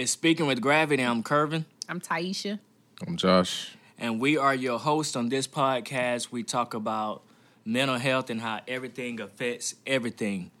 It's 0.00 0.12
Speaking 0.12 0.46
with 0.46 0.62
Gravity. 0.62 1.02
I'm 1.02 1.22
Kervin. 1.22 1.66
I'm 1.86 2.00
Taisha. 2.00 2.58
I'm 3.06 3.18
Josh. 3.18 3.76
And 3.98 4.18
we 4.18 4.38
are 4.38 4.54
your 4.54 4.78
hosts 4.78 5.14
on 5.14 5.28
this 5.28 5.46
podcast. 5.46 6.32
We 6.32 6.42
talk 6.42 6.72
about 6.72 7.20
mental 7.66 7.98
health 7.98 8.30
and 8.30 8.40
how 8.40 8.60
everything 8.66 9.20
affects 9.20 9.74
everything. 9.86 10.52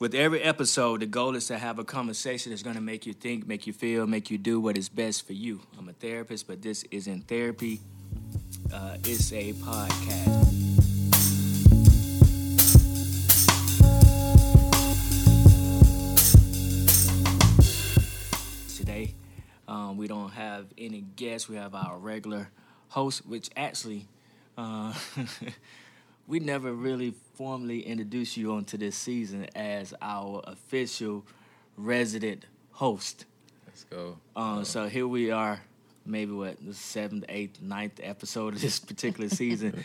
With 0.00 0.16
every 0.16 0.42
episode, 0.42 1.02
the 1.02 1.06
goal 1.06 1.36
is 1.36 1.46
to 1.46 1.58
have 1.58 1.78
a 1.78 1.84
conversation 1.84 2.50
that's 2.50 2.64
going 2.64 2.74
to 2.74 2.82
make 2.82 3.06
you 3.06 3.12
think, 3.12 3.46
make 3.46 3.68
you 3.68 3.72
feel, 3.72 4.04
make 4.04 4.32
you 4.32 4.38
do 4.38 4.58
what 4.58 4.76
is 4.76 4.88
best 4.88 5.24
for 5.24 5.32
you. 5.32 5.60
I'm 5.78 5.88
a 5.88 5.92
therapist, 5.92 6.48
but 6.48 6.60
this 6.60 6.82
isn't 6.90 7.28
therapy, 7.28 7.82
uh, 8.72 8.96
it's 9.04 9.32
a 9.32 9.52
podcast. 9.52 10.63
Um, 19.94 19.98
we 19.98 20.08
don't 20.08 20.30
have 20.30 20.66
any 20.76 21.02
guests. 21.16 21.48
We 21.48 21.56
have 21.56 21.74
our 21.74 21.96
regular 21.98 22.50
host, 22.88 23.26
which 23.26 23.50
actually, 23.56 24.06
uh, 24.58 24.92
we 26.26 26.40
never 26.40 26.72
really 26.72 27.14
formally 27.34 27.80
introduced 27.80 28.36
you 28.36 28.52
onto 28.52 28.76
this 28.76 28.96
season 28.96 29.46
as 29.54 29.94
our 30.02 30.42
official 30.44 31.24
resident 31.76 32.44
host. 32.72 33.26
Let's 33.66 33.84
go. 33.84 34.18
Um, 34.36 34.64
so 34.64 34.88
here 34.88 35.06
we 35.06 35.30
are, 35.30 35.60
maybe 36.04 36.32
what 36.32 36.56
the 36.64 36.74
seventh, 36.74 37.24
eighth, 37.28 37.60
ninth 37.62 38.00
episode 38.02 38.54
of 38.54 38.60
this 38.60 38.78
particular 38.78 39.28
season, 39.42 39.84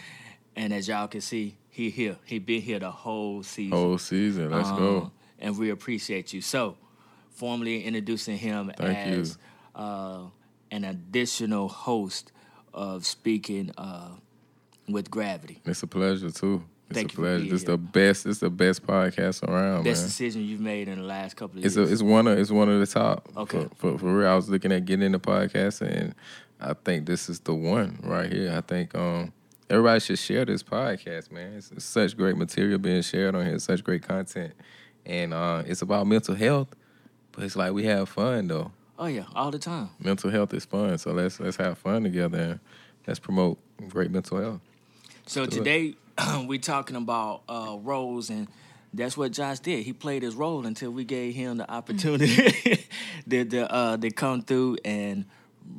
and 0.55 0.73
as 0.73 0.87
y'all 0.87 1.07
can 1.07 1.21
see, 1.21 1.55
he 1.69 1.89
here. 1.89 2.17
He 2.25 2.39
been 2.39 2.61
here 2.61 2.79
the 2.79 2.91
whole 2.91 3.43
season. 3.43 3.77
Whole 3.77 3.97
season. 3.97 4.49
Let's 4.51 4.69
Um, 4.69 4.77
go. 4.77 5.11
And 5.41 5.57
we 5.57 5.69
appreciate 5.69 6.33
you. 6.33 6.41
So, 6.41 6.75
formally 7.29 7.83
introducing 7.85 8.37
him 8.37 8.71
Thank 8.75 9.15
you. 9.15 9.33
Uh, 9.79 10.23
an 10.71 10.83
additional 10.83 11.67
host 11.67 12.31
of 12.73 13.05
speaking 13.05 13.71
uh, 13.77 14.09
with 14.87 15.09
gravity. 15.09 15.61
It's 15.65 15.81
a 15.83 15.87
pleasure 15.87 16.29
too. 16.31 16.63
It's 16.89 16.97
Thank 16.97 17.11
a 17.11 17.13
you 17.13 17.17
pleasure. 17.23 17.53
It's 17.53 17.63
here. 17.63 17.71
the 17.71 17.77
best. 17.77 18.25
It's 18.25 18.39
the 18.39 18.49
best 18.49 18.85
podcast 18.85 19.43
around, 19.47 19.83
Best 19.83 20.01
man. 20.01 20.07
decision 20.09 20.41
you've 20.43 20.59
made 20.59 20.87
in 20.87 20.97
the 20.99 21.05
last 21.05 21.35
couple 21.35 21.59
of 21.59 21.65
It's 21.65 21.75
years. 21.75 21.89
a, 21.89 21.93
it's 21.93 22.01
one 22.01 22.27
of 22.27 22.37
it's 22.37 22.49
one 22.51 22.67
of 22.69 22.79
the 22.79 22.87
top. 22.87 23.29
Okay. 23.37 23.67
For, 23.77 23.91
for, 23.93 23.97
for 23.99 24.17
real, 24.17 24.27
I 24.27 24.35
was 24.35 24.49
looking 24.49 24.71
at 24.71 24.85
getting 24.85 25.05
into 25.05 25.19
podcast, 25.19 25.81
and 25.81 26.15
I 26.59 26.73
think 26.73 27.05
this 27.05 27.29
is 27.29 27.39
the 27.41 27.53
one 27.53 27.99
right 28.03 28.31
here. 28.31 28.53
I 28.57 28.61
think 28.61 28.95
um 28.95 29.31
everybody 29.69 29.99
should 29.99 30.17
share 30.19 30.45
this 30.45 30.63
podcast, 30.63 31.31
man. 31.31 31.53
It's, 31.57 31.71
it's 31.71 31.85
such 31.85 32.17
great 32.17 32.35
material 32.37 32.79
being 32.79 33.03
shared 33.03 33.35
on 33.35 33.45
here. 33.45 33.59
Such 33.59 33.83
great 33.83 34.01
content, 34.01 34.53
and 35.05 35.31
uh, 35.33 35.61
it's 35.67 35.83
about 35.83 36.07
mental 36.07 36.33
health. 36.35 36.69
But 37.33 37.43
it's 37.43 37.55
like 37.55 37.71
we 37.71 37.83
have 37.85 38.09
fun 38.09 38.47
though. 38.47 38.71
Oh 38.99 39.07
yeah, 39.07 39.23
all 39.33 39.49
the 39.49 39.57
time. 39.59 39.89
Mental 39.99 40.29
health 40.29 40.53
is 40.53 40.65
fun, 40.65 40.97
so 40.97 41.11
let's 41.11 41.39
let's 41.39 41.57
have 41.57 41.77
fun 41.77 42.03
together 42.03 42.37
and 42.37 42.59
let's 43.07 43.19
promote 43.19 43.57
great 43.87 44.11
mental 44.11 44.39
health. 44.39 44.61
So 45.25 45.45
today 45.45 45.95
we're 46.45 46.59
talking 46.59 46.95
about 46.95 47.41
uh, 47.49 47.77
roles, 47.81 48.29
and 48.29 48.47
that's 48.93 49.17
what 49.17 49.31
Josh 49.31 49.59
did. 49.59 49.85
He 49.85 49.93
played 49.93 50.21
his 50.21 50.35
role 50.35 50.65
until 50.65 50.91
we 50.91 51.05
gave 51.05 51.33
him 51.33 51.57
the 51.57 51.71
opportunity 51.71 52.85
to, 53.29 53.45
to, 53.45 53.71
uh, 53.73 53.97
to 53.97 54.11
come 54.11 54.41
through 54.41 54.77
and 54.83 55.25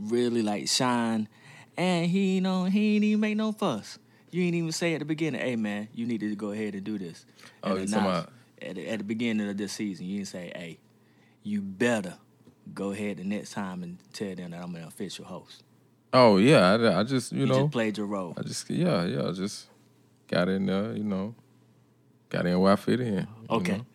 really 0.04 0.42
like 0.42 0.68
shine. 0.68 1.28
And 1.76 2.06
he, 2.06 2.36
you 2.36 2.40
know, 2.40 2.64
he 2.64 2.96
ain't 2.96 3.04
even 3.04 3.20
make 3.20 3.36
no 3.36 3.52
fuss. 3.52 3.98
You 4.30 4.42
ain't 4.44 4.54
even 4.54 4.72
say 4.72 4.94
at 4.94 5.00
the 5.00 5.04
beginning, 5.04 5.40
"Hey 5.40 5.56
man, 5.56 5.88
you 5.94 6.06
need 6.06 6.20
to 6.20 6.34
go 6.36 6.52
ahead 6.52 6.74
and 6.74 6.84
do 6.84 6.98
this." 6.98 7.26
Oh, 7.62 7.72
And 7.72 7.80
you 7.82 7.86
talking 7.94 8.06
about- 8.06 8.32
at 8.62 8.74
the, 8.74 8.88
at 8.88 8.98
the 8.98 9.04
beginning 9.04 9.48
of 9.48 9.56
this 9.56 9.72
season? 9.72 10.06
You 10.06 10.18
didn't 10.18 10.28
say, 10.28 10.52
"Hey, 10.54 10.78
you 11.42 11.60
better 11.62 12.14
go 12.74 12.92
ahead 12.92 13.18
the 13.18 13.24
next 13.24 13.52
time 13.52 13.82
and 13.82 13.98
tell 14.12 14.34
them 14.34 14.50
that 14.52 14.62
I'm 14.62 14.74
an 14.74 14.84
official 14.84 15.24
host." 15.24 15.62
Oh 16.12 16.38
yeah, 16.38 16.72
I, 16.74 17.00
I 17.00 17.02
just 17.04 17.32
you 17.32 17.40
You, 17.40 17.46
know 17.46 17.60
just 17.60 17.72
played 17.72 17.98
your 17.98 18.06
role. 18.06 18.34
I 18.36 18.42
just 18.42 18.68
yeah 18.70 19.04
yeah 19.04 19.28
I 19.28 19.32
just 19.32 19.66
got 20.28 20.48
in 20.48 20.66
there 20.66 20.92
you 20.92 21.04
know 21.04 21.34
got 22.28 22.46
in 22.46 22.58
where 22.58 22.72
I 22.72 22.76
fit 22.76 23.00
in. 23.00 23.26
Okay. 23.48 23.78
know? 23.78 23.86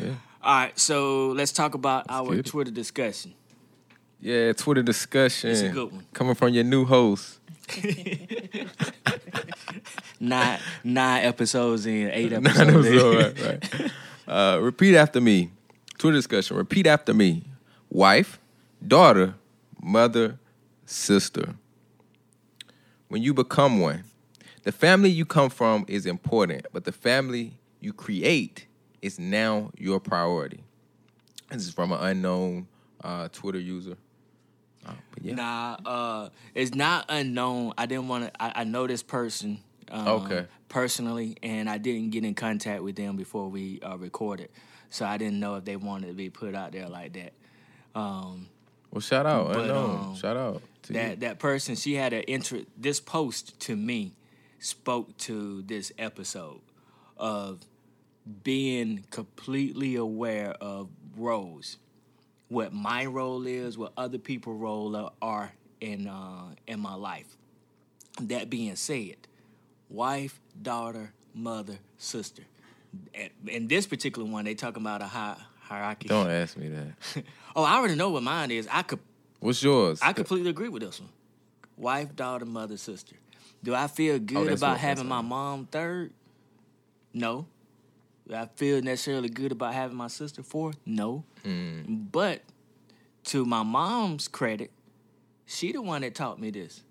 Yeah. 0.00 0.14
All 0.42 0.54
right, 0.54 0.78
so 0.78 1.28
let's 1.28 1.52
talk 1.52 1.74
about 1.74 2.08
Let's 2.08 2.28
our. 2.28 2.42
Twitter 2.42 2.70
discussion. 2.70 3.34
Yeah, 4.20 4.52
Twitter 4.54 4.82
discussion. 4.82 5.50
It's 5.50 5.60
a 5.60 5.68
good 5.68 5.92
one. 5.92 6.06
Coming 6.14 6.34
from 6.34 6.54
your 6.54 6.64
new 6.64 6.84
host. 6.84 7.38
Nine 10.22 10.58
nine 10.84 11.24
episodes 11.24 11.86
in, 11.86 12.10
eight 12.10 12.32
episodes. 12.34 12.58
Nine 12.58 12.70
episodes, 12.70 13.42
right, 13.42 13.80
right. 13.80 13.90
Uh, 14.26 14.58
repeat 14.60 14.94
after 14.94 15.20
me. 15.20 15.50
Twitter 15.98 16.16
discussion. 16.16 16.56
Repeat 16.56 16.86
after 16.86 17.14
me. 17.14 17.42
Wife, 17.90 18.38
daughter, 18.86 19.34
mother, 19.82 20.38
sister. 20.86 21.54
When 23.08 23.20
you 23.20 23.34
become 23.34 23.80
one, 23.80 24.04
the 24.62 24.70
family 24.72 25.10
you 25.10 25.24
come 25.24 25.50
from 25.50 25.84
is 25.88 26.06
important, 26.06 26.66
but 26.72 26.84
the 26.84 26.92
family 26.92 27.58
you 27.80 27.92
create 27.92 28.66
is 29.02 29.18
now 29.18 29.70
your 29.76 29.98
priority. 29.98 30.62
This 31.50 31.66
is 31.66 31.72
from 31.72 31.90
an 31.90 31.98
unknown 32.00 32.68
uh, 33.02 33.28
Twitter 33.32 33.58
user. 33.58 33.96
Uh, 34.86 34.92
but 35.12 35.24
yeah. 35.24 35.34
Nah, 35.34 35.76
uh, 35.84 36.28
it's 36.54 36.74
not 36.74 37.06
unknown. 37.08 37.72
I 37.76 37.86
didn't 37.86 38.06
want 38.06 38.24
to. 38.24 38.42
I, 38.42 38.60
I 38.60 38.64
know 38.64 38.86
this 38.86 39.02
person. 39.02 39.58
Um, 39.90 40.06
Okay. 40.08 40.46
Personally, 40.68 41.36
and 41.42 41.68
I 41.68 41.78
didn't 41.78 42.10
get 42.10 42.24
in 42.24 42.34
contact 42.36 42.84
with 42.84 42.94
them 42.94 43.16
before 43.16 43.48
we 43.48 43.80
uh, 43.80 43.96
recorded, 43.96 44.50
so 44.88 45.04
I 45.04 45.16
didn't 45.16 45.40
know 45.40 45.56
if 45.56 45.64
they 45.64 45.74
wanted 45.74 46.06
to 46.06 46.12
be 46.12 46.30
put 46.30 46.54
out 46.54 46.70
there 46.70 46.86
like 46.88 47.12
that. 47.14 47.32
Um, 47.94 48.46
Well, 48.90 49.00
shout 49.00 49.26
out. 49.26 49.52
But, 49.52 49.70
um, 49.70 50.16
shout 50.16 50.36
out. 50.36 50.62
To 50.84 50.92
you. 50.92 50.98
that 50.98 51.20
that 51.20 51.38
person 51.38 51.74
she 51.76 51.94
had 51.94 52.12
an 52.14 52.22
interest 52.22 52.66
this 52.76 53.00
post 53.00 53.60
to 53.60 53.76
me 53.76 54.14
spoke 54.58 55.14
to 55.18 55.60
this 55.62 55.92
episode 55.98 56.60
of 57.18 57.60
being 58.42 59.04
completely 59.10 59.96
aware 59.96 60.52
of 60.60 60.88
roles 61.16 61.76
what 62.48 62.72
my 62.72 63.04
role 63.06 63.46
is 63.46 63.76
what 63.76 63.92
other 63.96 64.18
people's 64.18 64.58
role 64.60 65.12
are- 65.20 65.52
in 65.80 66.06
uh, 66.06 66.54
in 66.66 66.80
my 66.80 66.94
life 66.94 67.36
that 68.22 68.48
being 68.50 68.76
said 68.76 69.16
wife 69.90 70.40
daughter 70.60 71.12
mother 71.34 71.78
sister 71.98 72.42
And- 73.14 73.30
in 73.46 73.68
this 73.68 73.86
particular 73.86 74.26
one 74.28 74.44
they 74.46 74.54
talking 74.54 74.82
about 74.82 75.00
a 75.02 75.06
hi- 75.06 75.36
hierarchy 75.60 76.08
Don't 76.08 76.28
ask 76.30 76.56
me 76.56 76.68
that. 76.68 77.24
oh 77.56 77.62
i 77.64 77.74
already 77.76 77.94
know 77.94 78.10
what 78.10 78.22
mine 78.22 78.50
is 78.50 78.68
i 78.70 78.82
could 78.82 78.98
What's 79.40 79.62
yours? 79.62 80.00
I 80.02 80.12
completely 80.12 80.50
agree 80.50 80.68
with 80.68 80.82
this 80.82 81.00
one. 81.00 81.08
Wife, 81.78 82.14
daughter, 82.14 82.44
mother, 82.44 82.76
sister. 82.76 83.16
Do 83.64 83.74
I 83.74 83.86
feel 83.86 84.18
good 84.18 84.48
that's 84.48 84.60
about 84.60 84.72
what- 84.72 84.80
having 84.80 85.08
my 85.08 85.22
mom 85.22 85.64
third? 85.64 86.12
No. 87.14 87.46
Do 88.28 88.34
I 88.34 88.48
feel 88.56 88.82
necessarily 88.82 89.30
good 89.30 89.50
about 89.50 89.72
having 89.72 89.96
my 89.96 90.08
sister 90.08 90.42
fourth? 90.42 90.76
No. 90.84 91.24
Mm. 91.42 92.12
But 92.12 92.42
to 93.24 93.46
my 93.46 93.62
mom's 93.62 94.28
credit, 94.28 94.70
she 95.46 95.72
the 95.72 95.80
one 95.80 96.02
that 96.02 96.14
taught 96.14 96.38
me 96.38 96.50
this. 96.50 96.82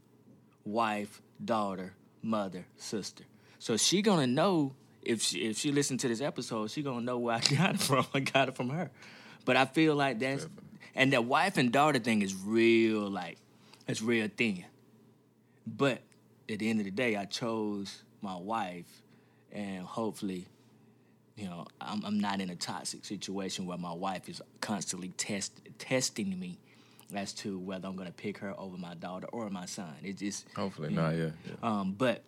Wife, 0.65 1.21
daughter, 1.45 1.93
mother, 2.23 2.65
sister. 2.77 3.25
So 3.59 3.77
she 3.77 4.01
gonna 4.01 4.25
know 4.25 4.73
if 5.03 5.21
she 5.21 5.41
if 5.41 5.57
she 5.59 5.71
listened 5.71 5.99
to 5.99 6.07
this 6.07 6.19
episode, 6.19 6.71
she 6.71 6.81
gonna 6.81 7.01
know 7.01 7.19
where 7.19 7.35
I 7.35 7.39
got 7.55 7.75
it 7.75 7.81
from. 7.81 8.07
I 8.11 8.21
got 8.21 8.49
it 8.49 8.55
from 8.55 8.69
her. 8.69 8.89
But 9.45 9.55
I 9.55 9.65
feel 9.65 9.95
like 9.95 10.19
that's 10.19 10.47
and 10.95 11.13
that 11.13 11.25
wife 11.25 11.57
and 11.57 11.71
daughter 11.71 11.99
thing 11.99 12.21
is 12.21 12.35
real 12.35 13.09
like 13.09 13.37
it's 13.87 14.01
real 14.01 14.27
thin. 14.35 14.65
But 15.65 16.01
at 16.49 16.59
the 16.59 16.69
end 16.69 16.79
of 16.79 16.85
the 16.85 16.91
day, 16.91 17.15
I 17.15 17.25
chose 17.25 18.03
my 18.21 18.35
wife, 18.35 18.85
and 19.51 19.83
hopefully, 19.83 20.47
you 21.35 21.45
know, 21.45 21.67
I'm, 21.79 22.03
I'm 22.03 22.19
not 22.19 22.41
in 22.41 22.49
a 22.49 22.55
toxic 22.55 23.05
situation 23.05 23.65
where 23.65 23.77
my 23.77 23.93
wife 23.93 24.27
is 24.29 24.41
constantly 24.61 25.09
test 25.09 25.53
testing 25.77 26.37
me 26.39 26.57
as 27.15 27.33
to 27.33 27.57
whether 27.57 27.87
I'm 27.87 27.95
gonna 27.95 28.11
pick 28.11 28.39
her 28.39 28.53
over 28.59 28.77
my 28.77 28.93
daughter 28.95 29.27
or 29.31 29.49
my 29.49 29.65
son. 29.65 29.93
It 30.03 30.17
just 30.17 30.45
Hopefully 30.55 30.93
not. 30.93 31.11
Yeah. 31.11 31.29
yeah. 31.45 31.53
um, 31.63 31.95
but 31.97 32.23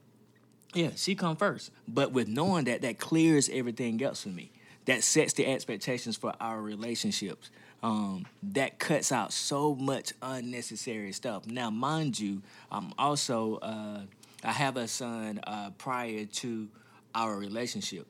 yeah, 0.73 0.89
she 0.95 1.15
come 1.15 1.35
first. 1.35 1.71
But 1.87 2.11
with 2.11 2.27
knowing 2.27 2.65
that, 2.65 2.81
that 2.81 2.99
clears 2.99 3.49
everything 3.51 4.01
else 4.01 4.23
for 4.23 4.29
me. 4.29 4.51
That 4.91 5.05
sets 5.05 5.31
the 5.31 5.45
expectations 5.45 6.17
for 6.17 6.33
our 6.41 6.61
relationships. 6.61 7.49
Um, 7.81 8.25
that 8.43 8.77
cuts 8.77 9.13
out 9.13 9.31
so 9.31 9.73
much 9.73 10.11
unnecessary 10.21 11.13
stuff. 11.13 11.47
Now, 11.47 11.69
mind 11.69 12.19
you, 12.19 12.41
I'm 12.69 12.91
also 12.99 13.55
uh, 13.61 14.01
I 14.43 14.51
have 14.51 14.75
a 14.75 14.89
son 14.89 15.39
uh, 15.47 15.69
prior 15.77 16.25
to 16.25 16.67
our 17.15 17.37
relationship, 17.37 18.05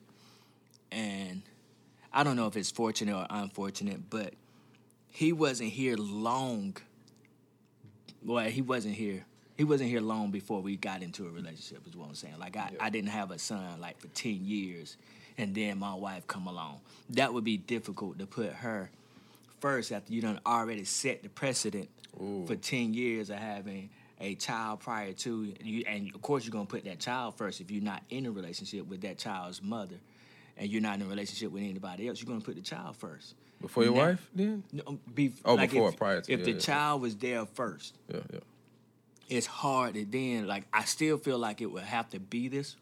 and 0.90 1.42
I 2.12 2.24
don't 2.24 2.34
know 2.34 2.48
if 2.48 2.56
it's 2.56 2.72
fortunate 2.72 3.14
or 3.14 3.28
unfortunate, 3.30 4.10
but 4.10 4.34
he 5.08 5.32
wasn't 5.32 5.70
here 5.70 5.94
long. 5.96 6.76
Well, 8.24 8.46
he 8.46 8.60
wasn't 8.60 8.96
here. 8.96 9.24
He 9.56 9.62
wasn't 9.62 9.88
here 9.88 10.00
long 10.00 10.32
before 10.32 10.60
we 10.62 10.76
got 10.76 11.00
into 11.00 11.28
a 11.28 11.30
relationship. 11.30 11.86
Is 11.86 11.96
what 11.96 12.08
I'm 12.08 12.16
saying. 12.16 12.40
Like 12.40 12.56
I, 12.56 12.72
I 12.80 12.90
didn't 12.90 13.10
have 13.10 13.30
a 13.30 13.38
son 13.38 13.80
like 13.80 14.00
for 14.00 14.08
ten 14.08 14.44
years, 14.44 14.96
and 15.38 15.54
then 15.54 15.78
my 15.78 15.94
wife 15.94 16.26
come 16.26 16.46
along. 16.46 16.80
That 17.10 17.32
would 17.34 17.44
be 17.44 17.56
difficult 17.56 18.18
to 18.18 18.26
put 18.26 18.52
her 18.52 18.90
first 19.60 19.92
after 19.92 20.12
you 20.12 20.20
done 20.22 20.40
already 20.46 20.84
set 20.84 21.22
the 21.22 21.28
precedent 21.28 21.88
Ooh. 22.20 22.44
for 22.46 22.56
ten 22.56 22.94
years 22.94 23.30
of 23.30 23.36
having 23.38 23.90
a 24.20 24.34
child 24.36 24.80
prior 24.80 25.12
to 25.12 25.52
you, 25.62 25.84
and 25.86 26.14
of 26.14 26.22
course 26.22 26.44
you're 26.44 26.52
gonna 26.52 26.64
put 26.66 26.84
that 26.84 27.00
child 27.00 27.36
first 27.36 27.60
if 27.60 27.70
you're 27.70 27.82
not 27.82 28.02
in 28.10 28.26
a 28.26 28.30
relationship 28.30 28.86
with 28.86 29.00
that 29.02 29.18
child's 29.18 29.60
mother, 29.62 29.96
and 30.56 30.68
you're 30.70 30.80
not 30.82 30.96
in 30.96 31.02
a 31.02 31.08
relationship 31.08 31.50
with 31.50 31.62
anybody 31.64 32.06
else. 32.08 32.20
You're 32.20 32.28
gonna 32.28 32.40
put 32.44 32.54
the 32.54 32.60
child 32.62 32.96
first. 32.96 33.34
Before 33.60 33.84
your 33.84 33.94
Now- 33.94 34.00
wife, 34.00 34.30
then? 34.34 34.64
No, 34.72 34.82
um, 34.88 35.00
be, 35.14 35.32
Oh, 35.44 35.54
like 35.54 35.70
before, 35.70 35.90
if, 35.90 35.96
prior 35.96 36.20
to, 36.20 36.32
If 36.32 36.40
yeah, 36.40 36.44
the 36.46 36.52
yeah. 36.52 36.58
child 36.58 37.02
was 37.02 37.16
there 37.16 37.46
first, 37.46 37.96
Yeah, 38.12 38.20
yeah. 38.32 38.40
it's 39.28 39.46
hard 39.46 39.94
to 39.94 40.04
then 40.04 40.46
like. 40.48 40.64
I 40.72 40.84
still 40.84 41.16
feel 41.18 41.38
like 41.38 41.60
it 41.60 41.66
would 41.66 41.84
have 41.84 42.10
to 42.10 42.18
be 42.20 42.48
this. 42.48 42.76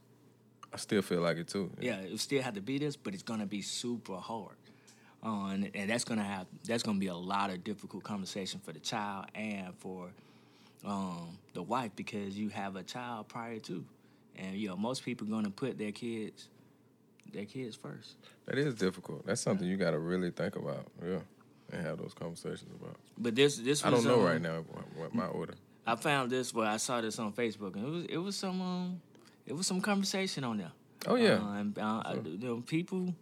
I 0.73 0.77
still 0.77 1.03
feel 1.03 1.21
like 1.21 1.37
it 1.37 1.49
too. 1.49 1.71
Yeah, 1.81 1.97
it 1.97 2.11
would 2.11 2.21
still 2.21 2.43
have 2.43 2.55
to 2.55 2.61
be 2.61 2.79
this, 2.79 2.97
but 2.97 3.15
it's 3.15 3.23
gonna 3.23 3.47
be 3.47 3.63
super 3.63 4.17
hard. 4.17 4.57
Uh, 5.23 5.49
and, 5.49 5.71
and 5.75 5.91
that's 5.91 6.05
gonna 6.05 6.25
have 6.25 6.47
that's 6.65 6.83
gonna 6.83 6.99
be 6.99 7.09
a 7.09 7.15
lot 7.15 7.51
of 7.51 7.63
difficult 7.65 8.05
conversation 8.05 8.61
for 8.61 8.73
the 8.73 8.79
child 8.79 9.27
and 9.35 9.75
for 9.79 10.11
um, 10.85 11.39
the 11.53 11.63
wife 11.63 11.91
because 11.97 12.39
you 12.39 12.49
have 12.49 12.77
a 12.77 12.83
child 12.83 13.29
prior 13.29 13.59
to, 13.59 13.85
and 14.37 14.57
you 14.57 14.69
know 14.69 14.77
most 14.77 15.05
people 15.05 15.27
gonna 15.27 15.51
put 15.51 15.79
their 15.79 15.93
kids 15.93 16.49
their 17.33 17.45
kids 17.45 17.77
first. 17.77 18.17
That 18.47 18.59
is 18.59 18.75
difficult. 18.75 19.27
That's 19.27 19.41
something 19.41 19.67
you 19.67 19.77
got 19.77 19.93
to 19.93 19.99
really 19.99 20.31
think 20.31 20.57
about. 20.57 20.87
Yeah, 21.05 21.19
and 21.73 21.87
have 21.87 21.99
those 21.99 22.15
conversations 22.15 22.71
about. 22.81 22.97
But 23.19 23.35
this 23.35 23.59
this 23.59 23.85
I 23.85 23.91
don't 23.91 24.05
know 24.05 24.21
um, 24.21 24.27
right 24.27 24.41
now 24.41 24.65
what, 24.71 24.97
what 24.97 25.15
my 25.15 25.27
order. 25.27 25.55
I 25.87 25.97
found 25.97 26.31
this 26.31 26.55
where 26.55 26.69
I 26.69 26.77
saw 26.77 27.01
this 27.01 27.19
on 27.19 27.33
Facebook 27.33 27.75
and 27.75 27.85
it 27.85 27.91
was 27.91 28.05
it 28.07 28.17
was 28.19 28.37
some 28.37 28.61
um, 28.61 29.01
it 29.51 29.57
was 29.57 29.67
some 29.67 29.81
conversation 29.81 30.45
on 30.45 30.59
there. 30.59 30.71
Oh 31.07 31.17
yeah, 31.17 31.41
Uh, 31.43 31.55
and, 31.55 31.79
uh, 31.79 32.03
I- 32.05 32.15
you 32.25 32.39
know, 32.39 32.61
people, 32.61 33.15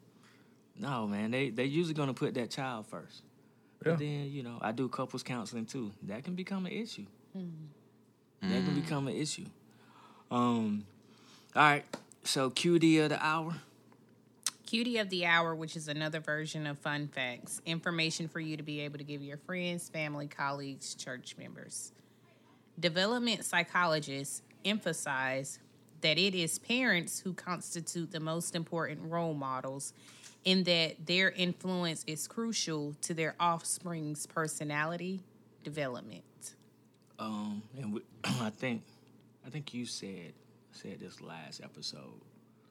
no 0.79 1.07
man, 1.07 1.31
they 1.31 1.49
they 1.51 1.65
usually 1.65 1.95
gonna 1.95 2.13
put 2.15 2.35
that 2.35 2.51
child 2.51 2.87
first. 2.87 3.23
Yeah. 3.85 3.93
But 3.93 3.99
then 4.01 4.31
you 4.31 4.43
know, 4.43 4.59
I 4.61 4.73
do 4.73 4.89
couples 4.89 5.23
counseling 5.23 5.65
too. 5.67 5.93
That 6.03 6.25
can 6.25 6.35
become 6.35 6.67
an 6.67 6.73
issue. 6.73 7.07
That 8.43 8.65
can 8.65 8.75
become 8.75 9.09
an 9.09 9.15
issue. 9.17 9.47
Um, 10.31 10.85
all 11.57 11.63
right. 11.63 11.85
So 12.25 12.51
QD 12.51 13.03
of 13.05 13.09
the 13.11 13.25
hour. 13.25 13.55
Cutie 14.67 14.99
of 14.99 15.09
the 15.09 15.25
hour, 15.25 15.55
which 15.55 15.77
is 15.77 15.89
another 15.89 16.21
version 16.21 16.67
of 16.67 16.77
fun 16.79 17.09
facts, 17.09 17.63
information 17.65 18.29
for 18.29 18.39
you 18.39 18.55
to 18.59 18.63
be 18.63 18.81
able 18.81 18.99
to 18.99 19.05
give 19.05 19.23
your 19.23 19.39
friends, 19.39 19.89
family, 19.89 20.27
colleagues, 20.27 20.95
church 20.95 21.37
members. 21.39 21.93
Development 22.79 23.43
psychologists 23.47 24.43
emphasize 24.67 25.59
that 26.01 26.19
it 26.19 26.35
is 26.35 26.59
parents 26.59 27.21
who 27.21 27.33
constitute 27.33 28.11
the 28.13 28.21
most 28.21 28.55
important 28.55 29.01
role 29.03 29.35
models 29.35 29.93
in 30.45 30.65
that 30.65 31.07
their 31.07 31.31
influence 31.33 32.05
is 32.07 32.27
crucial 32.27 32.95
to 33.03 33.15
their 33.15 33.35
offspring's 33.41 34.27
personality 34.27 35.21
development. 35.65 36.23
Um, 37.19 37.63
and 37.81 37.95
we, 37.95 38.01
I 38.25 38.51
think, 38.51 38.83
I 39.47 39.51
think 39.51 39.75
you 39.75 39.85
said 39.87 40.33
said 40.73 41.01
this 41.01 41.21
last 41.21 41.61
episode. 41.63 42.21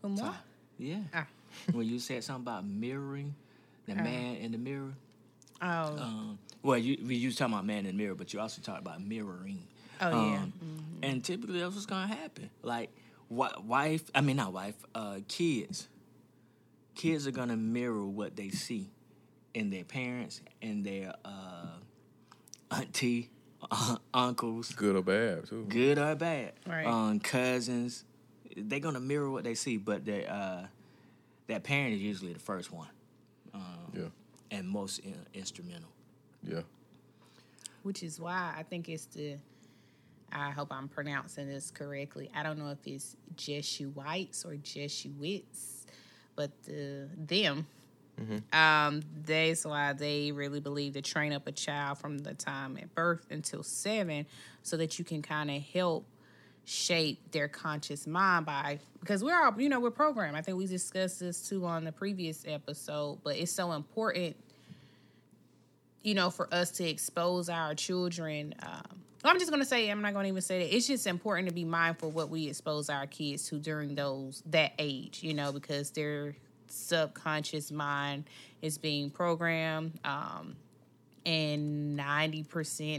Who 0.01 0.09
more? 0.09 0.33
Yeah. 0.77 1.00
Ah. 1.13 1.25
when 1.73 1.85
you 1.88 2.00
said 2.00 2.23
something 2.23 2.44
about 2.44 2.65
mirroring 2.65 3.35
the 3.85 3.95
man 3.95 4.35
in 4.38 4.51
the 4.51 4.57
mirror. 4.57 4.94
Oh, 5.62 5.97
Um, 5.97 6.39
well, 6.63 6.77
you 6.77 6.95
you 6.95 7.31
talking 7.31 7.53
about 7.53 7.65
man 7.65 7.80
in 7.80 7.85
the 7.88 7.94
mirror, 7.94 8.15
but 8.15 8.33
you 8.33 8.39
also 8.39 8.62
talked 8.62 8.81
about 8.81 9.01
mirroring. 9.01 9.59
oh 10.01 10.09
yeah. 10.09 10.38
Um, 10.38 10.53
And 11.03 11.23
typically 11.23 11.59
that's 11.59 11.73
what's 11.73 11.85
gonna 11.85 12.07
happen. 12.07 12.50
Like 12.63 12.89
wife, 13.29 14.03
I 14.15 14.21
mean 14.21 14.38
not 14.38 14.53
wife, 14.53 14.75
uh, 14.95 15.19
kids. 15.27 15.88
Kids 16.95 17.27
are 17.27 17.31
gonna 17.31 17.57
mirror 17.57 18.06
what 18.06 18.35
they 18.35 18.50
see 18.50 18.89
in 19.53 19.69
their 19.69 19.83
parents 19.83 20.41
and 20.62 20.83
their 20.85 21.13
uh, 21.24 21.68
auntie, 22.71 23.29
uncles, 24.13 24.71
good 24.74 24.95
or 24.95 25.03
bad 25.03 25.45
too. 25.45 25.65
good 25.69 25.97
or 26.00 26.15
bad, 26.15 26.53
Right. 26.65 26.85
um, 26.88 27.19
cousins. 27.19 28.03
They're 28.56 28.79
gonna 28.79 29.00
mirror 29.00 29.30
what 29.30 29.44
they 29.44 29.53
see, 29.53 29.77
but 29.77 30.06
they, 30.06 30.25
uh, 30.25 30.63
that 31.47 31.63
parent 31.63 31.94
is 31.94 32.01
usually 32.01 32.33
the 32.33 32.39
first 32.39 32.71
one 32.71 32.88
um, 33.53 33.62
Yeah, 33.94 34.01
and 34.51 34.68
most 34.68 35.00
in- 35.00 35.25
instrumental. 35.35 35.89
yeah. 36.44 36.62
which 37.83 38.01
is 38.03 38.19
why 38.19 38.53
I 38.57 38.63
think 38.63 38.89
it's 38.89 39.06
the. 39.06 39.35
I 40.31 40.51
hope 40.51 40.69
I'm 40.71 40.88
pronouncing 40.88 41.47
this 41.47 41.71
correctly. 41.71 42.29
I 42.35 42.44
don't 42.44 42.59
know 42.59 42.69
if 42.69 42.85
it's 42.85 43.15
Jesuites 43.35 44.45
or 44.45 44.56
Jesuits, 44.56 45.85
but 46.35 46.51
the 46.63 47.07
them. 47.18 47.68
Um, 48.51 49.03
that's 49.25 49.63
why 49.63 49.94
they 49.94 50.31
really 50.31 50.59
believe 50.59 50.94
to 50.94 51.03
train 51.03 51.33
up 51.33 51.45
a 51.45 51.51
child 51.51 52.00
from 52.00 52.18
the 52.18 52.33
time 52.33 52.77
at 52.77 52.94
birth 52.95 53.27
until 53.29 53.62
seven, 53.62 54.25
so 54.63 54.77
that 54.77 54.97
you 54.97 55.06
can 55.06 55.21
kind 55.21 55.51
of 55.51 55.62
help 55.62 56.06
shape 56.65 57.31
their 57.31 57.47
conscious 57.47 58.06
mind 58.07 58.45
by 58.45 58.80
because 59.00 59.23
we're 59.23 59.39
all 59.39 59.53
you 59.62 59.69
know 59.69 59.80
we're 59.80 59.91
programmed. 59.91 60.35
I 60.35 60.41
think 60.41 60.57
we 60.57 60.65
discussed 60.65 61.19
this 61.19 61.47
too 61.47 61.65
on 61.65 61.83
the 61.83 61.91
previous 61.91 62.44
episode, 62.47 63.19
but 63.23 63.38
it's 63.38 63.51
so 63.51 63.71
important 63.73 64.35
you 66.07 66.13
know, 66.13 66.30
for 66.30 66.47
us 66.53 66.71
to 66.71 66.88
expose 66.88 67.50
our 67.50 67.75
children. 67.75 68.56
Um, 68.62 68.96
I'm 69.23 69.39
just 69.39 69.51
gonna 69.51 69.65
say, 69.65 69.89
I'm 69.89 70.01
not 70.01 70.13
gonna 70.13 70.27
even 70.27 70.41
say 70.41 70.59
that. 70.59 70.75
It's 70.75 70.87
just 70.87 71.07
important 71.07 71.49
to 71.49 71.53
be 71.53 71.65
mindful 71.65 72.11
what 72.11 72.29
we 72.29 72.47
expose 72.47 72.89
our 72.89 73.07
kids 73.07 73.47
to 73.49 73.55
during 73.57 73.95
those 73.95 74.43
that 74.47 74.73
age, 74.77 75.23
you 75.23 75.33
know, 75.33 75.51
because 75.51 75.91
their 75.91 76.35
subconscious 76.67 77.71
mind 77.71 78.25
is 78.61 78.77
being 78.77 79.09
programmed. 79.09 79.99
Um, 80.03 80.55
and 81.25 81.99
90%, 81.99 82.47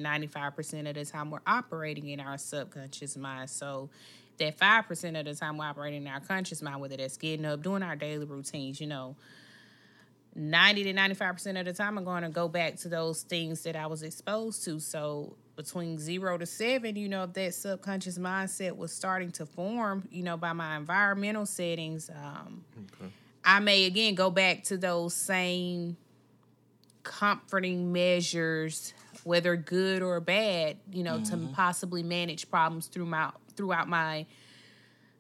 95% 0.02 0.88
of 0.88 0.94
the 0.94 1.04
time 1.06 1.30
we're 1.30 1.38
operating 1.46 2.10
in 2.10 2.20
our 2.20 2.36
subconscious 2.36 3.16
mind. 3.16 3.48
So 3.48 3.88
that 4.36 4.58
5% 4.58 5.18
of 5.18 5.24
the 5.24 5.34
time 5.34 5.56
we're 5.56 5.64
operating 5.64 6.02
in 6.02 6.08
our 6.08 6.20
conscious 6.20 6.60
mind, 6.60 6.80
whether 6.82 6.98
that's 6.98 7.16
getting 7.16 7.46
up, 7.46 7.62
doing 7.62 7.82
our 7.82 7.96
daily 7.96 8.26
routines, 8.26 8.82
you 8.82 8.86
know, 8.86 9.16
90 10.34 10.84
to 10.84 10.92
95% 10.92 11.58
of 11.58 11.64
the 11.64 11.72
time, 11.72 11.96
I'm 11.96 12.04
going 12.04 12.22
to 12.22 12.28
go 12.28 12.48
back 12.48 12.76
to 12.80 12.88
those 12.90 13.22
things 13.22 13.62
that 13.62 13.76
I 13.76 13.86
was 13.86 14.02
exposed 14.02 14.62
to. 14.64 14.78
So 14.78 15.34
between 15.58 15.98
zero 15.98 16.38
to 16.38 16.46
seven, 16.46 16.94
you 16.94 17.08
know, 17.08 17.24
if 17.24 17.32
that 17.32 17.52
subconscious 17.52 18.16
mindset 18.16 18.76
was 18.76 18.92
starting 18.92 19.32
to 19.32 19.44
form, 19.44 20.06
you 20.08 20.22
know, 20.22 20.36
by 20.36 20.52
my 20.52 20.76
environmental 20.76 21.44
settings, 21.44 22.08
um, 22.10 22.64
I 23.44 23.58
may 23.58 23.84
again 23.86 24.14
go 24.14 24.30
back 24.30 24.62
to 24.64 24.76
those 24.78 25.14
same 25.14 25.96
comforting 27.02 27.92
measures, 27.92 28.94
whether 29.24 29.56
good 29.56 30.00
or 30.00 30.20
bad, 30.20 30.76
you 30.92 31.02
know, 31.02 31.18
to 31.24 31.36
possibly 31.52 32.04
manage 32.04 32.48
problems 32.50 32.86
through 32.86 33.06
my 33.06 33.32
throughout 33.56 33.88
my 33.88 34.26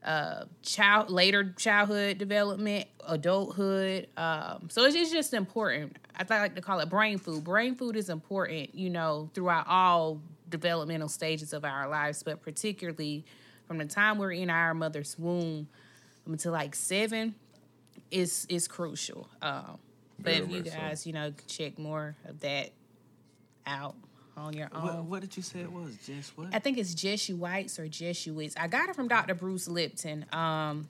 uh 0.04 0.44
child 0.62 1.10
later 1.10 1.52
childhood 1.58 2.18
development 2.18 2.86
adulthood 3.08 4.06
um 4.16 4.68
so 4.70 4.84
it's, 4.84 4.94
it's 4.94 5.10
just 5.10 5.34
important 5.34 5.96
i 6.18 6.38
like 6.40 6.54
to 6.54 6.60
call 6.60 6.80
it 6.80 6.88
brain 6.88 7.18
food 7.18 7.44
brain 7.44 7.74
food 7.74 7.96
is 7.96 8.08
important 8.10 8.74
you 8.74 8.90
know 8.90 9.30
throughout 9.34 9.66
all 9.68 10.20
developmental 10.48 11.08
stages 11.08 11.52
of 11.52 11.64
our 11.64 11.88
lives 11.88 12.22
but 12.22 12.42
particularly 12.42 13.24
from 13.66 13.78
the 13.78 13.84
time 13.84 14.18
we're 14.18 14.32
in 14.32 14.50
our 14.50 14.74
mother's 14.74 15.18
womb 15.18 15.68
until 16.26 16.52
like 16.52 16.74
seven 16.74 17.34
is 18.10 18.46
is 18.48 18.66
crucial 18.66 19.28
um 19.42 19.78
but 20.18 20.32
if 20.32 20.50
you 20.50 20.58
much 20.58 20.68
so. 20.68 20.76
guys 20.76 21.06
you 21.06 21.12
know 21.12 21.32
check 21.46 21.78
more 21.78 22.16
of 22.26 22.40
that 22.40 22.70
out 23.66 23.94
on 24.38 24.52
your 24.54 24.68
own 24.72 24.82
What, 24.82 25.04
what 25.04 25.20
did 25.20 25.36
you 25.36 25.42
say 25.42 25.60
it 25.60 25.72
was? 25.72 25.96
Just 26.06 26.36
what? 26.38 26.48
I 26.54 26.58
think 26.58 26.78
it's 26.78 26.94
Jesuites 26.94 27.78
or 27.78 27.88
Jesuits. 27.88 28.54
I 28.56 28.68
got 28.68 28.88
it 28.88 28.96
from 28.96 29.08
Dr. 29.08 29.34
Bruce 29.34 29.68
Lipton. 29.68 30.24
Um, 30.32 30.88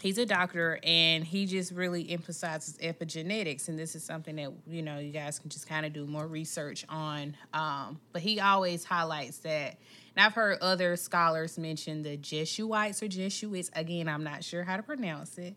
he's 0.00 0.18
a 0.18 0.26
doctor 0.26 0.80
and 0.82 1.24
he 1.24 1.46
just 1.46 1.72
really 1.72 2.10
emphasizes 2.10 2.76
epigenetics. 2.78 3.68
And 3.68 3.78
this 3.78 3.94
is 3.94 4.02
something 4.02 4.36
that, 4.36 4.52
you 4.66 4.82
know, 4.82 4.98
you 4.98 5.12
guys 5.12 5.38
can 5.38 5.50
just 5.50 5.68
kind 5.68 5.84
of 5.84 5.92
do 5.92 6.06
more 6.06 6.26
research 6.26 6.84
on. 6.88 7.36
Um, 7.52 8.00
but 8.12 8.22
he 8.22 8.40
always 8.40 8.84
highlights 8.84 9.38
that. 9.38 9.78
And 10.16 10.24
I've 10.24 10.34
heard 10.34 10.58
other 10.60 10.96
scholars 10.96 11.58
mention 11.58 12.02
the 12.02 12.16
Jesuites 12.16 13.02
or 13.02 13.08
Jesuits. 13.08 13.70
Again, 13.74 14.08
I'm 14.08 14.24
not 14.24 14.42
sure 14.42 14.64
how 14.64 14.76
to 14.76 14.82
pronounce 14.82 15.38
it. 15.38 15.54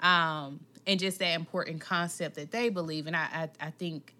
Um, 0.00 0.60
and 0.86 0.98
just 0.98 1.18
that 1.18 1.34
important 1.34 1.80
concept 1.80 2.36
that 2.36 2.50
they 2.50 2.70
believe. 2.70 3.06
And 3.06 3.14
I, 3.14 3.48
I, 3.60 3.66
I 3.66 3.70
think 3.70 4.14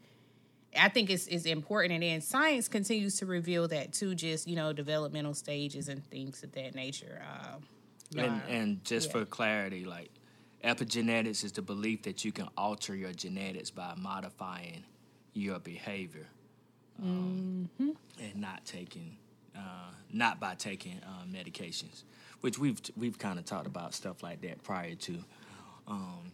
I 0.78 0.88
think 0.88 1.10
it's, 1.10 1.26
it's 1.26 1.46
important. 1.46 1.94
And 1.94 2.02
then 2.02 2.20
science 2.20 2.68
continues 2.68 3.16
to 3.16 3.26
reveal 3.26 3.66
that 3.68 3.92
too, 3.92 4.14
just, 4.14 4.46
you 4.46 4.54
know, 4.54 4.72
developmental 4.72 5.34
stages 5.34 5.88
and 5.88 6.04
things 6.10 6.44
of 6.44 6.52
that 6.52 6.76
nature. 6.76 7.20
Um, 7.28 7.62
And, 8.16 8.42
and 8.48 8.84
just 8.84 9.06
yeah. 9.08 9.12
for 9.12 9.24
clarity, 9.24 9.84
like 9.84 10.10
epigenetics 10.64 11.44
is 11.44 11.52
the 11.52 11.62
belief 11.62 12.02
that 12.02 12.24
you 12.24 12.32
can 12.32 12.48
alter 12.56 12.94
your 12.94 13.12
genetics 13.12 13.70
by 13.70 13.94
modifying 13.96 14.84
your 15.32 15.58
behavior, 15.60 16.26
um, 17.02 17.68
Mm-hmm. 17.80 17.90
and 18.22 18.36
not 18.36 18.64
taking, 18.66 19.16
uh, 19.56 19.90
not 20.12 20.40
by 20.40 20.54
taking 20.56 21.00
uh, 21.04 21.24
medications, 21.30 22.02
which 22.40 22.58
we've 22.58 22.80
we've 22.96 23.18
kind 23.18 23.38
of 23.38 23.44
talked 23.44 23.66
about 23.66 23.94
stuff 23.94 24.22
like 24.22 24.40
that 24.42 24.62
prior 24.64 24.94
to. 24.96 25.18
Um, 25.86 26.32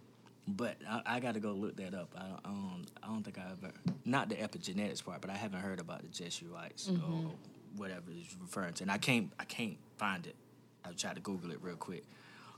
but 0.49 0.76
I, 0.88 1.02
I 1.06 1.21
got 1.21 1.35
to 1.35 1.40
go 1.40 1.52
look 1.52 1.76
that 1.76 1.92
up. 1.95 2.14
I 2.16 2.49
don't, 2.49 2.87
I 3.02 3.06
don't, 3.09 3.23
think 3.23 3.38
I 3.38 3.42
ever, 3.50 3.73
not 4.04 4.28
the 4.28 4.37
epigenetics 4.37 5.04
part, 5.04 5.21
but 5.21 5.28
I 5.30 5.35
haven't 5.37 5.61
heard 5.61 5.80
about 5.80 6.02
the 6.02 6.09
Jesuites 6.09 6.88
or 6.88 7.33
whatever 7.76 8.02
it's 8.11 8.35
referring 8.40 8.75
to, 8.75 8.85
and 8.85 8.90
I 8.90 8.99
can't, 8.99 9.30
I 9.38 9.45
can't 9.45 9.76
find 9.99 10.26
it. 10.26 10.37
I 10.88 10.93
tried 10.93 11.16
to 11.16 11.21
Google 11.21 11.50
it 11.50 11.59
real 11.62 11.76
quick, 11.76 12.05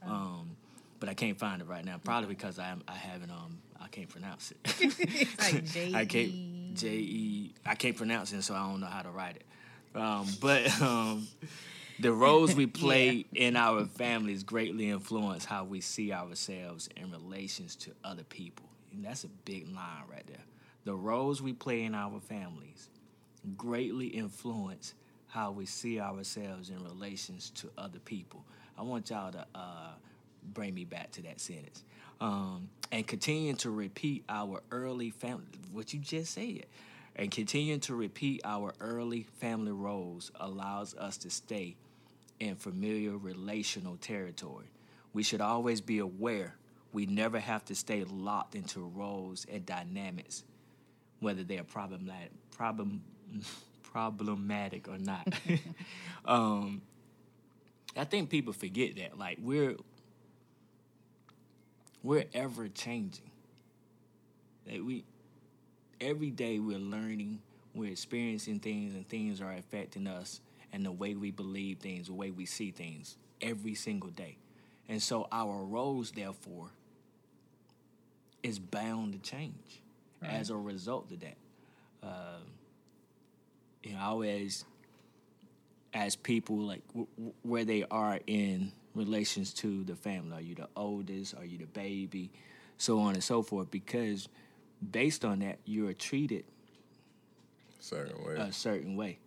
um, 0.06 0.56
but 1.00 1.08
I 1.08 1.14
can't 1.14 1.38
find 1.38 1.62
it 1.62 1.68
right 1.68 1.84
now. 1.84 2.00
Probably 2.02 2.28
because 2.28 2.58
I, 2.58 2.74
I 2.86 2.94
haven't, 2.94 3.30
um, 3.30 3.58
I 3.80 3.88
can't 3.88 4.08
pronounce 4.08 4.52
it. 4.52 4.58
It's 4.80 5.38
like 5.52 5.64
J 5.64 5.92
I 5.94 6.04
can't. 6.04 6.74
J 6.74 6.88
E. 6.88 7.54
I 7.66 7.74
can't 7.74 7.96
pronounce 7.96 8.32
it, 8.32 8.42
so 8.42 8.54
I 8.54 8.58
don't 8.68 8.80
know 8.80 8.86
how 8.86 9.02
to 9.02 9.10
write 9.10 9.36
it. 9.36 9.44
Um, 9.94 10.26
but 10.40 10.80
um, 10.82 11.26
the 11.98 12.12
roles 12.12 12.54
we 12.54 12.66
play 12.66 13.26
in 13.34 13.56
our 13.56 13.86
families 13.86 14.42
greatly 14.42 14.90
influence 14.90 15.44
how 15.44 15.64
we 15.64 15.80
see 15.80 16.12
ourselves 16.12 16.88
in 16.96 17.10
relations 17.10 17.74
to 17.76 17.92
other 18.04 18.22
people. 18.24 18.66
And 18.92 19.04
that's 19.04 19.24
a 19.24 19.28
big 19.44 19.66
line 19.74 20.04
right 20.10 20.26
there. 20.26 20.44
The 20.84 20.94
roles 20.94 21.42
we 21.42 21.52
play 21.52 21.84
in 21.84 21.94
our 21.94 22.20
families 22.20 22.88
greatly 23.56 24.06
influence 24.06 24.94
how 25.28 25.50
we 25.50 25.66
see 25.66 26.00
ourselves 26.00 26.70
in 26.70 26.82
relations 26.82 27.50
to 27.50 27.70
other 27.78 27.98
people. 27.98 28.44
I 28.76 28.82
want 28.82 29.10
y'all 29.10 29.32
to 29.32 29.46
uh, 29.54 29.92
bring 30.54 30.74
me 30.74 30.84
back 30.84 31.10
to 31.12 31.22
that 31.22 31.40
sentence. 31.40 31.84
Um, 32.20 32.68
and 32.90 33.06
continue 33.06 33.54
to 33.54 33.70
repeat 33.70 34.24
our 34.28 34.62
early 34.70 35.10
family, 35.10 35.44
what 35.72 35.92
you 35.92 36.00
just 36.00 36.34
said, 36.34 36.66
and 37.14 37.30
continuing 37.30 37.80
to 37.80 37.94
repeat 37.94 38.40
our 38.44 38.74
early 38.80 39.24
family 39.38 39.72
roles 39.72 40.32
allows 40.40 40.94
us 40.94 41.16
to 41.18 41.30
stay 41.30 41.76
in 42.40 42.56
familiar 42.56 43.16
relational 43.16 43.96
territory. 43.96 44.66
We 45.12 45.22
should 45.22 45.40
always 45.40 45.80
be 45.80 45.98
aware 45.98 46.54
we 46.92 47.06
never 47.06 47.38
have 47.38 47.64
to 47.66 47.74
stay 47.74 48.04
locked 48.04 48.54
into 48.54 48.80
roles 48.80 49.46
and 49.50 49.64
dynamics, 49.66 50.44
whether 51.20 51.42
they 51.42 51.58
are 51.58 51.64
problematic, 51.64 52.30
problem, 52.50 53.02
problematic 53.98 54.86
or 54.86 54.96
not. 54.96 55.26
um, 56.24 56.82
I 57.96 58.04
think 58.04 58.30
people 58.30 58.52
forget 58.52 58.94
that. 58.96 59.18
Like 59.18 59.38
we're 59.40 59.74
we're 62.04 62.26
ever 62.32 62.68
changing. 62.68 63.30
Like 64.70 64.82
we 64.84 65.04
every 66.00 66.30
day 66.30 66.60
we're 66.60 66.78
learning, 66.78 67.40
we're 67.74 67.90
experiencing 67.90 68.60
things, 68.60 68.94
and 68.94 69.08
things 69.08 69.40
are 69.40 69.52
affecting 69.52 70.06
us 70.06 70.40
and 70.72 70.84
the 70.84 70.92
way 70.92 71.14
we 71.14 71.32
believe 71.32 71.78
things, 71.78 72.06
the 72.06 72.12
way 72.12 72.30
we 72.30 72.46
see 72.46 72.70
things 72.70 73.16
every 73.40 73.74
single 73.74 74.10
day. 74.10 74.36
And 74.88 75.02
so 75.02 75.26
our 75.32 75.64
roles, 75.64 76.12
therefore, 76.12 76.68
is 78.44 78.58
bound 78.58 79.14
to 79.14 79.18
change 79.18 79.82
as 80.22 80.50
a 80.50 80.56
result 80.56 81.10
of 81.10 81.20
that. 81.20 81.36
Um, 82.02 82.57
you 83.82 83.92
know, 83.92 83.98
I 84.00 84.04
always 84.06 84.64
ask 85.94 86.22
people 86.22 86.56
like 86.58 86.86
w- 86.88 87.06
w- 87.16 87.34
where 87.42 87.64
they 87.64 87.84
are 87.90 88.18
in 88.26 88.72
relations 88.94 89.52
to 89.54 89.84
the 89.84 89.94
family. 89.94 90.36
Are 90.36 90.40
you 90.40 90.54
the 90.54 90.68
oldest? 90.76 91.34
Are 91.36 91.44
you 91.44 91.58
the 91.58 91.66
baby? 91.66 92.30
So 92.76 93.00
on 93.00 93.14
and 93.14 93.24
so 93.24 93.42
forth. 93.42 93.70
Because 93.70 94.28
based 94.90 95.24
on 95.24 95.40
that, 95.40 95.58
you 95.64 95.88
are 95.88 95.94
treated 95.94 96.44
Certain 97.80 98.22
way. 98.24 98.34
a 98.36 98.52
certain 98.52 98.96
way. 98.96 99.18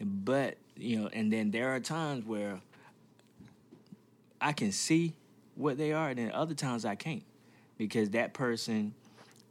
But, 0.00 0.56
you 0.76 1.00
know, 1.00 1.08
and 1.12 1.32
then 1.32 1.50
there 1.50 1.74
are 1.74 1.80
times 1.80 2.24
where 2.24 2.60
I 4.40 4.52
can 4.52 4.70
see 4.70 5.14
what 5.56 5.76
they 5.76 5.92
are, 5.92 6.10
and 6.10 6.18
then 6.18 6.30
other 6.30 6.54
times 6.54 6.84
I 6.84 6.94
can't. 6.94 7.24
Because 7.76 8.10
that 8.10 8.32
person, 8.34 8.94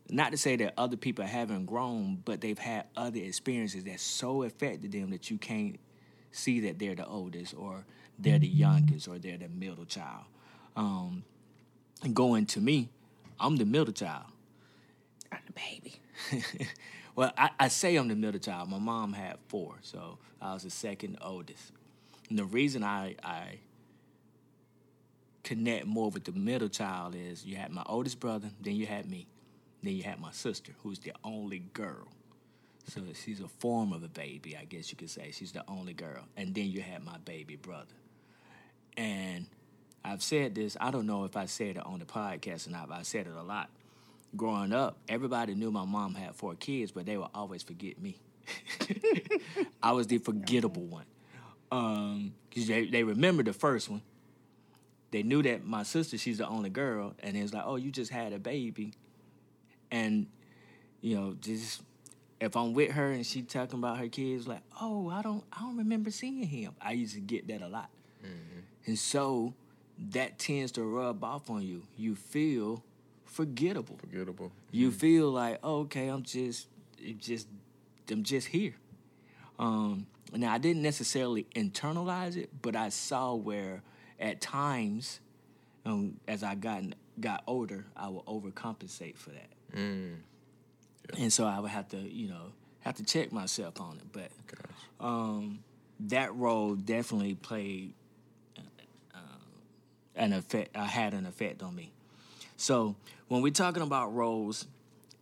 not 0.09 0.31
to 0.31 0.37
say 0.37 0.55
that 0.57 0.73
other 0.77 0.97
people 0.97 1.25
haven't 1.25 1.65
grown, 1.65 2.21
but 2.23 2.41
they've 2.41 2.57
had 2.57 2.85
other 2.95 3.19
experiences 3.19 3.83
that 3.85 3.99
so 3.99 4.43
affected 4.43 4.91
them 4.91 5.09
that 5.09 5.29
you 5.29 5.37
can't 5.37 5.79
see 6.31 6.61
that 6.61 6.79
they're 6.79 6.95
the 6.95 7.05
oldest 7.05 7.53
or 7.55 7.85
they're 8.19 8.39
the 8.39 8.47
youngest 8.47 9.07
or 9.07 9.17
they're 9.17 9.37
the 9.37 9.49
middle 9.49 9.85
child. 9.85 10.25
Um, 10.75 11.23
and 12.03 12.15
going 12.15 12.45
to 12.47 12.61
me, 12.61 12.89
I'm 13.39 13.57
the 13.57 13.65
middle 13.65 13.93
child. 13.93 14.25
I'm 15.31 15.39
the 15.45 15.53
baby. 15.53 15.99
well, 17.15 17.31
I, 17.37 17.49
I 17.59 17.67
say 17.67 17.95
I'm 17.95 18.07
the 18.07 18.15
middle 18.15 18.39
child. 18.39 18.69
My 18.69 18.79
mom 18.79 19.13
had 19.13 19.37
four, 19.47 19.75
so 19.81 20.19
I 20.41 20.53
was 20.53 20.63
the 20.63 20.69
second 20.69 21.17
oldest. 21.21 21.71
And 22.29 22.37
the 22.37 22.45
reason 22.45 22.83
I, 22.83 23.15
I 23.23 23.59
connect 25.43 25.85
more 25.85 26.09
with 26.09 26.25
the 26.25 26.31
middle 26.31 26.69
child 26.69 27.15
is 27.15 27.45
you 27.45 27.55
had 27.55 27.71
my 27.71 27.83
oldest 27.85 28.19
brother, 28.19 28.49
then 28.61 28.75
you 28.75 28.85
had 28.85 29.09
me, 29.09 29.27
then 29.83 29.93
you 29.93 30.03
had 30.03 30.19
my 30.19 30.31
sister, 30.31 30.73
who's 30.83 30.99
the 30.99 31.13
only 31.23 31.59
girl. 31.59 32.07
So 32.87 33.01
she's 33.13 33.41
a 33.41 33.47
form 33.47 33.91
of 33.91 34.03
a 34.03 34.07
baby, 34.07 34.55
I 34.55 34.63
guess 34.63 34.91
you 34.91 34.97
could 34.97 35.09
say. 35.09 35.31
She's 35.31 35.51
the 35.51 35.63
only 35.67 35.93
girl. 35.93 36.23
And 36.37 36.55
then 36.55 36.67
you 36.67 36.81
had 36.81 37.03
my 37.03 37.17
baby 37.17 37.57
brother. 37.57 37.93
And 38.95 39.47
I've 40.05 40.23
said 40.23 40.55
this, 40.55 40.77
I 40.79 40.89
don't 40.89 41.05
know 41.05 41.25
if 41.25 41.35
I 41.35 41.45
said 41.45 41.77
it 41.77 41.85
on 41.85 41.99
the 41.99 42.05
podcast 42.05 42.67
or 42.67 42.71
not, 42.71 42.87
but 42.89 42.97
I 42.97 43.01
said 43.03 43.27
it 43.27 43.33
a 43.37 43.43
lot. 43.43 43.69
Growing 44.35 44.73
up, 44.73 44.97
everybody 45.09 45.53
knew 45.53 45.69
my 45.69 45.85
mom 45.85 46.15
had 46.15 46.35
four 46.35 46.55
kids, 46.55 46.91
but 46.91 47.05
they 47.05 47.17
would 47.17 47.29
always 47.33 47.61
forget 47.61 47.99
me. 48.01 48.17
I 49.83 49.91
was 49.91 50.07
the 50.07 50.17
forgettable 50.19 50.83
one. 50.83 51.05
Um, 51.71 52.33
cause 52.53 52.67
they, 52.67 52.85
they 52.85 53.03
remember 53.03 53.43
the 53.43 53.53
first 53.53 53.89
one. 53.89 54.01
They 55.11 55.23
knew 55.23 55.41
that 55.43 55.65
my 55.65 55.83
sister, 55.83 56.17
she's 56.17 56.37
the 56.37 56.47
only 56.47 56.69
girl, 56.69 57.13
and 57.19 57.35
it's 57.35 57.53
like, 57.53 57.63
oh, 57.65 57.75
you 57.75 57.91
just 57.91 58.11
had 58.11 58.33
a 58.33 58.39
baby. 58.39 58.93
And, 59.91 60.27
you 61.01 61.15
know, 61.15 61.35
just 61.39 61.81
if 62.39 62.55
I'm 62.55 62.73
with 62.73 62.91
her 62.91 63.11
and 63.11 63.25
she 63.25 63.41
talking 63.41 63.79
about 63.79 63.97
her 63.97 64.07
kids, 64.07 64.47
like, 64.47 64.61
oh, 64.81 65.09
I 65.09 65.21
don't, 65.21 65.43
I 65.51 65.61
don't 65.61 65.77
remember 65.77 66.11
seeing 66.11 66.43
him. 66.43 66.73
I 66.81 66.91
used 66.91 67.15
to 67.15 67.21
get 67.21 67.47
that 67.47 67.61
a 67.61 67.67
lot, 67.67 67.89
and 68.85 68.97
so 68.97 69.53
that 70.11 70.37
tends 70.37 70.71
to 70.73 70.83
rub 70.83 71.23
off 71.23 71.49
on 71.49 71.63
you. 71.63 71.83
You 71.95 72.15
feel 72.15 72.83
forgettable. 73.25 73.97
Forgettable. 73.97 74.51
You 74.71 74.91
feel 74.91 75.31
like, 75.31 75.59
oh, 75.63 75.79
okay, 75.81 76.07
I'm 76.07 76.23
just, 76.23 76.67
just, 77.19 77.47
I'm 78.11 78.23
just 78.23 78.47
here. 78.47 78.75
Um, 79.57 80.05
now 80.33 80.53
I 80.53 80.57
didn't 80.57 80.83
necessarily 80.83 81.47
internalize 81.55 82.35
it, 82.35 82.49
but 82.61 82.75
I 82.75 82.89
saw 82.89 83.33
where 83.33 83.81
at 84.19 84.41
times, 84.41 85.19
um, 85.85 86.19
as 86.27 86.43
I 86.43 86.55
got 86.55 86.83
got 87.19 87.43
older, 87.47 87.85
I 87.95 88.09
would 88.09 88.25
overcompensate 88.25 89.17
for 89.17 89.31
that, 89.31 89.49
Mm. 89.75 90.15
and 91.17 91.31
so 91.31 91.45
I 91.45 91.59
would 91.59 91.71
have 91.71 91.89
to, 91.89 91.97
you 91.97 92.29
know, 92.29 92.51
have 92.81 92.95
to 92.95 93.03
check 93.03 93.31
myself 93.31 93.79
on 93.81 93.97
it. 93.97 94.05
But 94.11 94.31
um, 95.05 95.59
that 96.01 96.33
role 96.35 96.75
definitely 96.75 97.35
played 97.35 97.93
uh, 98.57 99.19
an 100.15 100.33
effect. 100.33 100.75
Uh, 100.75 100.85
had 100.85 101.13
an 101.13 101.25
effect 101.25 101.61
on 101.63 101.75
me. 101.75 101.91
So 102.55 102.95
when 103.27 103.41
we're 103.41 103.51
talking 103.51 103.83
about 103.83 104.13
roles, 104.15 104.65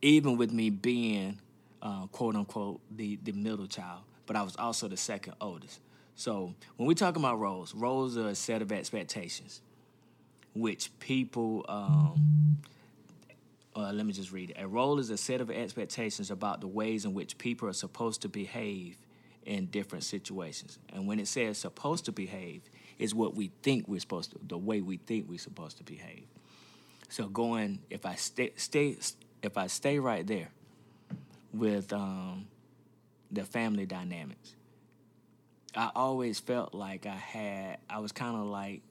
even 0.01 0.37
with 0.37 0.51
me 0.51 0.69
being 0.69 1.39
uh, 1.81 2.07
quote 2.07 2.35
unquote 2.35 2.81
the 2.95 3.17
the 3.23 3.31
middle 3.31 3.67
child, 3.67 4.01
but 4.25 4.35
I 4.35 4.43
was 4.43 4.55
also 4.55 4.87
the 4.87 4.97
second 4.97 5.33
oldest. 5.41 5.79
So 6.15 6.53
when 6.77 6.87
we're 6.87 6.93
talking 6.93 7.21
about 7.21 7.39
roles, 7.39 7.75
roles 7.75 8.17
are 8.17 8.29
a 8.29 8.35
set 8.35 8.61
of 8.61 8.71
expectations, 8.71 9.61
which 10.53 10.97
people. 10.99 11.65
Um, 11.67 12.57
uh, 13.75 13.91
let 13.91 14.05
me 14.05 14.13
just 14.13 14.31
read 14.31 14.51
it. 14.51 14.57
A 14.59 14.67
role 14.67 14.99
is 14.99 15.09
a 15.09 15.17
set 15.17 15.41
of 15.41 15.51
expectations 15.51 16.31
about 16.31 16.61
the 16.61 16.67
ways 16.67 17.05
in 17.05 17.13
which 17.13 17.37
people 17.37 17.67
are 17.67 17.73
supposed 17.73 18.21
to 18.21 18.29
behave 18.29 18.97
in 19.45 19.65
different 19.67 20.03
situations. 20.03 20.79
And 20.93 21.07
when 21.07 21.19
it 21.19 21.27
says 21.27 21.57
supposed 21.57 22.05
to 22.05 22.11
behave, 22.11 22.61
is 22.97 23.13
what 23.13 23.35
we 23.35 23.51
think 23.61 23.87
we're 23.87 23.99
supposed 23.99 24.31
to, 24.31 24.39
the 24.47 24.57
way 24.57 24.81
we 24.81 24.97
think 24.97 25.29
we're 25.29 25.37
supposed 25.37 25.77
to 25.77 25.83
behave. 25.83 26.25
So 27.09 27.27
going, 27.27 27.79
if 27.89 28.05
I 28.05 28.15
stay, 28.15 28.53
stay 28.55 28.97
if 29.43 29.57
I 29.57 29.67
stay 29.67 29.99
right 29.99 30.25
there 30.25 30.49
with 31.53 31.91
um, 31.93 32.47
the 33.31 33.43
family 33.43 33.85
dynamics, 33.85 34.55
I 35.75 35.91
always 35.93 36.39
felt 36.39 36.73
like 36.73 37.05
I 37.05 37.15
had, 37.15 37.79
I 37.89 37.99
was 37.99 38.11
kind 38.11 38.35
of 38.37 38.45
like, 38.45 38.81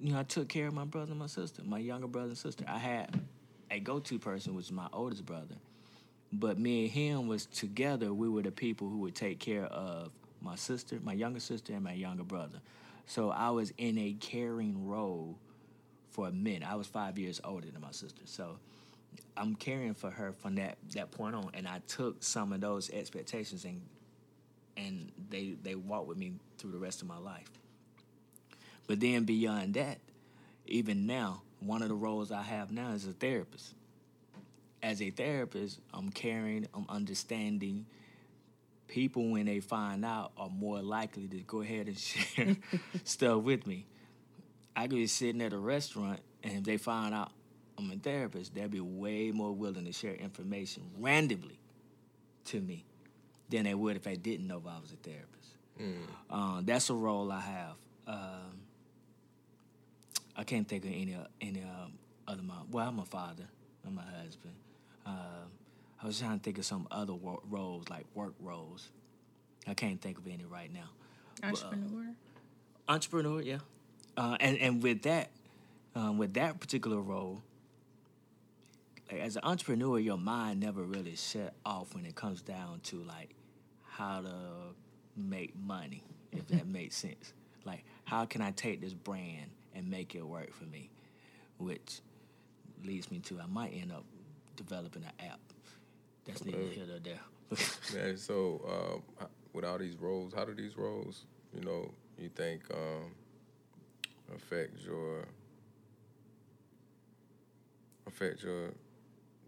you 0.00 0.12
know, 0.12 0.20
I 0.20 0.22
took 0.22 0.48
care 0.48 0.66
of 0.66 0.74
my 0.74 0.84
brother 0.84 1.10
and 1.10 1.18
my 1.18 1.26
sister, 1.26 1.62
my 1.64 1.78
younger 1.78 2.06
brother 2.06 2.28
and 2.28 2.38
sister. 2.38 2.64
I 2.66 2.78
had 2.78 3.20
a 3.70 3.78
go-to 3.80 4.18
person, 4.18 4.54
which 4.54 4.66
is 4.66 4.72
my 4.72 4.88
oldest 4.92 5.26
brother, 5.26 5.54
but 6.32 6.58
me 6.58 6.84
and 6.84 6.90
him 6.90 7.28
was 7.28 7.46
together. 7.46 8.12
We 8.12 8.28
were 8.28 8.42
the 8.42 8.50
people 8.50 8.88
who 8.88 8.98
would 8.98 9.14
take 9.14 9.38
care 9.38 9.64
of 9.64 10.10
my 10.40 10.56
sister, 10.56 10.98
my 11.02 11.12
younger 11.12 11.40
sister, 11.40 11.74
and 11.74 11.84
my 11.84 11.92
younger 11.92 12.24
brother. 12.24 12.60
So 13.06 13.30
I 13.30 13.50
was 13.50 13.72
in 13.76 13.98
a 13.98 14.14
caring 14.14 14.86
role 14.86 15.36
for 16.10 16.28
a 16.28 16.32
minute. 16.32 16.68
I 16.68 16.76
was 16.76 16.86
five 16.86 17.18
years 17.18 17.40
older 17.44 17.70
than 17.70 17.80
my 17.80 17.90
sister, 17.90 18.22
so 18.24 18.58
I'm 19.36 19.54
caring 19.54 19.94
for 19.94 20.10
her 20.10 20.32
from 20.32 20.54
that 20.56 20.78
that 20.94 21.10
point 21.10 21.34
on. 21.34 21.50
And 21.54 21.68
I 21.68 21.80
took 21.86 22.22
some 22.22 22.52
of 22.52 22.60
those 22.60 22.90
expectations 22.90 23.64
and 23.64 23.82
and 24.76 25.12
they 25.28 25.56
they 25.62 25.74
walked 25.74 26.06
with 26.06 26.18
me 26.18 26.32
through 26.58 26.72
the 26.72 26.78
rest 26.78 27.02
of 27.02 27.08
my 27.08 27.18
life. 27.18 27.50
But 28.86 29.00
then 29.00 29.24
beyond 29.24 29.74
that, 29.74 29.98
even 30.66 31.06
now, 31.06 31.42
one 31.60 31.82
of 31.82 31.88
the 31.88 31.94
roles 31.94 32.32
I 32.32 32.42
have 32.42 32.70
now 32.72 32.92
is 32.92 33.06
a 33.06 33.12
therapist. 33.12 33.74
As 34.82 35.02
a 35.02 35.10
therapist, 35.10 35.80
I'm 35.92 36.10
caring, 36.10 36.66
I'm 36.74 36.86
understanding. 36.88 37.86
People, 38.88 39.30
when 39.30 39.46
they 39.46 39.60
find 39.60 40.04
out, 40.04 40.32
are 40.36 40.48
more 40.48 40.80
likely 40.80 41.28
to 41.28 41.36
go 41.42 41.60
ahead 41.60 41.86
and 41.86 41.98
share 41.98 42.56
stuff 43.04 43.42
with 43.42 43.66
me. 43.66 43.86
I 44.74 44.82
could 44.82 44.96
be 44.96 45.06
sitting 45.06 45.42
at 45.42 45.52
a 45.52 45.58
restaurant, 45.58 46.20
and 46.42 46.54
if 46.54 46.64
they 46.64 46.76
find 46.76 47.14
out 47.14 47.30
I'm 47.78 47.90
a 47.90 47.96
therapist, 47.96 48.54
they'll 48.54 48.68
be 48.68 48.80
way 48.80 49.30
more 49.30 49.52
willing 49.52 49.84
to 49.84 49.92
share 49.92 50.14
information 50.14 50.82
randomly 50.98 51.58
to 52.46 52.60
me 52.60 52.84
than 53.48 53.64
they 53.64 53.74
would 53.74 53.96
if 53.96 54.06
I 54.06 54.14
didn't 54.14 54.46
know 54.46 54.58
if 54.58 54.66
I 54.66 54.78
was 54.80 54.92
a 54.92 54.96
therapist. 54.96 55.26
Uh, 56.30 56.60
that's 56.64 56.90
a 56.90 56.94
role 56.94 57.30
I 57.32 57.40
have. 57.40 57.76
Um, 58.06 58.62
I 60.40 60.44
can't 60.44 60.66
think 60.66 60.86
of 60.86 60.90
any 60.90 61.14
any 61.42 61.60
um, 61.60 61.92
other 62.26 62.40
mom. 62.42 62.68
Well, 62.70 62.88
I'm 62.88 62.98
a 62.98 63.04
father. 63.04 63.44
I'm 63.86 63.98
a 63.98 64.22
husband. 64.22 64.54
Um, 65.04 65.50
I 66.02 66.06
was 66.06 66.18
trying 66.18 66.38
to 66.38 66.42
think 66.42 66.56
of 66.56 66.64
some 66.64 66.88
other 66.90 67.12
wo- 67.12 67.42
roles, 67.50 67.90
like 67.90 68.06
work 68.14 68.32
roles. 68.40 68.88
I 69.66 69.74
can't 69.74 70.00
think 70.00 70.16
of 70.16 70.26
any 70.26 70.46
right 70.46 70.72
now. 70.72 70.88
Entrepreneur. 71.46 72.14
Entrepreneur, 72.88 73.42
yeah. 73.42 73.58
Uh, 74.16 74.38
and 74.40 74.56
and 74.56 74.82
with 74.82 75.02
that, 75.02 75.28
um, 75.94 76.16
with 76.16 76.32
that 76.34 76.58
particular 76.58 77.02
role, 77.02 77.42
like 79.12 79.20
as 79.20 79.36
an 79.36 79.42
entrepreneur, 79.44 79.98
your 79.98 80.16
mind 80.16 80.60
never 80.60 80.82
really 80.82 81.16
shut 81.16 81.52
off 81.66 81.94
when 81.94 82.06
it 82.06 82.14
comes 82.14 82.40
down 82.40 82.80
to 82.84 82.96
like 83.02 83.34
how 83.82 84.22
to 84.22 84.34
make 85.18 85.54
money, 85.54 86.02
if 86.32 86.48
that 86.48 86.66
makes 86.78 86.96
sense. 86.96 87.34
Like 87.66 87.84
how 88.04 88.24
can 88.24 88.40
I 88.40 88.52
take 88.52 88.80
this 88.80 88.94
brand 88.94 89.50
and 89.74 89.88
make 89.88 90.14
it 90.14 90.26
work 90.26 90.52
for 90.52 90.64
me, 90.64 90.90
which 91.58 92.00
leads 92.84 93.10
me 93.10 93.18
to 93.20 93.40
I 93.40 93.46
might 93.46 93.72
end 93.74 93.92
up 93.92 94.04
developing 94.56 95.04
an 95.04 95.26
app. 95.30 95.40
That's 96.24 96.44
neither 96.44 96.58
here 96.58 96.84
nor 96.88 96.98
there. 96.98 97.20
Man, 97.94 98.16
so 98.16 99.02
um, 99.18 99.26
with 99.52 99.64
all 99.64 99.78
these 99.78 99.96
roles, 99.96 100.32
how 100.34 100.44
do 100.44 100.54
these 100.54 100.76
roles, 100.76 101.24
you 101.54 101.62
know, 101.62 101.90
you 102.18 102.28
think 102.28 102.62
um, 102.72 103.12
affect 104.34 104.80
your 104.84 105.26
affect 108.06 108.42
your? 108.42 108.70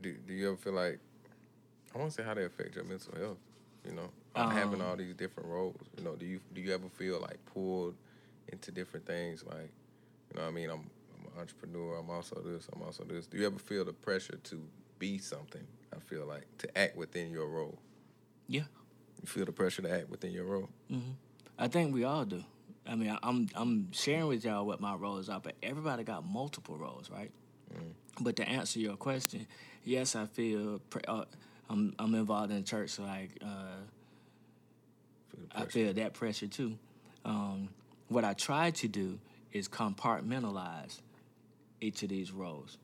Do, 0.00 0.14
do 0.26 0.32
you 0.34 0.48
ever 0.48 0.56
feel 0.56 0.72
like 0.72 0.98
I 1.94 1.98
want 1.98 2.10
to 2.10 2.16
say 2.16 2.24
how 2.24 2.34
they 2.34 2.44
affect 2.44 2.74
your 2.74 2.84
mental 2.84 3.14
health? 3.16 3.38
You 3.86 3.94
know, 3.94 4.10
um, 4.34 4.50
having 4.50 4.80
all 4.80 4.96
these 4.96 5.14
different 5.14 5.48
roles. 5.48 5.76
You 5.96 6.04
know, 6.04 6.16
do 6.16 6.26
you 6.26 6.40
do 6.54 6.60
you 6.60 6.72
ever 6.72 6.88
feel 6.88 7.20
like 7.20 7.38
pulled 7.52 7.94
into 8.48 8.70
different 8.72 9.06
things? 9.06 9.44
Like, 9.44 9.70
you 10.32 10.38
know, 10.40 10.44
what 10.46 10.52
I 10.52 10.54
mean, 10.54 10.70
I'm, 10.70 10.90
I'm 11.18 11.26
an 11.34 11.40
entrepreneur. 11.40 11.98
I'm 11.98 12.10
also 12.10 12.40
this. 12.40 12.68
I'm 12.72 12.82
also 12.82 13.04
this. 13.04 13.26
Do 13.26 13.38
you 13.38 13.46
ever 13.46 13.58
feel 13.58 13.84
the 13.84 13.92
pressure 13.92 14.36
to 14.44 14.62
be 14.98 15.18
something? 15.18 15.66
I 15.94 16.00
feel 16.00 16.26
like 16.26 16.46
to 16.58 16.78
act 16.78 16.96
within 16.96 17.30
your 17.30 17.46
role. 17.48 17.78
yeah. 18.46 18.62
You 19.20 19.28
feel 19.28 19.44
the 19.44 19.52
pressure 19.52 19.82
to 19.82 19.90
act 19.90 20.08
within 20.10 20.32
your 20.32 20.44
role. 20.44 20.68
I 21.56 21.68
think 21.68 21.94
we 21.94 22.02
all 22.02 22.24
do. 22.24 22.42
I 22.84 22.96
mean, 22.96 23.16
I'm 23.22 23.48
I'm 23.54 23.92
sharing 23.92 24.26
with 24.26 24.44
y'all 24.44 24.66
what 24.66 24.80
my 24.80 24.96
roles 24.96 25.28
are, 25.28 25.38
but 25.38 25.54
everybody 25.62 26.02
got 26.02 26.24
multiple 26.24 26.76
roles, 26.76 27.08
right? 27.08 27.30
But 28.20 28.34
to 28.36 28.48
answer 28.48 28.80
your 28.80 28.96
question, 28.96 29.46
yes, 29.84 30.16
I 30.16 30.26
feel 30.26 30.80
pre- 30.90 31.02
uh, 31.06 31.26
I'm 31.70 31.94
I'm 32.00 32.16
involved 32.16 32.50
in 32.50 32.64
church, 32.64 32.90
so 32.90 33.04
like 33.04 33.30
uh, 33.44 33.76
Feel 35.30 35.46
I 35.54 35.66
feel 35.66 35.92
that 35.94 36.14
pressure 36.14 36.48
too. 36.48 36.76
Um, 37.24 37.68
what 38.08 38.24
I 38.24 38.32
try 38.32 38.72
to 38.72 38.88
do 38.88 39.20
is 39.52 39.68
compartmentalize 39.68 41.00
each 41.80 42.02
of 42.02 42.08
these 42.08 42.32
roles. 42.32 42.78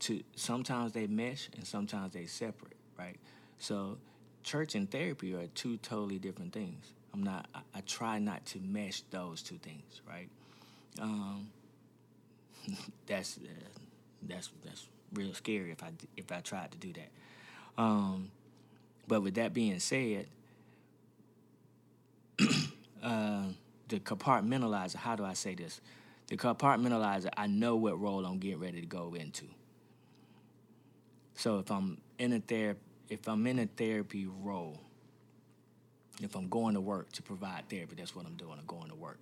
To 0.00 0.22
sometimes 0.34 0.92
they 0.92 1.06
mesh 1.06 1.48
and 1.56 1.66
sometimes 1.66 2.14
they 2.14 2.26
separate, 2.26 2.76
right? 2.98 3.16
So 3.58 3.98
church 4.42 4.74
and 4.74 4.90
therapy 4.90 5.34
are 5.34 5.46
two 5.48 5.76
totally 5.78 6.18
different 6.18 6.52
things. 6.52 6.92
I'm 7.12 7.22
not. 7.22 7.46
I, 7.54 7.60
I 7.74 7.80
try 7.82 8.18
not 8.18 8.46
to 8.46 8.60
mesh 8.60 9.02
those 9.10 9.42
two 9.42 9.58
things, 9.58 10.00
right? 10.08 10.28
Um, 11.00 11.48
that's 13.06 13.38
uh, 13.38 13.48
that's 14.22 14.50
that's 14.64 14.86
real 15.12 15.34
scary 15.34 15.72
if 15.72 15.82
I 15.82 15.90
if 16.16 16.30
I 16.32 16.40
tried 16.40 16.70
to 16.72 16.78
do 16.78 16.92
that. 16.94 17.10
Um, 17.76 18.30
but 19.06 19.22
with 19.22 19.34
that 19.34 19.52
being 19.52 19.80
said, 19.80 20.26
uh, 23.02 23.42
the 23.88 24.00
compartmentalizer. 24.00 24.96
How 24.96 25.16
do 25.16 25.24
I 25.24 25.34
say 25.34 25.54
this? 25.54 25.80
The 26.30 26.36
compartmentalizer. 26.36 27.28
I 27.36 27.46
know 27.46 27.76
what 27.76 28.00
role 28.00 28.24
I'm 28.24 28.38
getting 28.38 28.60
ready 28.60 28.80
to 28.80 28.86
go 28.86 29.14
into. 29.14 29.44
So 31.34 31.58
if 31.58 31.70
I'm 31.70 32.00
in 32.18 32.32
a 32.32 32.40
ther- 32.40 32.76
if 33.08 33.28
I'm 33.28 33.46
in 33.46 33.58
a 33.58 33.66
therapy 33.66 34.26
role, 34.26 34.80
if 36.22 36.36
I'm 36.36 36.48
going 36.48 36.74
to 36.74 36.80
work 36.80 37.12
to 37.12 37.22
provide 37.22 37.68
therapy, 37.68 37.96
that's 37.96 38.14
what 38.14 38.26
I'm 38.26 38.36
doing. 38.36 38.58
I'm 38.58 38.66
going 38.66 38.88
to 38.90 38.94
work. 38.94 39.18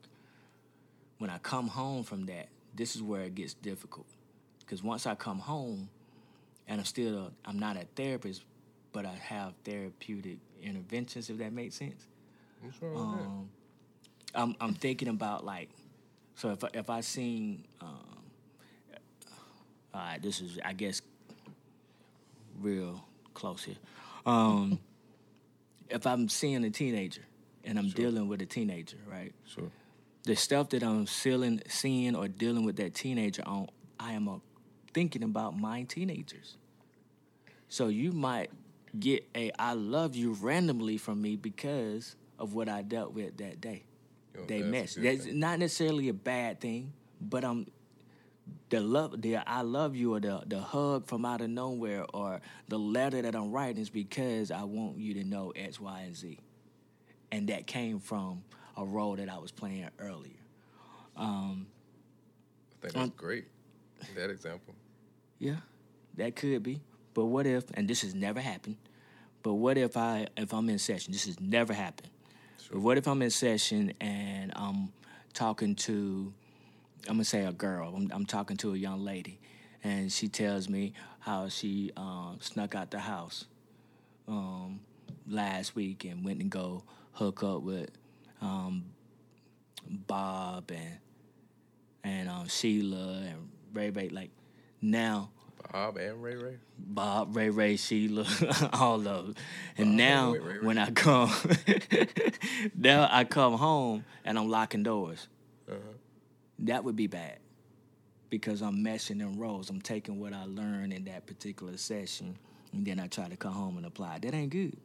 When 1.18 1.30
I 1.30 1.38
come 1.38 1.68
home 1.68 2.04
from 2.04 2.26
that, 2.26 2.48
this 2.74 2.94
is 2.94 3.02
where 3.02 3.22
it 3.22 3.34
gets 3.34 3.54
difficult. 3.54 4.06
Because 4.60 4.82
once 4.82 5.06
I 5.06 5.14
come 5.14 5.38
home, 5.38 5.88
and 6.66 6.80
I'm 6.80 6.84
still 6.84 7.18
a, 7.18 7.30
I'm 7.46 7.58
not 7.58 7.76
a 7.76 7.86
therapist, 7.96 8.44
but 8.92 9.06
I 9.06 9.14
have 9.14 9.54
therapeutic 9.64 10.38
interventions. 10.62 11.30
If 11.30 11.38
that 11.38 11.52
makes 11.52 11.76
sense. 11.76 12.06
What's 12.60 12.82
wrong 12.82 13.12
with 13.12 13.20
that? 13.20 13.26
Um, 13.26 13.50
I'm 14.34 14.56
I'm 14.60 14.74
thinking 14.74 15.08
about 15.08 15.44
like, 15.44 15.70
so 16.38 16.50
if 16.50 16.62
I, 16.62 16.68
if 16.72 16.88
I 16.88 17.00
seen, 17.00 17.64
um, 17.80 17.88
all 19.92 20.00
right, 20.00 20.22
this 20.22 20.40
is 20.40 20.56
I 20.64 20.72
guess 20.72 21.02
real 22.60 23.04
close 23.34 23.64
here. 23.64 23.74
Um, 24.24 24.78
if 25.90 26.06
I'm 26.06 26.28
seeing 26.28 26.62
a 26.62 26.70
teenager 26.70 27.22
and 27.64 27.76
I'm 27.76 27.88
dealing 27.88 28.28
with 28.28 28.40
a 28.40 28.46
teenager, 28.46 28.98
right? 29.10 29.34
Sure. 29.48 29.72
The 30.22 30.36
stuff 30.36 30.68
that 30.68 30.84
I'm 30.84 31.08
seeing, 31.08 31.60
seeing 31.66 32.14
or 32.14 32.28
dealing 32.28 32.64
with 32.64 32.76
that 32.76 32.94
teenager 32.94 33.42
on, 33.44 33.68
I 33.98 34.12
am 34.12 34.28
uh, 34.28 34.36
thinking 34.94 35.24
about 35.24 35.58
my 35.58 35.82
teenagers. 35.82 36.56
So 37.68 37.88
you 37.88 38.12
might 38.12 38.52
get 38.96 39.28
a 39.34 39.50
"I 39.58 39.72
love 39.72 40.14
you" 40.14 40.34
randomly 40.34 40.98
from 40.98 41.20
me 41.20 41.34
because 41.34 42.14
of 42.38 42.54
what 42.54 42.68
I 42.68 42.82
dealt 42.82 43.12
with 43.12 43.38
that 43.38 43.60
day. 43.60 43.87
You 44.38 44.42
know, 44.42 44.46
They 44.46 44.60
that's 44.62 44.68
a 44.68 44.70
mesh. 44.70 44.94
good 44.94 45.04
That's 45.04 45.24
thing. 45.26 45.38
not 45.40 45.58
necessarily 45.58 46.08
a 46.08 46.14
bad 46.14 46.60
thing, 46.60 46.92
but 47.20 47.44
I'm 47.44 47.66
the 48.70 48.80
love, 48.80 49.20
the 49.20 49.36
I 49.36 49.62
love 49.62 49.96
you, 49.96 50.14
or 50.14 50.20
the 50.20 50.42
the 50.46 50.60
hug 50.60 51.06
from 51.06 51.24
out 51.24 51.40
of 51.40 51.50
nowhere, 51.50 52.04
or 52.14 52.40
the 52.68 52.78
letter 52.78 53.20
that 53.22 53.34
I'm 53.34 53.50
writing 53.52 53.80
is 53.82 53.90
because 53.90 54.50
I 54.50 54.64
want 54.64 54.98
you 54.98 55.14
to 55.14 55.24
know 55.24 55.50
X, 55.54 55.80
Y, 55.80 56.00
and 56.00 56.16
Z, 56.16 56.38
and 57.32 57.48
that 57.48 57.66
came 57.66 57.98
from 58.00 58.44
a 58.76 58.84
role 58.84 59.16
that 59.16 59.28
I 59.28 59.38
was 59.38 59.50
playing 59.52 59.88
earlier. 59.98 60.32
Um, 61.16 61.66
I 62.82 62.88
think 62.88 62.94
that's 62.94 63.10
great. 63.16 63.46
That 64.14 64.30
example. 64.30 64.74
Yeah, 65.38 65.56
that 66.16 66.36
could 66.36 66.62
be. 66.62 66.80
But 67.14 67.24
what 67.26 67.46
if? 67.46 67.64
And 67.74 67.88
this 67.88 68.02
has 68.02 68.14
never 68.14 68.40
happened. 68.40 68.76
But 69.42 69.54
what 69.54 69.76
if 69.78 69.96
I, 69.96 70.28
if 70.36 70.52
I'm 70.52 70.68
in 70.68 70.78
session? 70.78 71.12
This 71.12 71.26
has 71.26 71.40
never 71.40 71.72
happened. 71.72 72.10
But 72.70 72.80
what 72.80 72.98
if 72.98 73.08
I'm 73.08 73.22
in 73.22 73.30
session 73.30 73.94
and 74.00 74.52
I'm 74.54 74.92
talking 75.32 75.74
to, 75.76 76.32
I'm 77.06 77.14
gonna 77.14 77.24
say 77.24 77.44
a 77.44 77.52
girl. 77.52 77.94
I'm, 77.96 78.10
I'm 78.12 78.26
talking 78.26 78.56
to 78.58 78.74
a 78.74 78.76
young 78.76 79.04
lady, 79.04 79.40
and 79.82 80.12
she 80.12 80.28
tells 80.28 80.68
me 80.68 80.92
how 81.20 81.48
she 81.48 81.92
um, 81.96 82.38
snuck 82.40 82.74
out 82.74 82.90
the 82.90 82.98
house 82.98 83.46
um, 84.26 84.80
last 85.26 85.74
week 85.74 86.04
and 86.04 86.24
went 86.24 86.40
and 86.40 86.50
go 86.50 86.84
hook 87.12 87.42
up 87.42 87.62
with 87.62 87.90
um, 88.42 88.84
Bob 89.88 90.70
and 90.70 90.98
and 92.04 92.28
um, 92.28 92.48
Sheila 92.48 93.22
and 93.28 93.48
Ray 93.72 93.90
Ray. 93.90 94.10
Like 94.10 94.30
now, 94.82 95.30
Bob 95.72 95.96
and 95.96 96.22
Ray 96.22 96.36
Ray. 96.36 96.56
Bob, 96.78 97.36
Ray 97.36 97.50
Ray, 97.50 97.76
Sheila, 97.76 98.26
all 98.72 99.06
of 99.06 99.26
them. 99.26 99.34
And 99.76 99.96
now 99.96 100.32
Ray, 100.32 100.38
Ray, 100.38 100.58
Ray. 100.58 100.66
when 100.66 100.78
I 100.78 100.90
come, 100.90 101.30
now 102.76 103.08
I 103.10 103.24
come 103.24 103.54
home 103.54 104.04
and 104.24 104.38
I'm 104.38 104.48
locking 104.48 104.82
doors. 104.82 105.28
Uh-huh. 105.68 105.78
That 106.60 106.84
would 106.84 106.96
be 106.96 107.06
bad 107.06 107.38
because 108.30 108.62
I'm 108.62 108.82
meshing 108.84 109.20
in 109.20 109.38
roles. 109.38 109.70
I'm 109.70 109.80
taking 109.80 110.18
what 110.18 110.32
I 110.32 110.44
learned 110.44 110.92
in 110.92 111.04
that 111.04 111.26
particular 111.26 111.76
session 111.76 112.38
and 112.72 112.86
then 112.86 113.00
I 113.00 113.06
try 113.06 113.28
to 113.28 113.36
come 113.36 113.52
home 113.52 113.76
and 113.76 113.86
apply. 113.86 114.18
That 114.20 114.34
ain't 114.34 114.50
good. 114.50 114.76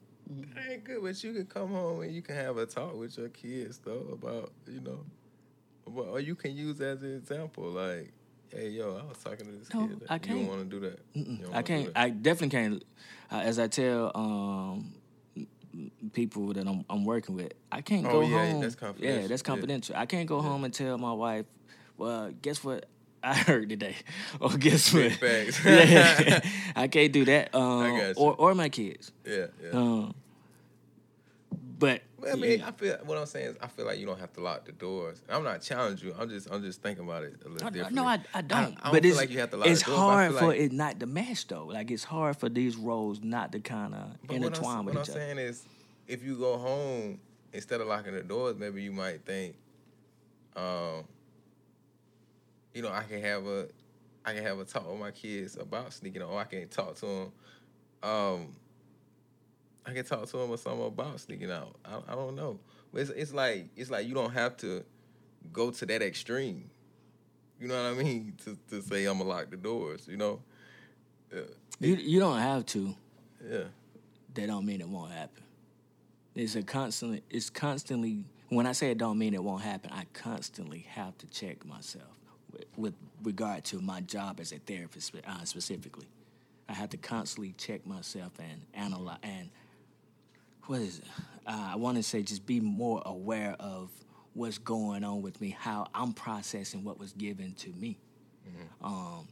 That 0.56 0.72
ain't 0.72 0.84
good, 0.84 1.02
but 1.02 1.22
you 1.24 1.34
can 1.34 1.46
come 1.46 1.70
home 1.70 2.02
and 2.02 2.14
you 2.14 2.22
can 2.22 2.36
have 2.36 2.58
a 2.58 2.66
talk 2.66 2.96
with 2.96 3.18
your 3.18 3.30
kids 3.30 3.80
though 3.80 4.08
about 4.12 4.52
you 4.68 4.80
know, 4.80 5.04
or 5.96 6.20
you 6.20 6.36
can 6.36 6.56
use 6.56 6.80
as 6.82 7.04
an 7.04 7.16
example 7.16 7.66
like, 7.66 8.14
hey 8.54 8.70
yo, 8.70 8.98
I 9.04 9.08
was 9.08 9.18
talking 9.24 9.46
to 9.48 9.52
this 9.52 9.74
No, 9.74 9.88
kid. 9.88 10.02
I 10.10 10.14
You 10.16 10.20
can't. 10.20 10.40
don't 10.40 10.48
want 10.48 10.70
to 10.70 10.80
do 10.80 10.80
that. 10.82 11.56
I 11.56 11.62
can't. 11.62 11.90
I 11.96 12.10
definitely 12.10 12.50
can't. 12.50 12.84
Uh, 13.32 13.38
as 13.38 13.58
I 13.60 13.68
tell 13.68 14.12
um, 14.16 14.94
people 16.14 16.54
that 16.54 16.68
I'm, 16.68 16.86
I'm 16.90 17.04
working 17.06 17.36
with, 17.36 17.54
I 17.72 17.82
can't 17.82 18.06
Oh, 18.06 18.12
go 18.12 18.22
yeah, 18.22 18.38
home. 18.52 18.62
that's 18.62 18.76
confidential. 18.76 19.22
Yeah, 19.22 19.28
that's 19.28 19.42
Yeah. 19.42 19.46
confidential. 19.46 19.96
I 19.96 20.06
can't 20.06 20.28
go 20.28 20.42
home 20.42 20.64
and 20.64 20.74
tell 20.74 20.98
my 20.98 21.14
wife, 21.14 21.46
"Well, 21.98 22.32
guess 22.42 22.64
what? 22.64 22.86
I 23.24 23.34
heard 23.36 23.70
today. 23.70 23.96
Oh, 24.42 24.50
guess 24.58 24.94
what? 24.94 25.14
Facts. 25.14 25.60
yeah, 25.66 26.42
I 26.76 26.88
can't 26.90 27.12
do 27.14 27.24
that. 27.26 27.56
Um, 27.56 27.96
you. 27.96 28.14
or 28.18 28.36
or 28.36 28.54
my 28.56 28.70
kids. 28.70 29.12
Yeah, 29.26 29.48
yeah. 29.64 29.72
Um, 29.72 30.14
but 31.84 32.02
I 32.32 32.36
mean, 32.36 32.62
I 32.62 32.72
feel 32.72 32.98
what 33.04 33.18
I'm 33.18 33.26
saying 33.26 33.48
is 33.48 33.58
I 33.62 33.68
feel 33.68 33.86
like 33.86 34.00
you 34.00 34.06
don't 34.06 34.20
have 34.20 34.32
to 34.34 34.42
lock 34.42 34.66
the 34.66 34.72
doors. 34.72 35.22
I'm 35.30 35.44
not 35.44 35.62
challenging 35.62 36.10
you. 36.10 36.16
I'm 36.18 36.30
just 36.30 36.50
I'm 36.50 36.62
just 36.62 36.82
thinking 36.82 37.04
about 37.04 37.24
it 37.24 37.36
a 37.46 37.50
little 37.50 37.70
differently. 37.70 37.96
no, 37.96 38.08
I, 38.08 38.20
I 38.34 38.42
don't. 38.42 38.60
I 38.60 38.64
don't 38.64 38.78
but 38.84 39.02
feel 39.02 39.06
it's 39.06 39.18
like 39.18 39.30
you 39.30 39.40
have 39.40 39.50
to 39.52 39.58
lock 39.58 39.68
it's 39.68 39.82
the 39.84 39.88
door, 39.92 39.96
but 39.98 40.02
hard 40.02 40.34
for 40.36 40.48
like- 40.48 40.60
it 40.60 40.72
not 40.72 41.00
to 41.02 41.06
match 41.06 41.48
though. 41.48 41.66
Like 41.66 41.92
it's 41.92 42.04
hard 42.06 42.38
for 42.38 42.50
these 42.50 42.78
roles 42.78 43.22
not 43.22 43.52
to 43.52 43.60
kind 43.60 43.94
of 43.94 44.08
But 44.26 44.38
what 44.40 44.48
intertwine 44.48 44.78
I'm, 44.80 44.86
with 44.86 44.96
what 44.96 45.10
I'm 45.10 45.14
saying 45.14 45.38
is, 45.38 45.64
if 46.08 46.24
you 46.24 46.38
go 46.38 46.58
home 46.58 47.20
instead 47.52 47.82
of 47.82 47.88
locking 47.88 48.14
the 48.14 48.24
doors, 48.24 48.56
maybe 48.58 48.82
you 48.82 48.92
might 48.92 49.26
think, 49.26 49.56
um, 50.56 51.04
you 52.74 52.82
know, 52.82 52.90
I 52.92 53.04
can 53.04 53.22
have 53.22 53.46
a, 53.46 53.68
I 54.26 54.34
can 54.34 54.44
have 54.44 54.60
a 54.60 54.66
talk 54.66 54.90
with 54.90 55.00
my 55.00 55.12
kids 55.12 55.58
about 55.58 55.92
sneaking, 55.94 56.22
or 56.22 56.40
I 56.40 56.46
can 56.46 56.68
talk 56.70 56.96
to 56.96 57.06
them. 57.06 57.32
Um, 58.02 58.56
I 59.86 59.94
can 59.94 60.06
talk 60.06 60.28
to 60.30 60.40
him 60.40 60.50
or 60.50 60.58
something 60.58 60.86
about 60.86 61.20
sneaking 61.20 61.52
out. 61.52 61.76
I, 61.84 62.00
I 62.08 62.16
don't 62.16 62.36
know. 62.36 62.60
But 62.92 63.02
it's, 63.02 63.12
it's 63.12 63.34
like 63.34 63.68
it's 63.76 63.90
like 63.90 64.08
you 64.08 64.14
don't 64.14 64.32
have 64.32 64.58
to 64.58 64.84
go 65.52 65.72
to 65.72 65.86
that 65.86 66.02
extreme. 66.02 66.70
You 67.60 67.68
know 67.68 67.92
what 67.92 68.00
I 68.00 68.04
mean? 68.04 68.34
To 68.46 68.58
to 68.70 68.82
say 68.82 69.06
I'm 69.06 69.18
gonna 69.18 69.30
lock 69.30 69.50
the 69.50 69.58
doors. 69.58 70.08
You 70.08 70.18
know? 70.18 70.42
Yeah. 71.34 71.42
You 71.80 71.96
you 71.96 72.20
don't 72.20 72.40
have 72.40 72.66
to. 72.68 72.96
Yeah. 73.46 73.64
That 74.34 74.48
don't 74.48 74.66
mean 74.66 74.82
it 74.82 74.88
won't 74.88 75.12
happen. 75.12 75.44
It's 76.36 76.56
a 76.56 76.64
constantly. 76.64 77.24
It's 77.30 77.50
constantly. 77.50 78.26
When 78.50 78.68
I 78.68 78.72
say 78.74 78.92
it 78.92 78.98
don't 78.98 79.18
mean 79.18 79.34
it 79.34 79.44
won't 79.44 79.64
happen, 79.64 79.90
I 79.92 80.06
constantly 80.14 80.86
have 80.90 81.18
to 81.20 81.28
check 81.28 81.66
myself 81.66 82.04
with, 82.52 82.66
with 82.78 82.94
regard 83.24 83.64
to 83.66 83.82
my 83.82 84.02
job 84.02 84.40
as 84.40 84.52
a 84.52 84.60
therapist 84.60 85.16
uh, 85.28 85.44
specifically. 85.46 86.08
I 86.70 86.74
have 86.74 86.90
to 86.92 86.98
constantly 86.98 87.54
check 87.58 87.86
myself 87.86 88.32
and 88.40 88.62
analyze 88.74 89.18
and 89.24 89.50
what 90.68 90.82
is 90.82 91.00
it? 91.00 91.06
Uh, 91.46 91.72
I 91.74 91.76
want 91.76 91.98
to 91.98 92.04
say 92.04 92.24
just 92.24 92.46
be 92.46 92.60
more 92.60 93.02
aware 93.06 93.56
of 93.60 93.90
what's 94.34 94.58
going 94.58 95.04
on 95.04 95.22
with 95.22 95.40
me, 95.42 95.56
how 95.58 95.88
I'm 95.94 96.14
processing 96.14 96.84
what 96.84 97.00
was 97.00 97.14
given 97.14 97.54
to 97.56 97.70
me. 97.70 97.98
Um, 98.82 99.28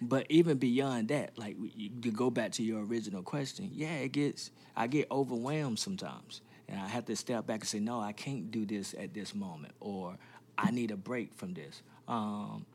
but 0.00 0.26
even 0.28 0.58
beyond 0.58 1.08
that, 1.08 1.36
like 1.38 1.56
you, 1.74 1.90
to 2.02 2.10
go 2.10 2.30
back 2.30 2.52
to 2.52 2.62
your 2.62 2.84
original 2.84 3.22
question, 3.22 3.70
yeah, 3.72 3.94
it 3.96 4.12
gets 4.12 4.50
I 4.76 4.86
get 4.86 5.10
overwhelmed 5.10 5.78
sometimes, 5.78 6.40
and 6.68 6.80
I 6.80 6.88
have 6.88 7.04
to 7.06 7.16
step 7.16 7.46
back 7.46 7.60
and 7.60 7.68
say, 7.68 7.78
no, 7.80 8.00
I 8.00 8.12
can't 8.12 8.50
do 8.50 8.64
this 8.64 8.94
at 8.98 9.14
this 9.14 9.34
moment, 9.34 9.74
or 9.80 10.16
I 10.56 10.70
need 10.70 10.90
a 10.90 10.96
break 10.96 11.34
from 11.34 11.54
this. 11.54 11.82
Um, 12.08 12.66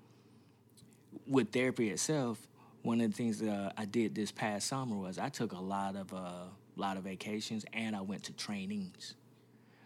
with 1.25 1.51
therapy 1.51 1.89
itself, 1.89 2.47
one 2.83 3.01
of 3.01 3.11
the 3.11 3.17
things 3.17 3.39
that 3.39 3.51
uh, 3.51 3.71
I 3.77 3.85
did 3.85 4.15
this 4.15 4.31
past 4.31 4.67
summer 4.67 4.95
was 4.95 5.17
I 5.17 5.29
took 5.29 5.51
a 5.51 5.59
lot 5.59 5.95
of 5.95 6.13
uh, 6.13 6.45
lot 6.77 6.97
of 6.97 7.03
vacations 7.03 7.65
and 7.73 7.95
I 7.95 8.01
went 8.01 8.23
to 8.23 8.33
trainings. 8.33 9.15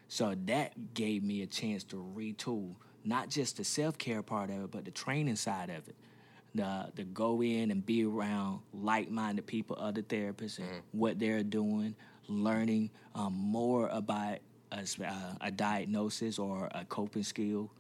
So 0.08 0.36
that 0.46 0.94
gave 0.94 1.24
me 1.24 1.42
a 1.42 1.48
chance 1.48 1.84
to 1.86 1.96
retool 2.16 2.76
not 3.04 3.30
just 3.30 3.58
the 3.58 3.64
self 3.64 3.98
care 3.98 4.22
part 4.22 4.50
of 4.50 4.64
it, 4.64 4.72
but 4.72 4.86
the 4.86 4.92
training 4.92 5.36
side 5.36 5.70
of 5.70 5.88
it. 5.88 5.96
The 6.54 6.92
to 6.98 7.04
go 7.04 7.42
in 7.42 7.72
and 7.72 7.86
be 7.86 8.04
around 8.06 8.60
like 8.74 9.10
minded 9.10 9.48
people, 9.48 9.78
other 9.80 10.02
therapists, 10.02 10.60
and 10.60 10.68
what 10.92 11.18
they're 11.18 11.44
doing, 11.44 11.96
learning 12.28 12.90
um, 13.16 13.34
more 13.34 13.88
about 13.88 14.40
a, 14.72 14.86
uh, 15.06 15.14
a 15.40 15.52
diagnosis 15.52 16.38
or 16.38 16.70
a 16.74 16.84
coping 16.86 17.24
skill. 17.24 17.72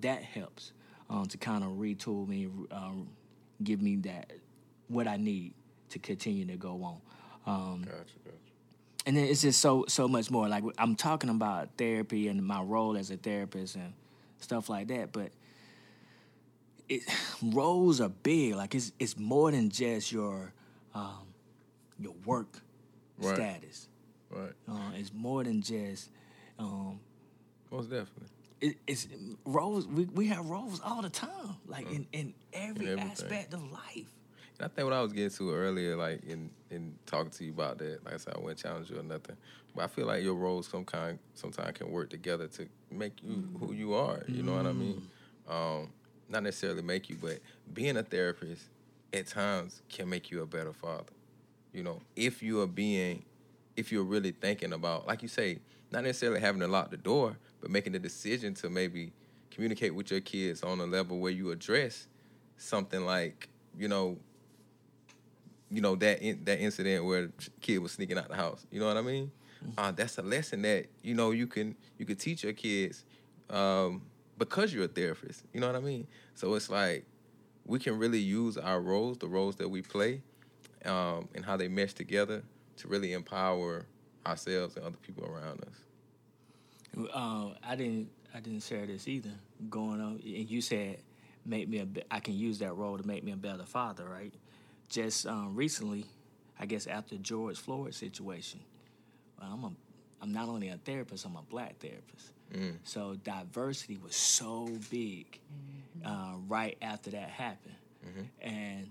That 0.00 0.22
helps 0.22 0.72
um, 1.08 1.26
to 1.26 1.38
kind 1.38 1.64
of 1.64 1.70
retool 1.70 2.28
me, 2.28 2.48
um, 2.70 3.08
give 3.62 3.80
me 3.80 3.96
that 3.96 4.32
what 4.88 5.06
I 5.06 5.16
need 5.16 5.54
to 5.90 5.98
continue 5.98 6.46
to 6.46 6.56
go 6.56 6.82
on. 6.82 7.00
Um, 7.46 7.82
Gotcha. 7.84 7.96
Gotcha. 8.24 8.36
and 9.06 9.16
then 9.16 9.24
it's 9.24 9.42
just 9.42 9.60
so 9.60 9.84
so 9.88 10.06
much 10.08 10.30
more. 10.30 10.48
Like 10.48 10.64
I'm 10.78 10.94
talking 10.96 11.30
about 11.30 11.70
therapy 11.76 12.28
and 12.28 12.44
my 12.46 12.62
role 12.62 12.96
as 12.96 13.10
a 13.10 13.16
therapist 13.16 13.76
and 13.76 13.92
stuff 14.40 14.68
like 14.68 14.88
that, 14.88 15.12
but 15.12 15.30
it 16.88 17.02
roles 17.42 18.00
are 18.00 18.08
big. 18.10 18.54
Like 18.54 18.74
it's 18.74 18.92
it's 18.98 19.16
more 19.18 19.50
than 19.50 19.70
just 19.70 20.12
your 20.12 20.52
um, 20.94 21.26
your 21.98 22.14
work 22.24 22.60
Right. 23.22 23.34
status. 23.36 23.88
Right. 24.30 24.52
Uh, 24.66 24.92
it's 24.94 25.12
more 25.12 25.44
than 25.44 25.60
just 25.60 26.08
um, 26.58 27.00
Most 27.70 27.90
definitely. 27.90 28.28
it, 28.62 28.76
it's 28.86 29.06
roles. 29.44 29.86
We, 29.86 30.04
we 30.04 30.28
have 30.28 30.46
roles 30.46 30.80
all 30.82 31.02
the 31.02 31.10
time, 31.10 31.56
like 31.66 31.90
in, 31.92 32.06
in 32.12 32.32
every 32.54 32.88
everything. 32.92 33.10
aspect 33.10 33.52
of 33.52 33.70
life. 33.70 34.06
I 34.62 34.68
think 34.68 34.84
what 34.84 34.92
I 34.92 35.00
was 35.00 35.12
getting 35.12 35.30
to 35.30 35.54
earlier, 35.54 35.96
like 35.96 36.22
in 36.24 36.50
in 36.70 36.94
talking 37.06 37.30
to 37.30 37.44
you 37.44 37.52
about 37.52 37.78
that, 37.78 38.04
like 38.04 38.14
I 38.14 38.16
said, 38.18 38.34
I 38.36 38.38
wouldn't 38.40 38.58
challenge 38.58 38.90
you 38.90 38.98
or 38.98 39.02
nothing. 39.02 39.36
But 39.74 39.84
I 39.84 39.86
feel 39.86 40.06
like 40.06 40.22
your 40.22 40.34
roles 40.34 40.66
some 40.66 40.84
kind 40.84 41.18
sometimes 41.34 41.78
can 41.78 41.90
work 41.90 42.10
together 42.10 42.46
to 42.48 42.66
make 42.90 43.22
you 43.22 43.48
who 43.58 43.72
you 43.72 43.94
are. 43.94 44.24
You 44.28 44.42
know 44.42 44.54
what 44.54 44.66
I 44.66 44.72
mean? 44.72 45.02
Um, 45.48 45.90
not 46.28 46.42
necessarily 46.42 46.82
make 46.82 47.08
you, 47.08 47.16
but 47.20 47.38
being 47.72 47.96
a 47.96 48.02
therapist 48.02 48.68
at 49.12 49.26
times 49.26 49.82
can 49.88 50.08
make 50.08 50.30
you 50.30 50.42
a 50.42 50.46
better 50.46 50.72
father. 50.72 51.12
You 51.72 51.82
know, 51.82 52.00
if 52.16 52.42
you 52.42 52.60
are 52.62 52.66
being, 52.66 53.24
if 53.76 53.92
you're 53.92 54.04
really 54.04 54.32
thinking 54.32 54.72
about, 54.72 55.06
like 55.06 55.22
you 55.22 55.28
say, 55.28 55.58
not 55.90 56.04
necessarily 56.04 56.40
having 56.40 56.60
to 56.60 56.68
lock 56.68 56.90
the 56.90 56.96
door, 56.96 57.36
but 57.60 57.70
making 57.70 57.92
the 57.92 57.98
decision 57.98 58.54
to 58.54 58.70
maybe 58.70 59.12
communicate 59.50 59.94
with 59.94 60.10
your 60.10 60.20
kids 60.20 60.62
on 60.62 60.80
a 60.80 60.86
level 60.86 61.18
where 61.18 61.32
you 61.32 61.50
address 61.50 62.06
something 62.56 63.04
like, 63.04 63.48
you 63.76 63.88
know, 63.88 64.16
you 65.70 65.80
know 65.80 65.96
that 65.96 66.20
in, 66.20 66.44
that 66.44 66.60
incident 66.60 67.04
where 67.04 67.30
kid 67.60 67.78
was 67.78 67.92
sneaking 67.92 68.18
out 68.18 68.28
the 68.28 68.36
house. 68.36 68.66
You 68.70 68.80
know 68.80 68.86
what 68.86 68.96
I 68.96 69.02
mean? 69.02 69.30
Uh, 69.76 69.92
that's 69.92 70.18
a 70.18 70.22
lesson 70.22 70.62
that 70.62 70.86
you 71.02 71.14
know 71.14 71.30
you 71.30 71.46
can 71.46 71.76
you 71.98 72.06
can 72.06 72.16
teach 72.16 72.44
your 72.44 72.52
kids 72.52 73.04
um, 73.50 74.02
because 74.38 74.72
you're 74.72 74.84
a 74.84 74.88
therapist. 74.88 75.44
You 75.52 75.60
know 75.60 75.66
what 75.66 75.76
I 75.76 75.80
mean? 75.80 76.06
So 76.34 76.54
it's 76.54 76.70
like 76.70 77.04
we 77.66 77.78
can 77.78 77.98
really 77.98 78.18
use 78.18 78.56
our 78.56 78.80
roles, 78.80 79.18
the 79.18 79.28
roles 79.28 79.56
that 79.56 79.68
we 79.68 79.82
play, 79.82 80.22
um, 80.84 81.28
and 81.34 81.44
how 81.44 81.56
they 81.56 81.68
mesh 81.68 81.92
together 81.92 82.42
to 82.78 82.88
really 82.88 83.12
empower 83.12 83.86
ourselves 84.26 84.76
and 84.76 84.84
other 84.84 84.96
people 84.96 85.24
around 85.24 85.62
us. 85.62 87.08
Uh, 87.14 87.50
I 87.62 87.76
didn't 87.76 88.10
I 88.34 88.40
didn't 88.40 88.62
share 88.62 88.86
this 88.86 89.06
either. 89.06 89.30
Going 89.68 90.00
on, 90.00 90.20
and 90.24 90.50
you 90.50 90.60
said 90.60 90.98
make 91.44 91.68
me 91.68 91.78
a 91.78 91.86
I 92.10 92.20
can 92.20 92.34
use 92.34 92.58
that 92.60 92.74
role 92.74 92.98
to 92.98 93.06
make 93.06 93.24
me 93.24 93.32
a 93.32 93.36
better 93.36 93.64
father, 93.64 94.04
right? 94.08 94.32
Just 94.90 95.26
um, 95.26 95.54
recently, 95.54 96.04
I 96.58 96.66
guess 96.66 96.86
after 96.86 97.16
George 97.16 97.56
Floyd 97.58 97.94
situation, 97.94 98.60
I'm 99.40 99.64
a 99.64 99.70
I'm 100.20 100.32
not 100.32 100.48
only 100.50 100.68
a 100.68 100.76
therapist, 100.76 101.24
I'm 101.24 101.36
a 101.36 101.42
black 101.42 101.78
therapist. 101.78 102.32
So 102.82 103.14
diversity 103.24 103.96
was 104.02 104.16
so 104.16 104.68
big 104.90 105.38
uh, 106.04 106.34
right 106.48 106.76
after 106.82 107.10
that 107.12 107.30
happened, 107.30 107.76
and 108.42 108.90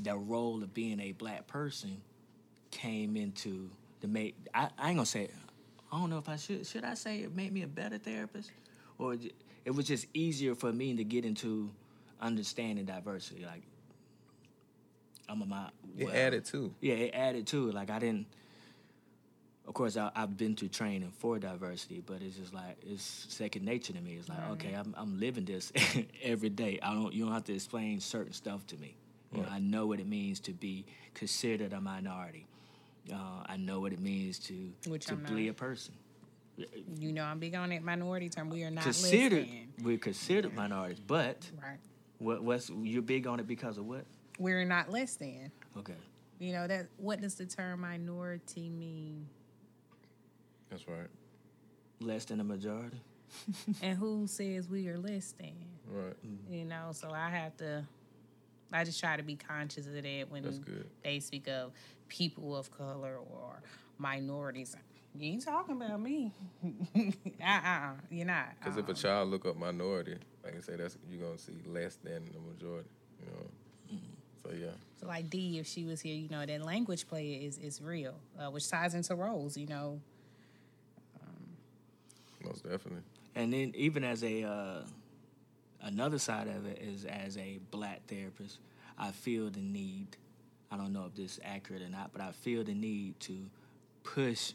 the 0.00 0.16
role 0.16 0.62
of 0.62 0.74
being 0.74 0.98
a 1.00 1.12
black 1.12 1.46
person 1.46 2.02
came 2.72 3.16
into 3.16 3.70
the 4.00 4.08
make. 4.08 4.34
I, 4.52 4.68
I 4.76 4.88
ain't 4.88 4.96
gonna 4.96 5.06
say. 5.06 5.30
I 5.92 5.98
don't 6.00 6.10
know 6.10 6.18
if 6.18 6.28
I 6.28 6.36
should. 6.36 6.66
Should 6.66 6.84
I 6.84 6.94
say 6.94 7.20
it 7.20 7.36
made 7.36 7.52
me 7.52 7.62
a 7.62 7.66
better 7.68 7.98
therapist, 7.98 8.50
or 8.98 9.14
it 9.64 9.70
was 9.70 9.86
just 9.86 10.06
easier 10.12 10.54
for 10.56 10.72
me 10.72 10.96
to 10.96 11.04
get 11.04 11.24
into 11.24 11.70
understanding 12.20 12.84
diversity. 12.86 13.44
Like 13.46 13.62
I'm 15.28 15.42
a 15.42 15.46
my. 15.46 15.68
It 15.96 16.08
added 16.10 16.44
too. 16.44 16.74
Yeah, 16.80 16.94
it 16.94 17.14
added 17.14 17.46
to 17.48 17.68
it. 17.68 17.74
Like 17.74 17.90
I 17.90 17.98
didn't. 17.98 18.26
Of 19.66 19.74
course, 19.74 19.96
I, 19.96 20.10
I've 20.16 20.36
been 20.36 20.56
through 20.56 20.68
training 20.68 21.12
for 21.18 21.38
diversity, 21.38 22.02
but 22.04 22.20
it's 22.20 22.36
just 22.36 22.52
like 22.52 22.76
it's 22.84 23.26
second 23.28 23.64
nature 23.64 23.92
to 23.92 24.00
me. 24.00 24.14
It's 24.14 24.28
like 24.28 24.50
okay, 24.52 24.74
I'm 24.74 24.94
I'm 24.98 25.20
living 25.20 25.44
this 25.44 25.72
every 26.22 26.48
day. 26.50 26.78
I 26.82 26.92
don't. 26.94 27.12
You 27.12 27.24
don't 27.24 27.32
have 27.34 27.44
to 27.44 27.54
explain 27.54 28.00
certain 28.00 28.32
stuff 28.32 28.66
to 28.68 28.76
me. 28.76 28.96
You 29.34 29.42
know, 29.42 29.48
I 29.50 29.60
know 29.60 29.86
what 29.86 29.98
it 29.98 30.06
means 30.06 30.40
to 30.40 30.52
be 30.52 30.84
considered 31.14 31.72
a 31.72 31.80
minority. 31.80 32.46
Uh, 33.10 33.16
I 33.46 33.56
know 33.56 33.80
what 33.80 33.92
it 33.92 34.00
means 34.00 34.38
to 34.40 34.72
Which 34.86 35.06
to 35.06 35.14
I'm 35.14 35.24
be 35.34 35.44
not. 35.46 35.50
a 35.52 35.54
person. 35.54 35.94
You 36.98 37.12
know, 37.12 37.24
I'm 37.24 37.38
big 37.38 37.54
on 37.54 37.70
that 37.70 37.82
minority 37.82 38.28
term. 38.28 38.50
We 38.50 38.62
are 38.64 38.70
not 38.70 38.84
Considered, 38.84 39.40
listening. 39.44 39.72
we're 39.82 39.96
considered 39.96 40.54
minorities, 40.54 41.00
but 41.00 41.38
Right. 41.62 41.78
what, 42.18 42.42
what's 42.44 42.68
you're 42.70 43.00
big 43.00 43.26
on 43.26 43.40
it 43.40 43.46
because 43.48 43.78
of 43.78 43.86
what? 43.86 44.04
We're 44.38 44.64
not 44.64 44.90
less 44.90 45.16
than. 45.16 45.50
Okay, 45.78 45.94
You 46.38 46.52
know 46.52 46.66
that. 46.66 46.86
What 46.96 47.20
does 47.20 47.34
the 47.36 47.46
term 47.46 47.80
minority 47.80 48.68
mean? 48.68 49.26
That's 50.70 50.86
right. 50.88 51.08
less 52.00 52.24
than 52.24 52.40
a 52.40 52.44
majority. 52.44 53.00
and 53.82 53.96
who 53.96 54.26
says 54.26 54.68
we 54.68 54.88
are 54.88 54.98
less 54.98 55.32
than? 55.32 55.54
Right. 55.88 56.14
You 56.50 56.64
know, 56.64 56.90
so 56.92 57.10
I 57.10 57.28
have 57.30 57.56
to. 57.58 57.84
I 58.72 58.84
just 58.84 58.98
try 59.00 59.16
to 59.18 59.22
be 59.22 59.36
conscious 59.36 59.86
of 59.86 59.92
that 59.94 60.26
when 60.30 60.64
they 61.02 61.20
speak 61.20 61.46
of 61.48 61.72
people 62.08 62.56
of 62.56 62.70
color 62.70 63.16
or 63.18 63.62
minorities. 63.98 64.74
You 65.14 65.32
ain't 65.32 65.44
talking 65.44 65.76
about 65.76 66.00
me. 66.00 66.32
uh-uh, 66.96 67.90
you're 68.10 68.24
not. 68.24 68.54
Because 68.58 68.78
if 68.78 68.86
a 68.86 68.90
Um, 68.92 68.96
child 68.96 69.28
look 69.30 69.44
up 69.44 69.56
minority, 69.58 70.16
like 70.42 70.56
I 70.56 70.60
say, 70.60 70.76
that's 70.76 70.96
you're 71.10 71.22
gonna 71.22 71.36
see 71.38 71.52
less 71.66 71.96
than 71.96 72.24
the 72.32 72.38
majority. 72.38 72.88
You 73.20 73.26
know. 73.26 73.46
So 74.42 74.50
yeah. 74.52 74.68
So 75.00 75.06
like 75.06 75.30
D, 75.30 75.58
if 75.58 75.66
she 75.66 75.84
was 75.84 76.00
here, 76.00 76.14
you 76.14 76.28
know, 76.28 76.44
that 76.44 76.64
language 76.64 77.08
play 77.08 77.32
is 77.32 77.58
is 77.58 77.80
real, 77.80 78.14
uh, 78.38 78.50
which 78.50 78.68
ties 78.68 78.94
into 78.94 79.14
roles. 79.14 79.56
You 79.56 79.66
know, 79.66 80.00
Most 82.44 82.64
definitely. 82.64 83.02
And 83.34 83.52
then 83.52 83.72
even 83.74 84.04
as 84.04 84.22
a 84.24 84.44
uh, 84.44 84.82
another 85.82 86.18
side 86.18 86.48
of 86.48 86.66
it 86.66 86.78
is 86.80 87.04
as 87.04 87.36
a 87.36 87.58
black 87.70 88.02
therapist, 88.06 88.58
I 88.98 89.10
feel 89.10 89.50
the 89.50 89.60
need. 89.60 90.08
I 90.70 90.76
don't 90.76 90.92
know 90.92 91.04
if 91.06 91.14
this 91.14 91.32
is 91.32 91.40
accurate 91.44 91.82
or 91.82 91.88
not, 91.88 92.12
but 92.12 92.22
I 92.22 92.32
feel 92.32 92.64
the 92.64 92.74
need 92.74 93.20
to 93.20 93.38
push 94.04 94.52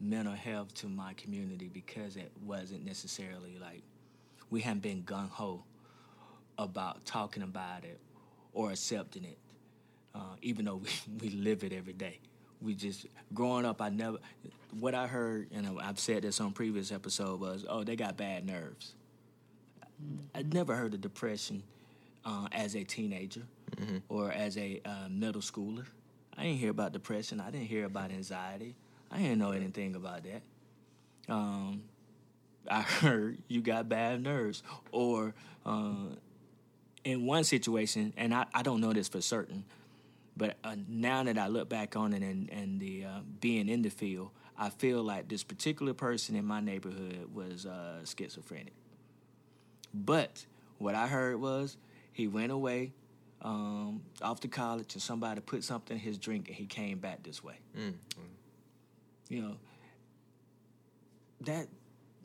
mental 0.00 0.34
health 0.34 0.74
to 0.74 0.88
my 0.88 1.12
community 1.14 1.70
because 1.72 2.16
it 2.16 2.32
wasn't 2.44 2.84
necessarily 2.84 3.56
like 3.60 3.82
we 4.50 4.60
haven't 4.60 4.82
been 4.82 5.02
gung 5.04 5.30
ho 5.30 5.62
about 6.58 7.04
talking 7.04 7.42
about 7.42 7.84
it 7.84 8.00
or 8.52 8.70
accepting 8.70 9.24
it, 9.24 9.38
uh, 10.14 10.36
even 10.42 10.64
though 10.64 10.76
we, 10.82 10.90
we 11.20 11.28
live 11.30 11.64
it 11.64 11.72
every 11.72 11.92
day. 11.92 12.18
We 12.60 12.74
just 12.74 13.06
growing 13.34 13.64
up. 13.64 13.82
I 13.82 13.88
never 13.88 14.18
what 14.78 14.94
I 14.94 15.06
heard, 15.06 15.48
and 15.52 15.78
I've 15.80 15.98
said 15.98 16.22
this 16.22 16.40
on 16.40 16.52
previous 16.52 16.92
episode 16.92 17.40
was, 17.40 17.64
oh, 17.68 17.84
they 17.84 17.96
got 17.96 18.16
bad 18.16 18.46
nerves. 18.46 18.94
I 20.34 20.42
never 20.42 20.74
heard 20.74 20.94
of 20.94 21.00
depression 21.00 21.62
uh, 22.24 22.48
as 22.52 22.74
a 22.74 22.84
teenager 22.84 23.42
or 24.08 24.32
as 24.32 24.56
a 24.56 24.80
uh, 24.84 25.08
middle 25.10 25.42
schooler. 25.42 25.86
I 26.36 26.44
didn't 26.44 26.58
hear 26.58 26.70
about 26.70 26.92
depression. 26.92 27.40
I 27.40 27.50
didn't 27.50 27.66
hear 27.66 27.84
about 27.84 28.10
anxiety. 28.10 28.74
I 29.10 29.18
didn't 29.18 29.38
know 29.38 29.52
anything 29.52 29.94
about 29.94 30.22
that. 30.24 30.42
Um, 31.32 31.82
I 32.70 32.80
heard 32.82 33.38
you 33.48 33.60
got 33.60 33.88
bad 33.88 34.22
nerves, 34.22 34.62
or 34.90 35.34
uh, 35.66 36.14
in 37.04 37.26
one 37.26 37.44
situation, 37.44 38.12
and 38.16 38.34
I, 38.34 38.46
I 38.54 38.62
don't 38.62 38.80
know 38.80 38.92
this 38.92 39.08
for 39.08 39.20
certain, 39.20 39.64
but 40.36 40.56
uh, 40.64 40.76
now 40.88 41.22
that 41.24 41.38
I 41.38 41.48
look 41.48 41.68
back 41.68 41.96
on 41.96 42.12
it 42.12 42.22
and, 42.22 42.50
and 42.50 42.80
the 42.80 43.04
uh, 43.04 43.20
being 43.40 43.68
in 43.68 43.82
the 43.82 43.90
field, 43.90 44.30
I 44.56 44.70
feel 44.70 45.02
like 45.02 45.28
this 45.28 45.42
particular 45.42 45.94
person 45.94 46.36
in 46.36 46.44
my 46.44 46.60
neighborhood 46.60 47.28
was 47.34 47.66
uh, 47.66 48.04
schizophrenic. 48.04 48.74
But 49.92 50.46
what 50.78 50.94
I 50.94 51.06
heard 51.06 51.40
was 51.40 51.76
he 52.12 52.28
went 52.28 52.52
away 52.52 52.92
um, 53.42 54.02
off 54.22 54.40
to 54.40 54.48
college 54.48 54.94
and 54.94 55.02
somebody 55.02 55.40
put 55.40 55.64
something 55.64 55.96
in 55.96 56.02
his 56.02 56.18
drink 56.18 56.48
and 56.48 56.56
he 56.56 56.66
came 56.66 56.98
back 56.98 57.22
this 57.22 57.42
way. 57.42 57.58
Mm. 57.76 57.94
You 59.28 59.42
know, 59.42 59.56
that, 61.42 61.66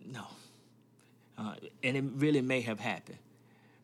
no. 0.06 0.26
Uh, 1.38 1.56
and 1.84 1.98
it 1.98 2.04
really 2.16 2.42
may 2.42 2.62
have 2.62 2.80
happened. 2.80 3.20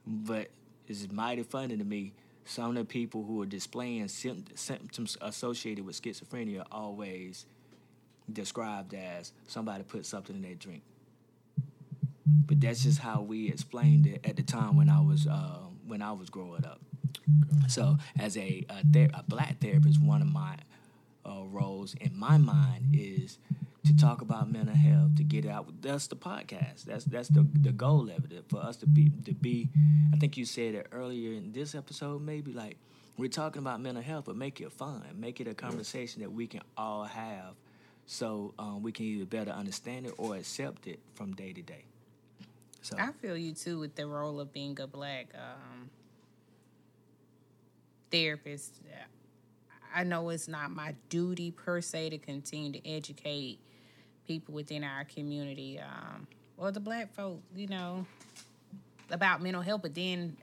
But 0.06 0.50
it's 0.88 1.12
mighty 1.12 1.44
funny 1.44 1.78
to 1.78 1.84
me. 1.84 2.14
Some 2.46 2.72
of 2.72 2.76
the 2.76 2.86
people 2.86 3.24
who 3.24 3.42
are 3.42 3.46
displaying 3.46 4.08
symptoms 4.10 5.18
associated 5.22 5.86
with 5.86 6.02
schizophrenia 6.02 6.62
are 6.62 6.66
always 6.72 7.46
described 8.32 8.94
as 8.94 9.32
somebody 9.48 9.84
put 9.84 10.06
something 10.06 10.36
in 10.36 10.42
their 10.42 10.56
drink. 10.56 10.84
But 12.26 12.62
that's 12.62 12.84
just 12.84 13.00
how 13.00 13.22
we 13.22 13.50
explained 13.50 14.08
it 14.08 14.26
at 14.26 14.36
the 14.36 14.44
time 14.44 14.76
when 14.76 14.90
I 14.90 15.00
was 15.00 15.28
uh, 15.28 15.60
when 15.86 16.02
I 16.02 16.12
was 16.14 16.30
growing 16.30 16.66
up. 16.66 16.80
So, 17.68 17.98
as 18.20 18.38
a 18.38 18.66
a, 18.70 18.84
ther- 18.92 19.12
a 19.14 19.24
black 19.24 19.60
therapist, 19.60 20.02
one 20.02 20.22
of 20.22 20.28
my 20.28 20.58
uh, 21.26 21.44
roles 21.46 21.94
in 21.96 22.18
my 22.18 22.38
mind 22.38 22.88
is 22.94 23.38
to 23.86 23.96
talk 23.98 24.22
about 24.22 24.50
mental 24.50 24.76
health, 24.76 25.16
to 25.18 25.24
get 25.24 25.46
it 25.46 25.50
out. 25.50 25.82
That's 25.82 26.08
the 26.08 26.16
podcast. 26.16 26.84
That's 26.86 27.06
that's 27.06 27.28
the 27.28 27.46
the 27.54 27.72
goal 27.72 28.10
of 28.10 28.32
it 28.32 28.46
for 28.48 28.58
us 28.58 28.78
to 28.78 28.88
be 28.88 29.12
to 29.26 29.34
be. 29.34 29.70
I 30.14 30.18
think 30.18 30.38
you 30.38 30.46
said 30.46 30.76
it 30.76 30.88
earlier 30.92 31.34
in 31.34 31.52
this 31.52 31.76
episode, 31.76 32.22
maybe 32.22 32.54
like 32.54 32.78
we're 33.18 33.30
talking 33.30 33.62
about 33.62 33.82
mental 33.82 34.04
health, 34.04 34.26
but 34.26 34.36
make 34.36 34.62
it 34.62 34.72
fun, 34.72 35.04
make 35.16 35.40
it 35.40 35.48
a 35.48 35.54
conversation 35.54 36.22
that 36.22 36.32
we 36.32 36.48
can 36.48 36.62
all 36.78 37.04
have, 37.04 37.56
so 38.06 38.54
um, 38.58 38.82
we 38.82 38.92
can 38.92 39.06
either 39.06 39.26
better 39.26 39.52
understand 39.52 40.06
it 40.06 40.14
or 40.18 40.36
accept 40.36 40.88
it 40.88 41.00
from 41.14 41.34
day 41.34 41.54
to 41.54 41.62
day. 41.62 41.86
So 42.82 42.98
I 42.98 43.12
feel 43.22 43.38
you 43.38 43.54
too 43.54 43.80
with 43.80 43.96
the 43.96 44.08
role 44.08 44.40
of 44.40 44.52
being 44.52 44.80
a 44.80 44.88
black 44.88 45.28
um, 45.36 45.90
therapist. 48.12 48.82
I 49.96 50.04
know 50.04 50.30
it's 50.30 50.48
not 50.48 50.72
my 50.72 50.96
duty 51.10 51.52
per 51.52 51.80
se 51.80 52.10
to 52.10 52.18
continue 52.18 52.72
to 52.72 52.90
educate 52.90 53.60
people 54.28 54.54
within 54.54 54.84
our 54.84 55.06
community 55.06 55.80
um, 55.80 56.28
or 56.58 56.72
the 56.72 56.80
black 56.80 57.14
folk, 57.14 57.42
you 57.56 57.68
know, 57.68 58.06
about 59.12 59.42
mental 59.42 59.62
health. 59.62 59.82
But 59.82 59.96
then 59.96 60.38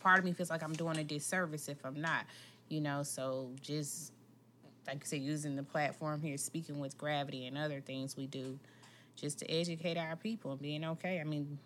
part 0.00 0.18
of 0.18 0.24
me 0.24 0.32
feels 0.32 0.50
like 0.50 0.62
I'm 0.62 0.72
doing 0.72 0.98
a 0.98 1.04
disservice 1.04 1.68
if 1.68 1.84
I'm 1.84 2.00
not, 2.00 2.24
you 2.68 2.80
know. 2.80 3.02
So 3.02 3.50
just 3.60 4.12
like 4.86 4.96
I 4.96 5.04
said, 5.04 5.20
using 5.20 5.56
the 5.56 5.62
platform 5.62 6.20
here, 6.20 6.36
speaking 6.36 6.80
with 6.80 6.98
gravity 6.98 7.46
and 7.46 7.56
other 7.56 7.80
things 7.80 8.16
we 8.16 8.26
do, 8.26 8.58
just 9.16 9.38
to 9.40 9.50
educate 9.50 9.96
our 9.96 10.16
people 10.16 10.52
and 10.52 10.60
being 10.60 10.84
okay. 10.84 11.20
I 11.20 11.24
mean, 11.24 11.58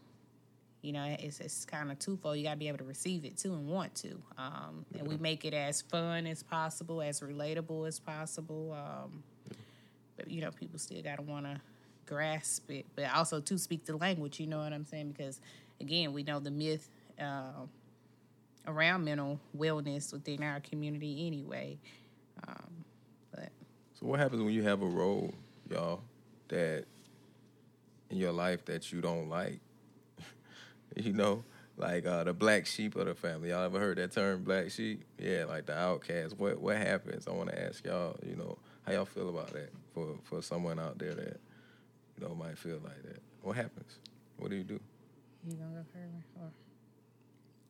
you 0.83 0.93
know, 0.93 1.17
it's 1.19 1.41
it's 1.41 1.65
kind 1.65 1.91
of 1.91 1.99
twofold. 1.99 2.37
You 2.37 2.45
got 2.45 2.53
to 2.53 2.57
be 2.57 2.69
able 2.69 2.79
to 2.79 2.85
receive 2.85 3.25
it 3.25 3.37
too 3.37 3.55
and 3.55 3.67
want 3.67 3.95
to, 3.97 4.21
um, 4.39 4.85
and 4.97 5.09
we 5.09 5.17
make 5.17 5.45
it 5.45 5.55
as 5.55 5.83
fun 5.83 6.27
as 6.27 6.43
possible, 6.43 7.03
as 7.03 7.21
relatable 7.21 7.89
as 7.89 7.99
possible. 7.99 8.73
Um, 8.73 9.23
but 10.17 10.31
you 10.31 10.41
know, 10.41 10.51
people 10.51 10.79
still 10.79 11.03
got 11.03 11.17
to 11.17 11.23
want 11.23 11.47
to 11.47 11.61
grasp 12.07 12.71
it, 12.71 12.87
but 12.95 13.13
also 13.15 13.41
to 13.41 13.59
speak 13.59 13.85
the 13.85 13.97
language. 13.97 14.41
You 14.41 14.47
know 14.47 14.59
what 14.59 14.73
I'm 14.73 14.85
saying? 14.85 15.13
Because 15.13 15.41
again, 15.81 16.13
we 16.13 16.23
know 16.23 16.41
the 16.41 16.51
myth 16.51 16.89
uh, 17.21 17.67
around 18.67 19.05
mental 19.05 19.41
wellness 19.57 20.13
within 20.13 20.43
our 20.43 20.61
community 20.61 21.27
anyway. 21.27 21.79
Um, 22.47 22.85
but 23.33 23.51
So 23.95 24.07
what 24.07 24.21
happens 24.21 24.43
when 24.43 24.55
you 24.55 24.63
have 24.63 24.83
a 24.83 24.87
role, 24.87 25.35
y'all, 25.71 26.03
that 26.49 26.85
in 28.11 28.19
your 28.19 28.33
life 28.33 28.65
that 28.67 28.93
you 28.93 29.01
don't 29.01 29.29
like? 29.29 29.61
you 30.97 31.13
know, 31.13 31.45
like 31.77 32.07
uh, 32.07 32.25
the 32.25 32.33
black 32.33 32.67
sheep 32.67 32.97
of 32.97 33.07
the 33.07 33.15
family. 33.15 33.51
Y'all 33.51 33.65
ever 33.65 33.79
heard 33.79 33.99
that 33.99 34.13
term, 34.13 34.45
black 34.45 34.71
sheep? 34.71 35.05
Yeah, 35.19 35.45
like 35.45 35.67
the 35.67 35.77
outcast. 35.77 36.39
What 36.39 36.61
what 36.61 36.77
happens? 36.77 37.27
I 37.27 37.33
want 37.33 37.51
to 37.51 37.63
ask 37.63 37.85
y'all. 37.85 38.17
You 38.25 38.37
know, 38.37 38.59
how 38.87 38.93
y'all 38.93 39.05
feel 39.05 39.29
about 39.29 39.53
that 39.53 39.71
for 39.97 40.15
for 40.25 40.43
someone 40.43 40.79
out 40.79 40.99
there 40.99 41.15
that 41.15 41.41
you 42.19 42.29
know 42.29 42.35
might 42.35 42.59
feel 42.59 42.79
like 42.85 43.03
that. 43.03 43.23
What 43.43 43.57
happens? 43.57 43.97
What 44.39 44.51
do 44.51 44.57
you 44.57 44.65
do? 44.65 44.79
you 45.49 45.55
gonna 45.57 45.71
go 45.71 45.85
further? 45.93 46.25
Or? 46.45 46.51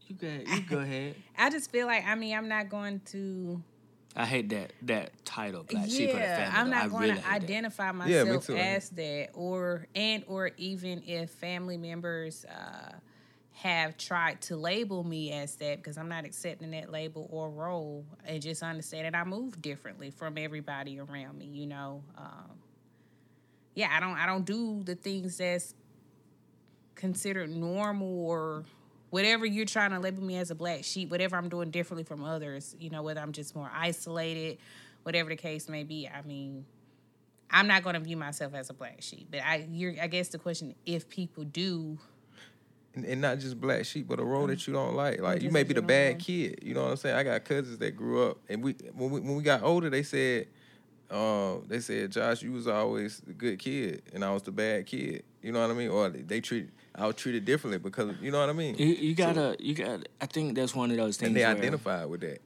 you 0.08 0.16
go 0.16 0.52
you 0.54 0.62
go 0.62 0.78
ahead. 0.80 1.14
I 1.38 1.50
just 1.50 1.70
feel 1.70 1.86
like 1.86 2.04
I 2.04 2.16
mean 2.16 2.36
I'm 2.36 2.48
not 2.48 2.68
going 2.68 3.00
to. 3.12 3.62
I 4.18 4.24
hate 4.24 4.48
that 4.48 4.72
that 4.82 5.24
title, 5.24 5.62
Black 5.64 5.88
Sheep 5.90 6.08
of 6.08 6.14
the 6.16 6.20
yeah, 6.20 6.36
Family. 6.50 6.58
I'm 6.58 6.70
though. 6.70 6.76
Not 6.76 6.90
going 6.90 7.02
really 7.02 7.14
to 7.16 7.20
hate 7.20 7.40
that. 7.40 7.42
identify 7.44 7.86
Yeah, 7.86 7.92
me 7.92 7.98
myself 8.30 8.46
too. 8.46 8.56
as 8.56 8.88
that, 8.90 9.28
or 9.34 9.86
and 9.94 10.24
or 10.26 10.50
even 10.56 11.02
if 11.06 11.30
family 11.30 11.76
members 11.76 12.44
uh, 12.46 12.92
have 13.62 13.96
tried 13.96 14.38
to 14.42 14.54
label 14.54 15.02
me 15.02 15.32
as 15.32 15.56
that, 15.56 15.78
because 15.78 15.96
I'm 15.96 16.10
not 16.10 16.26
accepting 16.26 16.72
that 16.72 16.92
label 16.92 17.26
or 17.30 17.48
role, 17.48 18.04
and 18.26 18.42
just 18.42 18.62
understand 18.62 19.06
that 19.06 19.18
I 19.18 19.24
move 19.24 19.62
differently 19.62 20.10
from 20.10 20.36
everybody 20.36 21.00
around 21.00 21.38
me. 21.38 21.46
You 21.46 21.66
know, 21.66 22.02
um, 22.18 22.50
yeah, 23.74 23.88
I 23.90 24.00
don't 24.00 24.18
I 24.18 24.26
don't 24.26 24.44
do 24.44 24.82
the 24.84 24.94
things 24.94 25.38
that's 25.38 25.74
considered 26.96 27.48
normal 27.48 28.26
or 28.26 28.64
whatever 29.08 29.46
you're 29.46 29.64
trying 29.64 29.92
to 29.92 30.00
label 30.00 30.22
me 30.22 30.36
as 30.36 30.50
a 30.50 30.54
black 30.54 30.84
sheep, 30.84 31.10
whatever 31.10 31.36
I'm 31.36 31.48
doing 31.48 31.70
differently 31.70 32.04
from 32.04 32.24
others, 32.24 32.76
you 32.78 32.90
know, 32.90 33.02
whether 33.02 33.20
I'm 33.20 33.32
just 33.32 33.56
more 33.56 33.70
isolated, 33.72 34.58
whatever 35.02 35.30
the 35.30 35.36
case 35.36 35.68
may 35.68 35.84
be. 35.84 36.08
I 36.08 36.20
mean, 36.22 36.66
I'm 37.50 37.68
not 37.68 37.82
going 37.84 37.94
to 37.94 38.00
view 38.00 38.16
myself 38.18 38.54
as 38.54 38.68
a 38.68 38.74
black 38.74 39.00
sheep, 39.00 39.28
but 39.30 39.40
I, 39.40 39.66
I 40.02 40.08
guess 40.08 40.28
the 40.28 40.38
question, 40.38 40.74
if 40.84 41.08
people 41.08 41.44
do, 41.44 41.98
and 43.04 43.20
not 43.20 43.38
just 43.38 43.60
black 43.60 43.84
sheep, 43.84 44.08
but 44.08 44.20
a 44.20 44.24
role 44.24 44.46
that 44.46 44.66
you 44.66 44.72
don't 44.72 44.94
like. 44.94 45.20
Like 45.20 45.42
you 45.42 45.50
may 45.50 45.62
be 45.62 45.74
the 45.74 45.82
bad 45.82 46.14
like. 46.14 46.18
kid. 46.20 46.60
You 46.62 46.74
know 46.74 46.84
what 46.84 46.90
I'm 46.90 46.96
saying? 46.96 47.16
I 47.16 47.22
got 47.22 47.44
cousins 47.44 47.78
that 47.78 47.96
grew 47.96 48.28
up, 48.30 48.38
and 48.48 48.62
we 48.62 48.74
when 48.94 49.10
we 49.10 49.20
when 49.20 49.36
we 49.36 49.42
got 49.42 49.62
older, 49.62 49.90
they 49.90 50.02
said, 50.02 50.46
uh, 51.10 51.56
they 51.66 51.80
said, 51.80 52.12
Josh, 52.12 52.42
you 52.42 52.52
was 52.52 52.66
always 52.66 53.20
the 53.20 53.32
good 53.32 53.58
kid, 53.58 54.02
and 54.14 54.24
I 54.24 54.32
was 54.32 54.42
the 54.42 54.52
bad 54.52 54.86
kid. 54.86 55.24
You 55.42 55.52
know 55.52 55.60
what 55.60 55.70
I 55.70 55.74
mean? 55.74 55.90
Or 55.90 56.08
they, 56.08 56.22
they 56.22 56.40
treat 56.40 56.70
I 56.96 57.06
was 57.06 57.16
treated 57.16 57.44
differently 57.44 57.78
because 57.78 58.14
you 58.22 58.30
know 58.30 58.40
what 58.40 58.48
I 58.48 58.54
mean. 58.54 58.76
You, 58.78 58.86
you 58.86 59.14
gotta, 59.14 59.56
you 59.60 59.74
got. 59.74 60.08
I 60.20 60.26
think 60.26 60.54
that's 60.56 60.74
one 60.74 60.90
of 60.90 60.96
those 60.96 61.18
things. 61.18 61.28
and 61.28 61.36
they 61.36 61.42
where 61.42 61.54
identified 61.54 62.08
with 62.08 62.22
that 62.22 62.40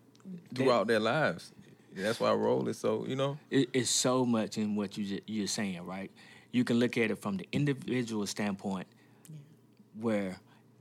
throughout 0.54 0.88
their 0.88 1.00
lives. 1.00 1.52
That's 1.94 2.18
why 2.18 2.32
role 2.32 2.66
is 2.68 2.78
so. 2.78 3.04
You 3.06 3.16
know. 3.16 3.38
It, 3.50 3.70
it's 3.72 3.90
so 3.90 4.24
much 4.24 4.58
in 4.58 4.74
what 4.74 4.98
you 4.98 5.04
ju- 5.04 5.20
you're 5.26 5.46
saying, 5.46 5.84
right? 5.86 6.10
You 6.50 6.64
can 6.64 6.80
look 6.80 6.98
at 6.98 7.12
it 7.12 7.18
from 7.18 7.36
the 7.36 7.46
individual 7.52 8.26
standpoint, 8.26 8.88
where 10.00 10.38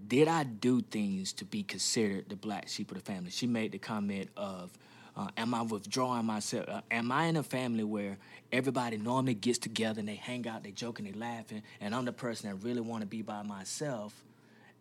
did 0.08 0.27
I 0.27 0.43
do 0.43 0.82
things 0.82 1.34
to 1.34 1.45
be 1.45 1.63
considered 1.63 2.29
the 2.29 2.36
black 2.36 2.69
sheep 2.69 2.91
of 2.91 2.97
the 2.97 3.03
family? 3.03 3.32
She 3.32 3.47
made 3.47 3.71
the 3.71 3.79
comment 3.79 4.29
of 4.38 4.71
Uh, 5.17 5.27
am 5.36 5.53
I 5.53 5.63
withdrawing 5.63 6.25
myself? 6.25 6.69
Uh, 6.69 6.82
am 6.91 7.12
I 7.12 7.25
in 7.25 7.36
a 7.36 7.43
family 7.43 7.84
where 7.84 8.17
everybody 8.53 8.95
normally 8.95 9.34
gets 9.34 9.58
together 9.58 9.99
and 9.99 10.08
they 10.08 10.15
hang 10.15 10.47
out, 10.47 10.63
they 10.63 10.71
joking, 10.71 11.05
they 11.05 11.12
laughing, 11.12 11.62
and 11.82 11.93
I'm 11.93 12.05
the 12.05 12.13
person 12.13 12.49
that 12.49 12.63
really 12.63 12.79
want 12.79 13.01
to 13.01 13.08
be 13.08 13.21
by 13.21 13.43
myself 13.43 14.23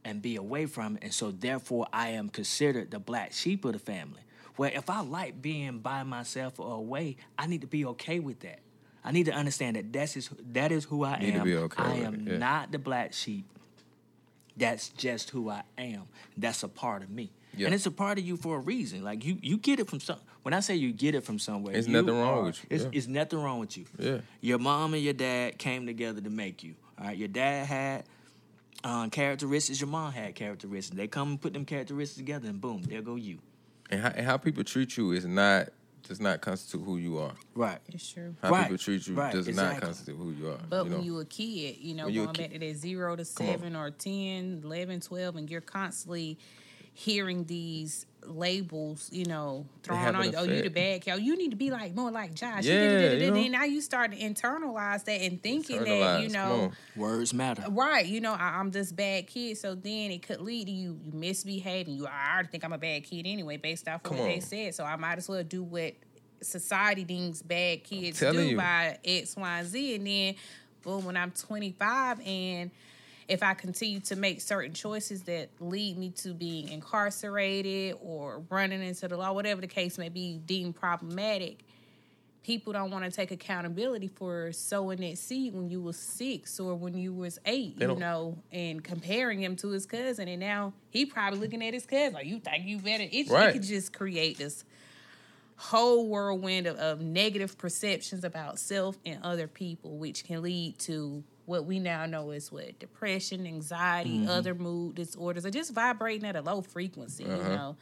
and 0.04 0.22
be 0.22 0.36
away 0.36 0.66
from 0.66 0.96
it, 0.96 1.02
and 1.02 1.12
so 1.12 1.32
therefore 1.32 1.88
I 1.92 2.10
am 2.10 2.28
considered 2.28 2.92
the 2.92 3.00
black 3.00 3.32
sheep 3.32 3.64
of 3.64 3.72
the 3.72 3.80
family. 3.80 4.20
Where 4.54 4.70
if 4.70 4.88
I 4.88 5.00
like 5.00 5.42
being 5.42 5.80
by 5.80 6.04
myself 6.04 6.60
or 6.60 6.72
away, 6.72 7.16
I 7.36 7.48
need 7.48 7.62
to 7.62 7.66
be 7.66 7.84
okay 7.86 8.20
with 8.20 8.38
that. 8.40 8.60
I 9.04 9.10
need 9.10 9.26
to 9.26 9.32
understand 9.32 9.74
that 9.74 9.92
that's 9.92 10.16
is, 10.16 10.30
that 10.52 10.70
is 10.70 10.84
who 10.84 11.04
I 11.04 11.18
Need 11.18 11.34
am. 11.34 11.48
okay 11.48 11.82
I 11.82 11.94
am 12.06 12.26
yeah. 12.28 12.38
not 12.38 12.70
the 12.70 12.78
black 12.78 13.12
sheep. 13.12 13.44
That's 14.58 14.88
just 14.90 15.30
who 15.30 15.48
I 15.50 15.62
am. 15.78 16.02
That's 16.36 16.62
a 16.62 16.68
part 16.68 17.02
of 17.02 17.10
me. 17.10 17.30
Yeah. 17.56 17.66
And 17.66 17.74
it's 17.74 17.86
a 17.86 17.90
part 17.90 18.18
of 18.18 18.24
you 18.24 18.36
for 18.36 18.56
a 18.56 18.60
reason. 18.60 19.02
Like 19.02 19.24
you, 19.24 19.38
you 19.40 19.56
get 19.56 19.80
it 19.80 19.88
from 19.88 20.00
some. 20.00 20.18
When 20.42 20.54
I 20.54 20.60
say 20.60 20.76
you 20.76 20.92
get 20.92 21.14
it 21.14 21.24
from 21.24 21.38
somewhere, 21.38 21.74
It's 21.76 21.88
nothing 21.88 22.14
wrong 22.14 22.38
are- 22.38 22.42
with 22.44 22.62
you, 22.62 22.68
It's, 22.70 22.84
yeah. 22.84 22.90
it's 22.92 23.06
nothing 23.06 23.40
wrong 23.42 23.58
with 23.60 23.76
you. 23.76 23.84
Yeah. 23.98 24.18
Your 24.40 24.58
mom 24.58 24.94
and 24.94 25.02
your 25.02 25.12
dad 25.12 25.58
came 25.58 25.86
together 25.86 26.20
to 26.20 26.30
make 26.30 26.62
you. 26.62 26.74
All 26.98 27.06
right. 27.06 27.16
Your 27.16 27.28
dad 27.28 27.66
had 27.66 28.04
um, 28.84 29.10
characteristics. 29.10 29.80
Your 29.80 29.88
mom 29.88 30.12
had 30.12 30.34
characteristics. 30.34 30.96
They 30.96 31.06
come 31.08 31.30
and 31.30 31.40
put 31.40 31.52
them 31.52 31.64
characteristics 31.64 32.16
together, 32.16 32.48
and 32.48 32.60
boom, 32.60 32.82
there 32.82 33.02
go 33.02 33.16
you. 33.16 33.38
And 33.90 34.00
how, 34.02 34.08
and 34.08 34.26
how 34.26 34.36
people 34.36 34.64
treat 34.64 34.96
you 34.96 35.12
is 35.12 35.24
not 35.26 35.68
does 36.02 36.20
not 36.20 36.40
constitute 36.40 36.84
who 36.84 36.98
you 36.98 37.18
are. 37.18 37.32
Right. 37.54 37.78
It's 37.88 38.10
true. 38.10 38.34
How 38.42 38.50
Right, 38.50 38.62
people 38.64 38.78
treat 38.78 39.06
you 39.06 39.14
right, 39.14 39.32
does 39.32 39.48
exactly. 39.48 39.74
not 39.74 39.82
constitute 39.82 40.16
who 40.16 40.30
you 40.32 40.48
are. 40.50 40.58
But 40.68 40.84
you 40.84 40.90
know? 40.90 40.96
when 40.96 41.04
you 41.04 41.18
a 41.20 41.24
kid, 41.24 41.76
you 41.80 41.94
know, 41.94 42.04
When 42.06 42.14
you 42.14 42.22
a 42.22 42.26
going 42.26 42.36
back 42.36 42.52
to 42.52 42.58
that 42.58 42.76
zero 42.76 43.16
to 43.16 43.24
seven 43.24 43.76
or 43.76 43.90
10, 43.90 44.62
11, 44.64 45.00
12, 45.00 45.36
and 45.36 45.50
you're 45.50 45.60
constantly 45.60 46.38
hearing 46.94 47.44
these 47.44 48.06
labels, 48.24 49.08
you 49.12 49.24
know, 49.24 49.66
thrown 49.82 50.14
on 50.14 50.24
you. 50.24 50.32
Oh, 50.36 50.42
you 50.42 50.48
the 50.48 50.58
effect. 50.60 50.74
bad 50.74 51.04
cow. 51.04 51.14
You 51.16 51.36
need 51.36 51.50
to 51.50 51.56
be 51.56 51.70
like 51.70 51.94
more 51.94 52.10
like 52.10 52.34
Josh. 52.34 52.64
Yeah, 52.64 53.12
you 53.12 53.26
you 53.26 53.30
know. 53.30 53.58
Now 53.58 53.64
you 53.64 53.80
start 53.80 54.12
to 54.12 54.18
internalize 54.18 55.04
that 55.04 55.20
and 55.20 55.42
thinking 55.42 55.84
that, 55.84 56.22
you 56.22 56.28
know. 56.28 56.72
Words 56.96 57.32
matter. 57.32 57.64
Right, 57.70 58.06
you 58.06 58.20
know, 58.20 58.32
I, 58.32 58.58
I'm 58.58 58.70
this 58.70 58.92
bad 58.92 59.26
kid, 59.26 59.56
so 59.58 59.74
then 59.74 60.10
it 60.10 60.26
could 60.26 60.40
lead 60.40 60.66
to 60.66 60.72
you, 60.72 60.98
you 61.04 61.12
misbehaving. 61.12 61.94
You, 61.94 62.06
I 62.06 62.34
already 62.34 62.48
think 62.48 62.64
I'm 62.64 62.72
a 62.72 62.78
bad 62.78 63.04
kid 63.04 63.26
anyway, 63.26 63.56
based 63.56 63.88
off 63.88 63.96
of 63.96 64.02
Come 64.04 64.18
what 64.18 64.26
they 64.26 64.40
said. 64.40 64.74
So 64.74 64.84
I 64.84 64.96
might 64.96 65.18
as 65.18 65.28
well 65.28 65.42
do 65.42 65.62
what 65.62 65.94
society 66.40 67.04
deems 67.04 67.42
bad 67.42 67.84
kids 67.84 68.20
do 68.20 68.40
you. 68.40 68.56
by 68.56 68.98
X, 69.04 69.36
Y, 69.36 69.58
and 69.58 69.68
Z. 69.68 69.94
And 69.94 70.06
then, 70.06 70.34
boom, 70.82 71.04
when 71.04 71.16
I'm 71.16 71.30
25, 71.30 72.20
and 72.26 72.70
if 73.28 73.42
I 73.42 73.52
continue 73.54 74.00
to 74.00 74.16
make 74.16 74.40
certain 74.40 74.72
choices 74.72 75.22
that 75.24 75.50
lead 75.60 75.98
me 75.98 76.10
to 76.22 76.32
being 76.32 76.68
incarcerated 76.70 77.96
or 78.02 78.42
running 78.48 78.82
into 78.82 79.06
the 79.06 79.16
law, 79.16 79.32
whatever 79.32 79.60
the 79.60 79.66
case 79.66 79.98
may 79.98 80.08
be, 80.08 80.40
deemed 80.46 80.74
problematic, 80.74 81.58
people 82.42 82.72
don't 82.72 82.90
want 82.90 83.04
to 83.04 83.10
take 83.10 83.30
accountability 83.30 84.08
for 84.08 84.50
sowing 84.52 84.98
that 85.00 85.18
seed 85.18 85.52
when 85.52 85.68
you 85.68 85.82
was 85.82 85.98
six 85.98 86.58
or 86.58 86.74
when 86.74 86.96
you 86.96 87.12
was 87.12 87.38
eight, 87.44 87.78
They 87.78 87.84
you 87.84 87.88
don't- 87.88 87.98
know, 87.98 88.38
and 88.50 88.82
comparing 88.82 89.42
him 89.42 89.56
to 89.56 89.68
his 89.68 89.84
cousin. 89.84 90.26
And 90.28 90.40
now 90.40 90.72
he 90.88 91.04
probably 91.04 91.38
looking 91.38 91.62
at 91.62 91.74
his 91.74 91.84
cousin 91.84 92.14
like, 92.14 92.24
you 92.26 92.38
think 92.40 92.64
you 92.64 92.78
better. 92.78 93.04
It, 93.04 93.28
it 93.30 93.52
could 93.52 93.62
just 93.62 93.92
create 93.92 94.38
this 94.38 94.64
whole 95.56 96.08
whirlwind 96.08 96.66
of, 96.66 96.76
of 96.78 97.00
negative 97.02 97.58
perceptions 97.58 98.24
about 98.24 98.58
self 98.58 98.96
and 99.04 99.22
other 99.22 99.48
people, 99.48 99.98
which 99.98 100.24
can 100.24 100.40
lead 100.40 100.78
to 100.78 101.22
what 101.48 101.64
we 101.64 101.78
now 101.78 102.04
know 102.04 102.30
is 102.30 102.52
what 102.52 102.78
depression, 102.78 103.46
anxiety, 103.46 104.18
Mm-hmm. 104.18 104.28
other 104.28 104.54
mood 104.54 104.94
disorders, 104.96 105.46
or 105.46 105.50
just 105.50 105.72
vibrating 105.72 106.28
at 106.28 106.36
a 106.36 106.42
low 106.42 106.60
frequency. 106.60 107.24
You 107.24 107.30
Uh-huh. 107.30 107.56
know. 107.56 107.76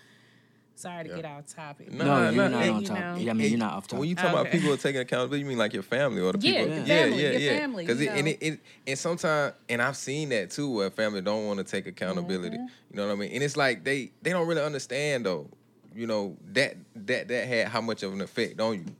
Sorry 0.76 1.08
to 1.08 1.14
get 1.16 1.24
off 1.24 1.46
topic. 1.46 1.90
No, 1.90 2.04
No, 2.04 2.04
no, 2.04 2.24
you're 2.30 2.32
no, 2.34 2.48
not 2.50 2.62
and 2.62 2.70
on 2.76 2.82
you 2.82 2.88
know- 2.90 3.16
Yeah, 3.16 3.30
I 3.30 3.34
mean, 3.34 3.50
you're 3.50 3.58
not 3.58 3.72
off 3.72 3.88
topic. 3.88 3.98
When 4.00 4.08
you 4.10 4.14
talk 4.14 4.26
about 4.30 4.46
Okay. 4.48 4.58
people 4.60 4.76
taking 4.76 5.00
accountability, 5.00 5.40
you 5.42 5.46
mean 5.48 5.56
like 5.58 5.72
your 5.72 5.82
family 5.82 6.20
or 6.20 6.32
the 6.32 6.38
Yeah, 6.46 6.52
people? 6.64 6.76
your 6.76 6.84
yeah, 6.86 7.02
family, 7.02 7.22
yeah, 7.22 7.30
your 7.30 7.40
yeah. 7.40 7.58
family, 7.58 7.84
Because 7.86 8.00
it, 8.02 8.08
and 8.10 8.28
it, 8.28 8.38
it 8.42 8.60
and 8.86 8.98
sometimes 8.98 9.54
and 9.70 9.80
I've 9.82 9.96
seen 9.96 10.28
that 10.28 10.50
too, 10.50 10.70
where 10.70 10.90
family 10.90 11.22
don't 11.22 11.46
want 11.46 11.58
to 11.58 11.64
take 11.64 11.86
accountability. 11.86 12.58
Mm-hmm. 12.58 12.66
You 12.90 12.96
know 12.96 13.06
what 13.06 13.12
I 13.12 13.16
mean? 13.16 13.32
And 13.32 13.42
it's 13.42 13.56
like 13.56 13.84
they 13.84 14.10
they 14.22 14.30
don't 14.30 14.46
really 14.46 14.62
understand 14.62 15.24
though. 15.26 15.48
You 15.94 16.06
know 16.06 16.36
that 16.52 16.76
that 17.06 17.28
that 17.28 17.48
had 17.48 17.68
how 17.68 17.80
much 17.80 18.02
of 18.02 18.12
an 18.12 18.20
effect 18.20 18.60
on 18.60 18.74
you. 18.74 18.94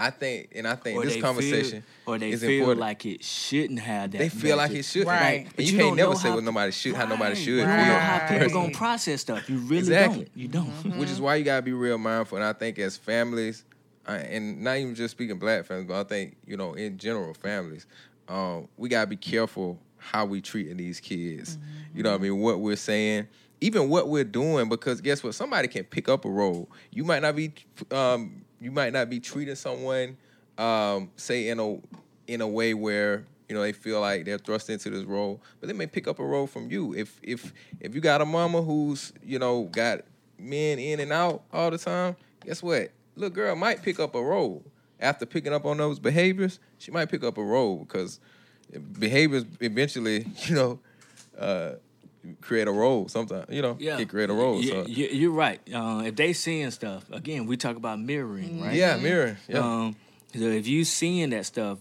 I 0.00 0.10
think, 0.10 0.50
and 0.54 0.66
I 0.66 0.76
think 0.76 0.96
Or 0.98 1.04
this 1.04 1.20
conversation 1.20 1.82
feel, 2.04 2.14
or 2.14 2.18
they 2.18 2.30
is 2.30 2.40
feel 2.40 2.50
important. 2.60 2.80
like 2.80 3.04
it 3.06 3.24
shouldn't 3.24 3.80
have 3.80 4.12
that. 4.12 4.18
they 4.18 4.28
feel 4.28 4.56
like 4.56 4.70
it 4.70 4.84
should, 4.84 5.06
Right. 5.06 5.44
Like, 5.44 5.56
But 5.56 5.64
you, 5.64 5.72
you 5.72 5.78
can't 5.78 5.96
never 5.96 6.14
say 6.14 6.30
what 6.30 6.44
nobody 6.44 6.70
should, 6.72 6.94
how 6.94 7.06
nobody 7.06 7.34
should. 7.34 7.64
Right. 7.64 7.66
should 7.66 7.70
You 7.70 7.76
don't 7.78 7.88
know 7.88 7.98
how 7.98 8.18
people 8.28 8.38
Right. 8.46 8.52
gonna 8.52 8.70
process 8.70 9.20
stuff. 9.22 9.48
You 9.50 9.58
really 9.58 9.78
Exactly. 9.78 10.18
don't. 10.24 10.36
You 10.36 10.48
don't. 10.48 10.98
which 10.98 11.10
is 11.10 11.20
why 11.20 11.34
you 11.36 11.44
gotta 11.44 11.62
be 11.62 11.72
real 11.72 11.98
mindful. 11.98 12.38
And 12.38 12.44
I 12.44 12.52
think 12.52 12.78
as 12.78 12.96
families, 12.96 13.64
uh, 14.06 14.12
and 14.12 14.62
not 14.62 14.76
even 14.78 14.94
just 14.94 15.12
speaking 15.12 15.38
black 15.38 15.64
families, 15.66 15.88
but 15.88 15.98
I 16.00 16.04
think 16.04 16.36
you 16.46 16.56
know 16.56 16.74
in 16.74 16.96
general 16.96 17.34
families, 17.34 17.86
um, 18.28 18.68
we 18.76 18.88
gotta 18.88 19.06
be 19.08 19.16
careful 19.16 19.80
how 19.96 20.24
we 20.24 20.40
treating 20.40 20.76
these 20.76 21.00
kids. 21.00 21.58
You 21.92 22.04
know 22.04 22.12
what 22.12 22.20
I 22.20 22.22
mean? 22.22 22.38
What 22.38 22.60
we're 22.60 22.76
saying, 22.76 23.26
even 23.60 23.88
what 23.88 24.08
we're 24.08 24.22
doing, 24.24 24.68
because 24.68 25.00
guess 25.00 25.24
what? 25.24 25.34
Somebody 25.34 25.66
can 25.66 25.82
pick 25.84 26.08
up 26.08 26.24
a 26.24 26.30
role. 26.30 26.68
You 26.92 27.02
might 27.04 27.20
not 27.22 27.34
be, 27.34 27.52
um, 27.90 28.42
you 28.60 28.70
might 28.70 28.92
not 28.92 29.08
be 29.10 29.20
treating 29.20 29.54
someone, 29.54 30.16
um, 30.56 31.10
say 31.16 31.48
in 31.48 31.60
a 31.60 31.78
in 32.26 32.40
a 32.40 32.48
way 32.48 32.74
where 32.74 33.24
you 33.48 33.54
know 33.54 33.62
they 33.62 33.72
feel 33.72 34.00
like 34.00 34.24
they're 34.24 34.38
thrust 34.38 34.70
into 34.70 34.90
this 34.90 35.04
role, 35.04 35.40
but 35.60 35.68
they 35.68 35.72
may 35.72 35.86
pick 35.86 36.06
up 36.06 36.18
a 36.18 36.24
role 36.24 36.46
from 36.46 36.70
you. 36.70 36.94
If 36.94 37.18
if 37.22 37.52
if 37.80 37.94
you 37.94 38.00
got 38.00 38.20
a 38.20 38.24
mama 38.24 38.62
who's 38.62 39.12
you 39.22 39.38
know 39.38 39.64
got 39.64 40.00
men 40.38 40.78
in 40.78 41.00
and 41.00 41.12
out 41.12 41.42
all 41.52 41.70
the 41.70 41.78
time, 41.78 42.16
guess 42.44 42.62
what? 42.62 42.90
Little 43.16 43.34
girl 43.34 43.56
might 43.56 43.82
pick 43.82 43.98
up 43.98 44.14
a 44.14 44.22
role 44.22 44.62
after 45.00 45.26
picking 45.26 45.52
up 45.52 45.64
on 45.64 45.76
those 45.78 45.98
behaviors. 45.98 46.60
She 46.78 46.90
might 46.90 47.10
pick 47.10 47.24
up 47.24 47.38
a 47.38 47.42
role 47.42 47.78
because 47.78 48.20
behaviors 48.98 49.44
eventually, 49.60 50.26
you 50.44 50.54
know, 50.54 50.78
uh, 51.38 51.72
create 52.40 52.68
a 52.68 52.72
role. 52.72 53.08
Sometimes, 53.08 53.46
you 53.48 53.62
know, 53.62 53.76
Yeah, 53.78 54.02
create 54.04 54.30
a 54.30 54.34
role. 54.34 54.62
Yeah, 54.62 54.84
so. 54.84 54.86
you- 54.86 55.08
you're 55.08 55.30
right. 55.32 55.60
Uh, 55.72 56.02
if 56.06 56.16
they 56.16 56.32
seeing 56.32 56.70
stuff, 56.70 57.04
again, 57.10 57.46
we 57.46 57.56
talk 57.56 57.76
about 57.76 58.00
mirroring, 58.00 58.62
right? 58.62 58.74
Yeah, 58.74 58.96
mirror. 58.96 59.38
Yeah. 59.48 59.58
Um, 59.58 59.96
so 60.34 60.44
if 60.44 60.66
you 60.66 60.84
seeing 60.84 61.30
that 61.30 61.46
stuff, 61.46 61.78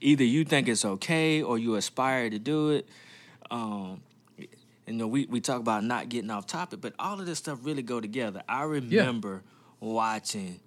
either 0.00 0.24
you 0.24 0.44
think 0.44 0.68
it's 0.68 0.84
okay 0.84 1.42
or 1.42 1.58
you 1.58 1.74
aspire 1.74 2.30
to 2.30 2.38
do 2.38 2.70
it. 2.70 2.88
Um, 3.50 4.02
you 4.86 4.92
know, 4.92 5.06
we, 5.06 5.26
we 5.26 5.40
talk 5.40 5.60
about 5.60 5.82
not 5.82 6.08
getting 6.08 6.30
off 6.30 6.46
topic, 6.46 6.80
but 6.80 6.94
all 6.98 7.18
of 7.18 7.26
this 7.26 7.38
stuff 7.38 7.58
really 7.62 7.82
go 7.82 8.00
together. 8.00 8.42
I 8.48 8.62
remember 8.62 9.42
watching 9.80 10.60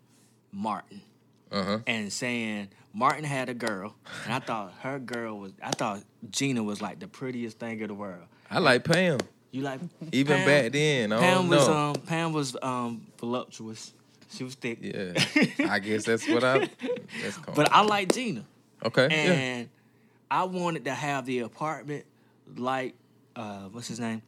Martin 0.52 1.02
uh-huh. 1.52 1.80
and 1.88 2.12
saying 2.12 2.70
Martin 2.94 3.24
had 3.24 3.50
a 3.50 3.54
girl, 3.54 3.96
and 4.26 4.34
I 4.34 4.40
thought 4.40 4.74
her 4.82 5.00
girl 5.00 5.40
was. 5.40 5.54
I 5.64 5.72
thought 5.72 6.04
Gina 6.30 6.64
was 6.64 6.82
like 6.82 7.00
the 7.00 7.08
prettiest 7.08 7.60
thing 7.60 7.80
in 7.80 7.88
the 7.88 7.94
world. 7.94 8.26
I 8.50 8.60
like 8.60 8.84
Pam. 8.84 9.20
You 9.52 9.62
like 9.64 9.80
Even 10.12 10.38
Pam? 10.38 10.46
back 10.46 10.72
then, 10.72 11.12
I 11.14 11.20
Pam 11.20 11.34
don't 11.36 11.50
was 11.50 11.68
know. 11.68 11.74
um 11.74 11.96
Pam 11.96 12.34
was 12.34 12.56
um 12.62 13.08
voluptuous. 13.20 13.94
She 14.32 14.44
was 14.44 14.54
thick. 14.56 14.78
Yeah, 14.82 15.14
I 15.72 15.80
guess 15.80 16.06
that's 16.06 16.28
what 16.30 16.44
I. 16.44 16.70
That's 17.22 17.38
called. 17.38 17.56
But 17.56 17.72
I 17.72 17.82
like 17.82 18.14
Gina. 18.14 18.44
okay. 18.86 19.08
yeah. 19.10 19.34
And 19.34 19.70
I 20.30 20.44
wanted 20.44 20.86
to 20.86 20.94
have 20.94 21.26
the 21.26 21.40
apartment 21.40 22.06
like 22.56 22.94
uh 23.36 23.64
what's 23.72 23.88
his 23.88 24.00
name? 24.00 24.22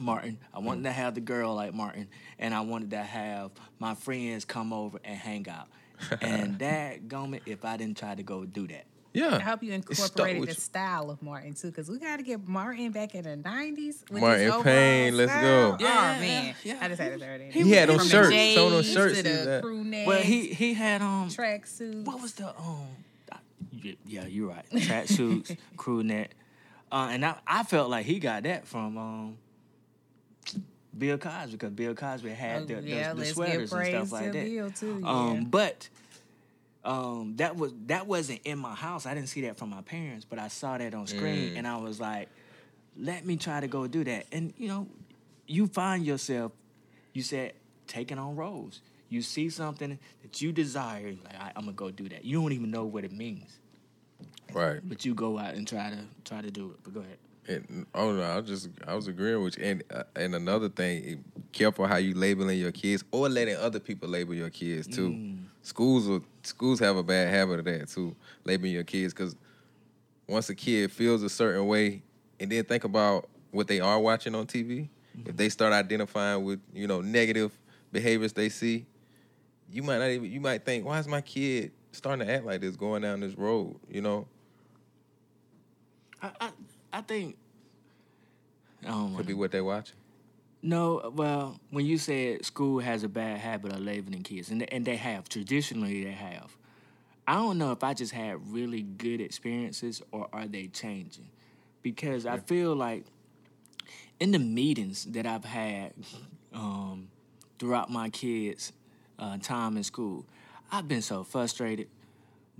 Martin. 0.00 0.38
I 0.54 0.58
wanted 0.60 0.84
to 0.84 0.92
have 0.92 1.14
the 1.14 1.20
girl 1.20 1.54
like 1.54 1.74
Martin. 1.74 2.08
And 2.38 2.54
I 2.54 2.62
wanted 2.62 2.90
to 2.90 2.98
have 3.02 3.50
my 3.78 3.94
friends 3.94 4.44
come 4.46 4.72
over 4.72 4.98
and 5.04 5.16
hang 5.16 5.48
out. 5.48 5.68
And 6.22 6.58
that 6.60 7.06
gummit 7.08 7.42
if 7.46 7.64
I 7.66 7.76
didn't 7.76 7.98
try 7.98 8.14
to 8.14 8.22
go 8.22 8.44
do 8.46 8.66
that. 8.68 8.86
Yeah. 9.12 9.36
I 9.36 9.40
hope 9.40 9.62
you 9.62 9.72
It 9.72 9.82
stuck 9.96 10.10
incorporated 10.28 10.48
the 10.56 10.60
style 10.60 11.10
of 11.10 11.20
Martin 11.22 11.54
too, 11.54 11.68
because 11.68 11.90
we 11.90 11.98
got 11.98 12.18
to 12.18 12.22
get 12.22 12.46
Martin 12.46 12.92
back 12.92 13.14
in 13.14 13.24
the 13.24 13.36
nineties. 13.36 14.04
Martin 14.10 14.62
Payne, 14.62 15.16
let's 15.16 15.32
go. 15.32 15.76
Yeah, 15.80 16.14
oh 16.16 16.20
man, 16.20 16.54
yeah. 16.62 16.78
I 16.80 16.88
just 16.88 17.00
had 17.00 17.12
to 17.14 17.18
throw 17.18 17.38
that. 17.38 17.50
He 17.50 17.60
in. 17.60 17.66
He 17.66 17.72
had 17.72 17.88
them 17.88 17.98
From 17.98 18.06
the 18.08 18.12
shirts. 18.12 18.30
J's 18.30 18.54
Some 18.54 18.66
of 18.66 18.70
those 18.72 18.86
to 18.86 18.92
shirts. 18.92 19.16
he 19.16 19.22
the 19.22 19.58
crew 19.62 19.84
necks, 19.84 20.06
Well 20.06 20.20
he 20.22 20.46
he 20.54 20.74
had 20.74 21.02
um 21.02 21.28
track 21.28 21.66
suits. 21.66 22.06
what 22.06 22.20
was 22.22 22.34
the 22.34 22.48
um 22.56 22.86
yeah, 24.04 24.26
you're 24.26 24.48
right. 24.48 24.68
Tracksuits, 24.70 25.56
crew 25.76 26.02
neck. 26.02 26.30
Uh, 26.92 27.08
and 27.12 27.24
I, 27.24 27.36
I 27.46 27.62
felt 27.62 27.88
like 27.88 28.04
he 28.04 28.18
got 28.18 28.42
that 28.42 28.66
from 28.66 28.98
um 28.98 29.38
Bill 30.96 31.18
Cosby 31.18 31.52
because 31.52 31.70
Bill 31.70 31.94
Cosby 31.94 32.30
had 32.30 32.62
Oh, 32.62 32.64
the, 32.66 32.74
the, 32.76 32.82
yeah, 32.88 33.12
the 33.12 33.20
let's 33.20 33.30
sweaters 33.32 33.72
and 33.72 33.86
stuff 34.08 34.12
like 34.12 34.32
that. 34.32 34.44
Bill 34.44 34.70
too. 34.70 35.02
Um, 35.04 35.44
but 35.44 35.88
um, 36.84 37.34
that 37.36 37.56
was 37.56 37.72
that 37.86 38.06
wasn't 38.06 38.40
in 38.44 38.58
my 38.58 38.74
house. 38.74 39.06
I 39.06 39.14
didn't 39.14 39.28
see 39.28 39.42
that 39.42 39.56
from 39.58 39.70
my 39.70 39.82
parents, 39.82 40.24
but 40.24 40.38
I 40.38 40.48
saw 40.48 40.78
that 40.78 40.94
on 40.94 41.06
screen, 41.06 41.50
Mm. 41.52 41.58
and 41.58 41.66
I 41.66 41.76
was 41.76 42.00
like, 42.00 42.28
"Let 42.96 43.26
me 43.26 43.36
try 43.36 43.60
to 43.60 43.68
go 43.68 43.86
do 43.86 44.02
that." 44.04 44.26
And 44.32 44.52
you 44.56 44.68
know, 44.68 44.86
you 45.46 45.66
find 45.66 46.04
yourself, 46.06 46.52
you 47.12 47.22
said, 47.22 47.52
taking 47.86 48.18
on 48.18 48.34
roles. 48.36 48.80
You 49.10 49.20
see 49.22 49.50
something 49.50 49.98
that 50.22 50.40
you 50.40 50.52
desire, 50.52 51.14
like 51.24 51.34
I, 51.38 51.52
I'm 51.56 51.64
gonna 51.64 51.72
go 51.72 51.90
do 51.90 52.08
that. 52.10 52.24
You 52.24 52.40
don't 52.40 52.52
even 52.52 52.70
know 52.70 52.84
what 52.84 53.04
it 53.04 53.12
means, 53.12 53.58
Right. 54.52 54.80
but 54.82 55.04
you 55.04 55.14
go 55.14 55.38
out 55.38 55.54
and 55.54 55.66
try 55.66 55.90
to 55.90 55.98
try 56.24 56.40
to 56.40 56.50
do 56.50 56.70
it. 56.70 56.76
But 56.84 56.94
go 56.94 57.00
ahead. 57.00 57.18
And, 57.50 57.86
oh 57.96 58.12
no, 58.12 58.22
I 58.22 58.36
was 58.38 58.46
just 58.46 58.68
I 58.86 58.94
was 58.94 59.08
agreeing 59.08 59.42
with 59.42 59.58
you. 59.58 59.64
And 59.64 59.82
uh, 59.92 60.04
and 60.14 60.34
another 60.34 60.68
thing, 60.68 61.24
careful 61.52 61.86
how 61.86 61.96
you 61.96 62.14
labeling 62.14 62.58
your 62.58 62.70
kids 62.70 63.02
or 63.10 63.28
letting 63.28 63.56
other 63.56 63.80
people 63.80 64.08
label 64.08 64.34
your 64.34 64.50
kids 64.50 64.86
too. 64.86 65.10
Mm. 65.10 65.44
Schools 65.62 66.06
will, 66.06 66.24
schools 66.42 66.78
have 66.78 66.96
a 66.96 67.02
bad 67.02 67.28
habit 67.28 67.58
of 67.58 67.64
that 67.64 67.88
too, 67.88 68.14
labeling 68.44 68.72
your 68.72 68.84
kids 68.84 69.12
because 69.12 69.34
once 70.28 70.48
a 70.48 70.54
kid 70.54 70.92
feels 70.92 71.22
a 71.22 71.28
certain 71.28 71.66
way, 71.66 72.02
and 72.38 72.50
then 72.52 72.64
think 72.64 72.84
about 72.84 73.28
what 73.50 73.66
they 73.66 73.80
are 73.80 73.98
watching 73.98 74.34
on 74.34 74.46
TV. 74.46 74.88
If 75.26 75.36
they 75.36 75.48
start 75.48 75.72
identifying 75.72 76.44
with 76.44 76.60
you 76.72 76.86
know 76.86 77.00
negative 77.00 77.52
behaviors 77.92 78.32
they 78.32 78.48
see, 78.48 78.86
you 79.70 79.82
might 79.82 79.98
not 79.98 80.08
even 80.08 80.30
you 80.30 80.40
might 80.40 80.64
think, 80.64 80.84
why 80.84 81.00
is 81.00 81.08
my 81.08 81.20
kid 81.20 81.72
starting 81.90 82.26
to 82.26 82.32
act 82.32 82.44
like 82.44 82.60
this 82.60 82.76
going 82.76 83.02
down 83.02 83.20
this 83.20 83.34
road? 83.34 83.76
You 83.88 84.02
know, 84.02 84.28
I, 86.22 86.30
I, 86.40 86.50
I 86.92 87.00
think. 87.02 87.36
Um, 88.86 89.16
could 89.16 89.26
be 89.26 89.34
what 89.34 89.52
they 89.52 89.60
watching. 89.60 89.96
No, 90.62 91.10
well, 91.14 91.58
when 91.70 91.86
you 91.86 91.96
said 91.96 92.44
school 92.44 92.80
has 92.80 93.02
a 93.02 93.08
bad 93.08 93.38
habit 93.38 93.72
of 93.72 93.80
labeling 93.80 94.22
kids, 94.22 94.50
and 94.50 94.60
they, 94.60 94.66
and 94.66 94.84
they 94.84 94.96
have 94.96 95.28
traditionally 95.28 96.04
they 96.04 96.12
have. 96.12 96.56
I 97.26 97.34
don't 97.34 97.58
know 97.58 97.72
if 97.72 97.84
I 97.84 97.94
just 97.94 98.12
had 98.12 98.52
really 98.52 98.82
good 98.82 99.20
experiences 99.20 100.02
or 100.10 100.28
are 100.32 100.48
they 100.48 100.66
changing, 100.66 101.28
because 101.82 102.26
I 102.26 102.38
feel 102.38 102.74
like 102.74 103.04
in 104.18 104.32
the 104.32 104.38
meetings 104.38 105.04
that 105.06 105.26
I've 105.26 105.44
had 105.44 105.94
um, 106.52 107.08
throughout 107.58 107.90
my 107.90 108.10
kids' 108.10 108.72
uh, 109.18 109.38
time 109.38 109.76
in 109.76 109.84
school, 109.84 110.26
I've 110.72 110.88
been 110.88 111.02
so 111.02 111.24
frustrated. 111.24 111.88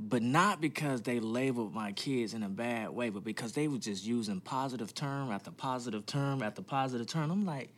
But 0.02 0.22
not 0.22 0.62
because 0.62 1.02
they 1.02 1.20
labeled 1.20 1.74
my 1.74 1.92
kids 1.92 2.32
in 2.32 2.42
a 2.42 2.48
bad 2.48 2.88
way, 2.90 3.10
but 3.10 3.22
because 3.22 3.52
they 3.52 3.68
were 3.68 3.76
just 3.76 4.04
using 4.04 4.40
positive 4.40 4.94
term 4.94 5.30
after 5.30 5.50
positive 5.50 6.06
term 6.06 6.42
after 6.42 6.62
positive 6.62 7.06
term. 7.06 7.30
I'm 7.30 7.44
like, 7.44 7.70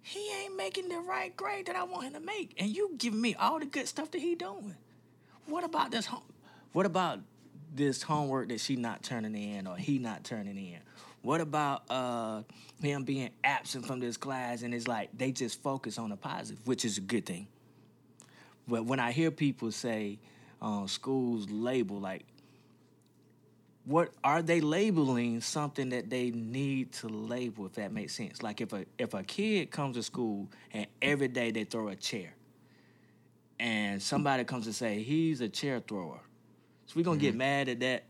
he 0.00 0.30
ain't 0.40 0.56
making 0.56 0.88
the 0.88 1.00
right 1.00 1.36
grade 1.36 1.66
that 1.66 1.74
I 1.74 1.82
want 1.82 2.04
him 2.04 2.12
to 2.12 2.20
make, 2.20 2.54
and 2.58 2.70
you 2.70 2.92
giving 2.96 3.20
me 3.20 3.34
all 3.34 3.58
the 3.58 3.66
good 3.66 3.88
stuff 3.88 4.12
that 4.12 4.20
he 4.20 4.36
doing. 4.36 4.76
What 5.46 5.64
about 5.64 5.90
this 5.90 6.06
home? 6.06 6.22
What 6.72 6.86
about 6.86 7.18
this 7.74 8.00
homework 8.02 8.48
that 8.50 8.60
she 8.60 8.76
not 8.76 9.02
turning 9.02 9.34
in 9.34 9.66
or 9.66 9.76
he 9.76 9.98
not 9.98 10.22
turning 10.22 10.56
in? 10.56 10.78
What 11.22 11.40
about 11.40 11.82
uh, 11.90 12.42
him 12.80 13.02
being 13.02 13.30
absent 13.42 13.86
from 13.86 13.98
this 13.98 14.16
class? 14.16 14.62
And 14.62 14.72
it's 14.72 14.86
like 14.86 15.10
they 15.18 15.32
just 15.32 15.60
focus 15.60 15.98
on 15.98 16.10
the 16.10 16.16
positive, 16.16 16.64
which 16.66 16.84
is 16.84 16.98
a 16.98 17.00
good 17.00 17.26
thing. 17.26 17.48
But 18.68 18.84
when 18.84 19.00
I 19.00 19.10
hear 19.10 19.32
people 19.32 19.72
say 19.72 20.20
uh, 20.66 20.86
schools 20.86 21.48
label 21.48 22.00
like 22.00 22.24
what 23.84 24.10
are 24.24 24.42
they 24.42 24.60
labeling 24.60 25.40
something 25.40 25.90
that 25.90 26.10
they 26.10 26.32
need 26.32 26.90
to 26.90 27.06
label 27.06 27.66
if 27.66 27.74
that 27.74 27.92
makes 27.92 28.12
sense 28.14 28.42
like 28.42 28.60
if 28.60 28.72
a 28.72 28.84
if 28.98 29.14
a 29.14 29.22
kid 29.22 29.70
comes 29.70 29.94
to 29.96 30.02
school 30.02 30.48
and 30.72 30.88
every 31.00 31.28
day 31.28 31.52
they 31.52 31.62
throw 31.62 31.86
a 31.86 31.94
chair 31.94 32.34
and 33.60 34.02
somebody 34.02 34.42
comes 34.42 34.66
to 34.66 34.72
say 34.72 35.02
he's 35.02 35.40
a 35.40 35.48
chair 35.48 35.78
thrower 35.78 36.20
so 36.86 36.94
we're 36.96 37.04
gonna 37.04 37.16
get 37.16 37.36
mad 37.36 37.68
at 37.68 37.78
that 37.78 38.04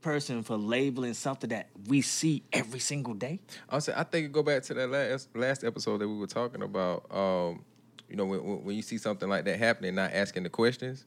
person 0.00 0.42
for 0.42 0.56
labeling 0.56 1.14
something 1.14 1.50
that 1.50 1.68
we 1.86 2.02
see 2.02 2.42
every 2.52 2.80
single 2.80 3.14
day 3.14 3.38
I 3.70 3.78
say 3.78 3.92
I 3.96 4.02
think 4.02 4.26
it 4.26 4.32
go 4.32 4.42
back 4.42 4.64
to 4.64 4.74
that 4.74 4.90
last 4.90 5.28
last 5.36 5.62
episode 5.62 5.98
that 5.98 6.08
we 6.08 6.16
were 6.16 6.26
talking 6.26 6.62
about. 6.62 7.06
Um, 7.14 7.64
you 8.08 8.16
know, 8.16 8.26
when 8.26 8.64
when 8.64 8.76
you 8.76 8.82
see 8.82 8.98
something 8.98 9.28
like 9.28 9.44
that 9.46 9.58
happening, 9.58 9.94
not 9.94 10.12
asking 10.12 10.42
the 10.42 10.50
questions. 10.50 11.06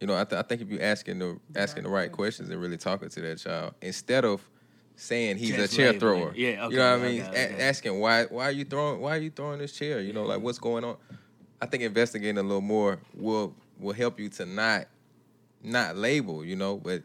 You 0.00 0.06
know, 0.06 0.18
I, 0.18 0.24
th- 0.24 0.38
I 0.38 0.42
think 0.42 0.60
if 0.60 0.70
you 0.70 0.78
asking 0.80 1.18
the 1.18 1.38
asking 1.54 1.84
the 1.84 1.88
right 1.88 2.12
questions 2.12 2.50
and 2.50 2.60
really 2.60 2.76
talking 2.76 3.08
to 3.08 3.20
that 3.22 3.38
child 3.38 3.74
instead 3.80 4.24
of 4.24 4.46
saying 4.94 5.36
he's 5.38 5.54
Just 5.56 5.72
a 5.72 5.76
chair 5.76 5.92
labeling. 5.92 6.00
thrower. 6.00 6.32
Yeah, 6.34 6.68
You 6.68 6.76
know 6.76 6.90
what 6.92 7.00
I 7.00 7.04
okay, 7.04 7.12
mean? 7.12 7.22
A- 7.22 7.28
okay. 7.28 7.62
asking 7.62 8.00
why 8.00 8.24
why 8.24 8.44
are 8.44 8.50
you 8.52 8.64
throwing 8.64 9.00
why 9.00 9.16
are 9.16 9.20
you 9.20 9.30
throwing 9.30 9.58
this 9.58 9.72
chair? 9.72 10.00
You 10.00 10.12
know, 10.12 10.24
like 10.24 10.36
mm-hmm. 10.36 10.44
what's 10.44 10.58
going 10.58 10.84
on? 10.84 10.96
I 11.60 11.66
think 11.66 11.82
investigating 11.82 12.38
a 12.38 12.42
little 12.42 12.60
more 12.60 12.98
will 13.14 13.54
will 13.78 13.94
help 13.94 14.20
you 14.20 14.28
to 14.30 14.46
not 14.46 14.86
not 15.62 15.96
label. 15.96 16.44
You 16.44 16.56
know, 16.56 16.76
but 16.76 17.02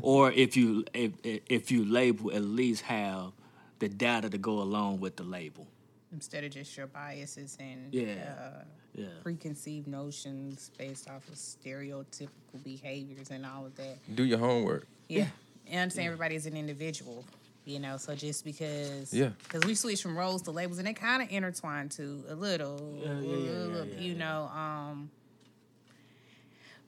or 0.00 0.32
if 0.32 0.56
you 0.56 0.84
if 0.94 1.12
if 1.22 1.70
you 1.70 1.84
label 1.84 2.32
at 2.32 2.42
least 2.42 2.82
have 2.82 3.32
the 3.78 3.88
data 3.88 4.30
to 4.30 4.38
go 4.38 4.60
along 4.62 5.00
with 5.00 5.16
the 5.16 5.22
label 5.24 5.66
Instead 6.12 6.44
of 6.44 6.50
just 6.50 6.76
your 6.76 6.86
biases 6.86 7.56
and 7.58 7.92
Yeah. 7.92 8.34
uh, 8.38 8.64
yeah 8.94 9.06
preconceived 9.22 9.86
notions 9.88 10.70
based 10.76 11.08
off 11.08 11.26
of 11.28 11.34
stereotypical 11.34 12.62
behaviors 12.62 13.30
and 13.30 13.46
all 13.46 13.64
of 13.66 13.74
that. 13.76 13.96
do 14.14 14.24
your 14.24 14.38
homework. 14.38 14.86
Yeah. 15.08 15.28
And 15.66 15.80
understand 15.82 16.06
everybody 16.06 16.34
is 16.34 16.44
an 16.46 16.56
individual, 16.56 17.24
you 17.64 17.78
know, 17.78 17.96
so 17.96 18.14
just 18.14 18.44
because 18.44 19.12
Yeah. 19.14 19.30
because 19.44 19.64
we 19.64 19.74
switch 19.74 20.02
from 20.02 20.18
roles 20.18 20.42
to 20.42 20.50
labels 20.50 20.78
and 20.78 20.86
they 20.86 20.92
kind 20.92 21.22
of 21.22 21.30
intertwine 21.30 21.88
too 21.88 22.24
a 22.28 22.34
little, 22.34 22.98
Yeah, 23.02 23.04
yeah, 23.04 23.20
yeah, 23.20 23.36
yeah, 23.36 23.50
little, 23.66 23.86
yeah, 23.86 24.00
you 24.00 24.14
know. 24.14 24.44
Um, 24.48 25.10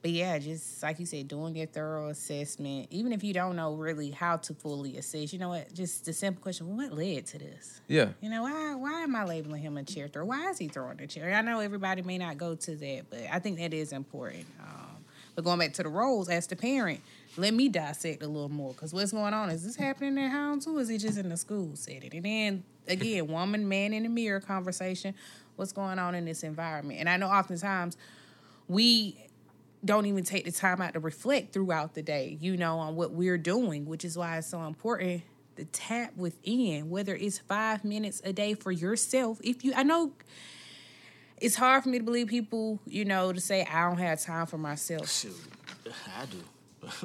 but 0.01 0.11
yeah, 0.11 0.37
just 0.37 0.83
like 0.83 0.99
you 0.99 1.05
said, 1.05 1.27
doing 1.27 1.55
your 1.55 1.65
thorough 1.65 2.09
assessment, 2.09 2.87
even 2.91 3.11
if 3.11 3.23
you 3.23 3.33
don't 3.33 3.55
know 3.55 3.73
really 3.73 4.11
how 4.11 4.37
to 4.37 4.53
fully 4.53 4.97
assess, 4.97 5.33
you 5.33 5.39
know 5.39 5.49
what? 5.49 5.73
Just 5.73 6.05
the 6.05 6.13
simple 6.13 6.41
question: 6.41 6.77
What 6.77 6.93
led 6.93 7.25
to 7.27 7.39
this? 7.39 7.81
Yeah. 7.87 8.09
You 8.21 8.29
know, 8.29 8.43
why 8.43 8.75
why 8.75 9.01
am 9.01 9.15
I 9.15 9.25
labeling 9.25 9.61
him 9.61 9.77
a 9.77 9.83
chair 9.83 10.07
thrower? 10.07 10.25
Why 10.25 10.49
is 10.49 10.59
he 10.59 10.67
throwing 10.67 11.01
a 11.01 11.07
chair? 11.07 11.33
I 11.33 11.41
know 11.41 11.59
everybody 11.59 12.03
may 12.03 12.17
not 12.17 12.37
go 12.37 12.55
to 12.55 12.75
that, 12.75 13.05
but 13.09 13.21
I 13.31 13.39
think 13.39 13.57
that 13.57 13.73
is 13.73 13.93
important. 13.93 14.45
Um, 14.61 15.05
but 15.35 15.43
going 15.43 15.59
back 15.59 15.73
to 15.73 15.83
the 15.83 15.89
roles 15.89 16.29
as 16.29 16.47
the 16.47 16.55
parent, 16.55 17.01
let 17.37 17.53
me 17.53 17.67
dissect 17.67 18.23
a 18.23 18.27
little 18.27 18.49
more 18.49 18.73
because 18.73 18.93
what's 18.93 19.11
going 19.11 19.33
on? 19.33 19.49
Is 19.49 19.65
this 19.65 19.75
happening 19.75 20.23
at 20.23 20.31
home 20.31 20.59
too? 20.59 20.77
Is 20.77 20.89
it 20.89 20.99
just 20.99 21.17
in 21.17 21.29
the 21.29 21.37
school 21.37 21.71
setting? 21.75 22.11
And 22.13 22.25
then 22.25 22.63
again, 22.87 23.27
woman, 23.31 23.67
man 23.67 23.93
in 23.93 24.03
the 24.03 24.09
mirror 24.09 24.39
conversation. 24.39 25.13
What's 25.55 25.71
going 25.71 25.99
on 25.99 26.15
in 26.15 26.25
this 26.25 26.43
environment? 26.43 26.99
And 26.99 27.09
I 27.09 27.17
know 27.17 27.27
oftentimes 27.27 27.97
we 28.67 29.17
don't 29.85 30.05
even 30.05 30.23
take 30.23 30.45
the 30.45 30.51
time 30.51 30.81
out 30.81 30.93
to 30.93 30.99
reflect 30.99 31.53
throughout 31.53 31.93
the 31.93 32.01
day, 32.01 32.37
you 32.41 32.57
know, 32.57 32.79
on 32.79 32.95
what 32.95 33.11
we're 33.11 33.37
doing, 33.37 33.85
which 33.85 34.03
is 34.03 34.17
why 34.17 34.37
it's 34.37 34.47
so 34.47 34.63
important 34.63 35.21
to 35.55 35.65
tap 35.65 36.15
within, 36.17 36.89
whether 36.89 37.15
it's 37.15 37.39
five 37.39 37.83
minutes 37.85 38.21
a 38.25 38.33
day 38.33 38.53
for 38.53 38.71
yourself. 38.71 39.39
If 39.43 39.63
you, 39.63 39.73
I 39.75 39.83
know 39.83 40.13
it's 41.39 41.55
hard 41.55 41.83
for 41.83 41.89
me 41.89 41.99
to 41.99 42.03
believe 42.03 42.27
people, 42.27 42.79
you 42.85 43.05
know, 43.05 43.31
to 43.31 43.39
say 43.39 43.65
I 43.65 43.87
don't 43.87 43.97
have 43.99 44.21
time 44.21 44.45
for 44.47 44.57
myself. 44.57 45.09
shoot 45.09 45.35
i 46.17 46.25
do 46.25 46.87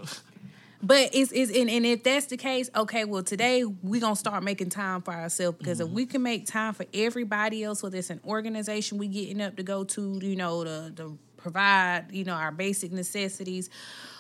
But 0.83 1.11
it's, 1.13 1.31
it's 1.33 1.55
and, 1.55 1.69
and 1.69 1.85
if 1.85 2.05
that's 2.05 2.27
the 2.27 2.39
case, 2.39 2.71
okay, 2.75 3.05
well 3.05 3.23
today 3.23 3.65
we're 3.65 4.01
gonna 4.01 4.17
start 4.17 4.43
making 4.43 4.71
time 4.71 5.03
for 5.03 5.13
ourselves 5.13 5.59
because 5.59 5.79
if 5.79 5.87
mm-hmm. 5.87 5.95
we 5.95 6.07
can 6.07 6.23
make 6.23 6.47
time 6.47 6.73
for 6.73 6.87
everybody 6.95 7.63
else, 7.63 7.83
whether 7.83 7.99
it's 7.99 8.09
an 8.09 8.21
organization 8.25 8.97
we 8.97 9.09
getting 9.09 9.43
up 9.43 9.57
to 9.57 9.63
go 9.63 9.85
to, 9.85 10.19
you 10.23 10.37
know, 10.37 10.65
the, 10.65 10.93
to 10.97 11.19
provide, 11.41 12.07
you 12.13 12.25
know, 12.25 12.35
our 12.35 12.53
basic 12.53 12.93
necessities, 12.93 13.71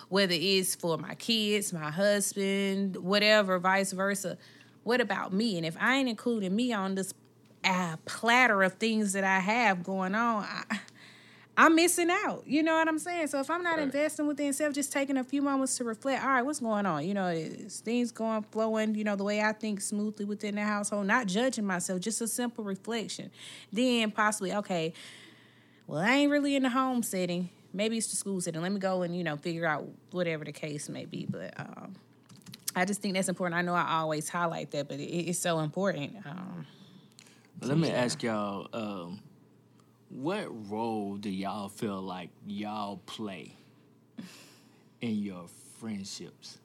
whether 0.09 0.35
it's 0.37 0.75
for 0.75 0.99
my 0.99 1.15
kids, 1.15 1.73
my 1.73 1.91
husband, 1.91 2.97
whatever, 2.97 3.59
vice 3.59 3.93
versa. 3.93 4.39
What 4.83 5.01
about 5.01 5.33
me? 5.33 5.57
And 5.57 5.67
if 5.67 5.77
I 5.81 5.97
ain't 5.97 6.09
including 6.09 6.55
me 6.57 6.73
on 6.73 6.95
this 6.95 7.13
uh, 7.65 7.97
platter 8.07 8.63
of 8.63 8.75
things 8.75 9.13
that 9.13 9.25
I 9.25 9.39
have 9.41 9.85
going 9.85 10.15
on, 10.15 10.45
I, 10.45 10.81
I'm 11.57 11.75
missing 11.75 12.09
out. 12.11 12.45
You 12.47 12.63
know 12.63 12.75
what 12.75 12.89
I'm 12.89 12.99
saying? 12.99 13.27
So 13.27 13.41
if 13.41 13.51
I'm 13.51 13.63
not 13.63 13.77
Right. 13.77 13.83
investing 13.83 14.27
within 14.27 14.53
self, 14.55 14.73
just 14.73 14.93
taking 14.93 15.19
a 15.19 15.25
few 15.25 15.43
moments 15.43 15.77
to 15.77 15.85
reflect, 15.85 16.23
all 16.23 16.31
right, 16.31 16.43
what's 16.43 16.61
going 16.61 16.87
on? 16.87 17.05
You 17.07 17.13
know, 17.13 17.27
is 17.27 17.81
things 17.81 18.13
going 18.13 18.43
flowing, 18.51 18.95
you 18.95 19.05
know, 19.05 19.15
the 19.15 19.25
way 19.25 19.43
I 19.43 19.53
think 19.53 19.83
smoothly 19.83 20.25
within 20.25 20.55
the 20.55 20.63
household, 20.63 21.07
not 21.07 21.27
judging 21.27 21.67
myself, 21.67 22.01
just 22.01 22.21
a 22.23 22.29
simple 22.29 22.65
reflection. 22.65 23.31
Then 23.73 24.11
possibly, 24.11 24.55
okay, 24.55 24.95
well, 25.91 26.01
I 26.01 26.13
ain't 26.15 26.31
really 26.31 26.55
in 26.55 26.63
the 26.63 26.69
home 26.69 27.03
setting. 27.03 27.51
Maybe 27.73 27.99
it's 27.99 28.07
the 28.07 28.17
school 28.17 28.41
setting. 28.41 28.63
Let 28.63 28.71
me 28.71 28.79
go 28.79 29.03
and, 29.03 29.17
you 29.17 29.25
know, 29.25 29.37
figure 29.37 29.67
out 29.67 29.89
whatever 30.13 30.45
the 30.45 30.53
case 30.53 30.89
may 30.89 31.05
be. 31.05 31.27
But 31.29 31.53
um, 31.59 31.95
I 32.77 32.85
just 32.85 33.03
think 33.03 33.15
that's 33.15 33.29
important. 33.29 33.59
I 33.59 33.63
know 33.63 33.75
I 33.75 33.95
always 33.95 34.29
highlight 34.29 34.71
that, 34.71 34.89
but 34.89 35.01
it, 35.01 35.03
it's 35.03 35.41
so 35.41 35.59
important. 35.59 36.25
Um, 36.25 36.65
Let 37.61 37.77
me 37.77 37.91
ask 37.91 38.23
y'all, 38.23 38.69
um, 38.73 39.19
what 40.11 40.47
role 40.71 41.17
do 41.17 41.29
y'all 41.29 41.69
feel 41.69 42.01
like 42.01 42.31
y'all 42.47 42.99
play 43.07 43.57
in 45.01 45.19
your 45.19 45.47
friendships? 45.81 46.59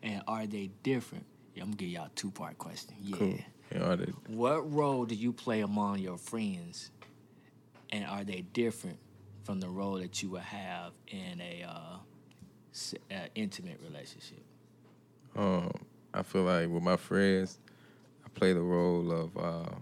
And 0.00 0.22
are 0.28 0.46
they 0.46 0.70
different? 0.84 1.26
Yeah, 1.56 1.64
I'm 1.64 1.70
gonna 1.70 1.76
give 1.78 1.88
y'all 1.88 2.06
a 2.06 2.10
two 2.14 2.30
part 2.30 2.56
question. 2.56 2.94
Yeah. 3.02 3.16
Cool. 3.16 3.38
You 3.74 3.78
know, 3.80 3.96
the- 3.96 4.12
What 4.28 4.72
role 4.72 5.06
do 5.06 5.16
you 5.16 5.32
play 5.32 5.60
among 5.60 5.98
your 5.98 6.18
friends? 6.18 6.92
And 7.90 8.04
are 8.04 8.24
they 8.24 8.42
different 8.52 8.98
from 9.44 9.60
the 9.60 9.68
role 9.68 9.98
that 9.98 10.22
you 10.22 10.30
would 10.30 10.42
have 10.42 10.92
in 11.06 11.40
a 11.40 11.64
uh, 11.66 11.96
s- 12.72 12.94
uh, 13.10 13.26
intimate 13.34 13.80
relationship? 13.82 14.42
Um, 15.36 15.72
I 16.12 16.22
feel 16.22 16.42
like 16.42 16.68
with 16.68 16.82
my 16.82 16.96
friends, 16.96 17.58
I 18.24 18.28
play 18.30 18.52
the 18.52 18.60
role 18.60 19.10
of 19.12 19.36
uh, 19.36 19.74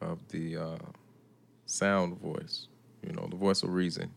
of 0.00 0.26
the 0.28 0.56
uh, 0.56 0.78
sound 1.66 2.18
voice. 2.20 2.68
You 3.06 3.12
know, 3.12 3.26
the 3.28 3.36
voice 3.36 3.62
of 3.62 3.72
reason, 3.72 4.10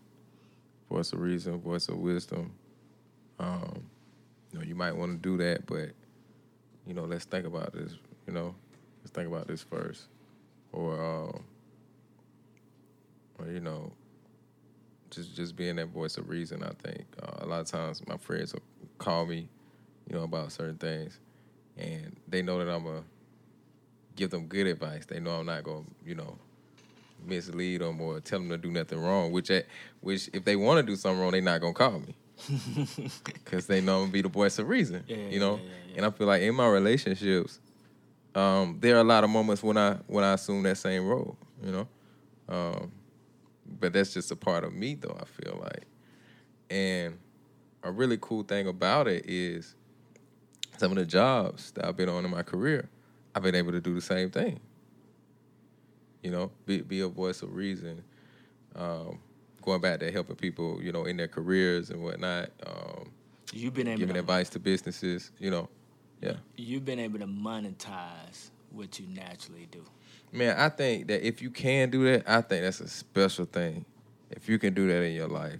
voice 0.89 1.11
of 1.11 1.19
reason, 1.19 1.59
voice 1.59 1.89
of 1.89 1.97
wisdom. 1.97 2.53
Um, 3.39 3.89
you 4.51 4.59
know, 4.59 4.65
you 4.65 4.75
might 4.75 4.95
want 4.95 5.11
to 5.11 5.17
do 5.17 5.37
that, 5.43 5.65
but 5.65 5.89
you 6.85 6.93
know, 6.93 7.03
let's 7.03 7.25
think 7.25 7.45
about 7.45 7.73
this. 7.73 7.93
You 8.25 8.33
know, 8.33 8.55
let's 9.01 9.11
think 9.11 9.27
about 9.27 9.47
this 9.47 9.61
first, 9.61 10.03
or 10.71 11.03
um, 11.03 11.43
or 13.39 13.51
you 13.51 13.59
know, 13.59 13.91
just 15.09 15.35
just 15.35 15.55
being 15.55 15.75
that 15.77 15.87
voice 15.87 16.17
of 16.17 16.29
reason. 16.29 16.63
I 16.63 16.71
think 16.87 17.05
uh, 17.21 17.43
a 17.43 17.45
lot 17.45 17.61
of 17.61 17.67
times 17.67 18.05
my 18.07 18.17
friends 18.17 18.53
will 18.53 18.61
call 18.97 19.25
me, 19.25 19.47
you 20.09 20.15
know, 20.15 20.23
about 20.23 20.51
certain 20.51 20.77
things, 20.77 21.19
and 21.77 22.15
they 22.27 22.41
know 22.41 22.57
that 22.63 22.71
I'm 22.71 22.85
a 22.87 23.03
give 24.17 24.31
them 24.31 24.47
good 24.47 24.67
advice. 24.67 25.05
They 25.05 25.19
know 25.19 25.31
I'm 25.31 25.45
not 25.45 25.63
gonna, 25.63 25.85
you 26.05 26.15
know, 26.15 26.37
mislead 27.25 27.81
them 27.81 28.01
or 28.01 28.19
tell 28.19 28.39
them 28.39 28.49
to 28.49 28.57
do 28.57 28.69
nothing 28.69 28.99
wrong. 28.99 29.31
Which, 29.31 29.49
at, 29.49 29.65
which 30.01 30.29
if 30.33 30.43
they 30.43 30.57
want 30.57 30.85
to 30.85 30.91
do 30.91 30.97
something 30.97 31.21
wrong, 31.21 31.31
they're 31.31 31.41
not 31.41 31.61
gonna 31.61 31.73
call 31.73 31.99
me 31.99 32.15
because 33.25 33.67
they 33.67 33.79
know 33.79 33.97
I'm 33.97 34.01
gonna 34.03 34.11
be 34.11 34.21
the 34.21 34.29
voice 34.29 34.59
of 34.59 34.67
reason. 34.67 35.03
Yeah, 35.07 35.17
you 35.29 35.39
know, 35.39 35.55
yeah, 35.55 35.61
yeah. 35.89 35.97
and 35.97 36.05
I 36.05 36.09
feel 36.09 36.27
like 36.27 36.41
in 36.41 36.55
my 36.55 36.67
relationships, 36.67 37.59
um, 38.35 38.77
there 38.81 38.97
are 38.97 39.01
a 39.01 39.05
lot 39.05 39.23
of 39.23 39.29
moments 39.29 39.63
when 39.63 39.77
I 39.77 39.93
when 40.07 40.23
I 40.23 40.33
assume 40.33 40.63
that 40.63 40.77
same 40.77 41.07
role. 41.07 41.37
You 41.63 41.71
know, 41.71 41.87
um, 42.49 42.91
but 43.79 43.93
that's 43.93 44.13
just 44.13 44.31
a 44.31 44.35
part 44.35 44.63
of 44.63 44.73
me, 44.73 44.95
though. 44.95 45.17
I 45.19 45.25
feel 45.25 45.59
like, 45.61 45.85
and 46.69 47.17
a 47.83 47.91
really 47.91 48.17
cool 48.19 48.43
thing 48.43 48.67
about 48.67 49.07
it 49.07 49.25
is 49.27 49.75
some 50.77 50.91
of 50.91 50.97
the 50.97 51.05
jobs 51.05 51.71
that 51.71 51.85
I've 51.85 51.97
been 51.97 52.09
on 52.09 52.25
in 52.25 52.31
my 52.31 52.43
career, 52.43 52.89
I've 53.35 53.43
been 53.43 53.55
able 53.55 53.71
to 53.71 53.81
do 53.81 53.93
the 53.93 54.01
same 54.01 54.29
thing. 54.29 54.59
You 56.23 56.31
know, 56.31 56.51
be 56.65 56.81
be 56.81 57.01
a 57.01 57.07
voice 57.07 57.41
of 57.41 57.55
reason. 57.55 58.03
Um, 58.75 59.19
going 59.61 59.81
back 59.81 59.99
to 59.99 60.11
helping 60.11 60.35
people, 60.35 60.81
you 60.81 60.91
know, 60.91 61.05
in 61.05 61.17
their 61.17 61.27
careers 61.27 61.89
and 61.89 62.01
whatnot. 62.03 62.49
Um, 62.65 63.11
You've 63.53 63.73
been 63.73 63.87
able 63.87 63.99
giving 63.99 64.15
to, 64.15 64.19
advice 64.19 64.49
to 64.49 64.59
businesses. 64.59 65.31
You 65.39 65.51
know, 65.51 65.69
yeah. 66.21 66.33
You've 66.55 66.85
been 66.85 66.99
able 66.99 67.19
to 67.19 67.27
monetize 67.27 68.49
what 68.71 68.99
you 68.99 69.07
naturally 69.07 69.67
do. 69.71 69.83
Man, 70.31 70.57
I 70.57 70.69
think 70.69 71.07
that 71.07 71.25
if 71.25 71.41
you 71.41 71.49
can 71.49 71.89
do 71.89 72.03
that, 72.05 72.23
I 72.27 72.41
think 72.41 72.63
that's 72.63 72.79
a 72.81 72.87
special 72.87 73.45
thing. 73.45 73.85
If 74.29 74.49
you 74.49 74.59
can 74.59 74.73
do 74.73 74.87
that 74.87 75.01
in 75.03 75.13
your 75.13 75.27
life, 75.27 75.59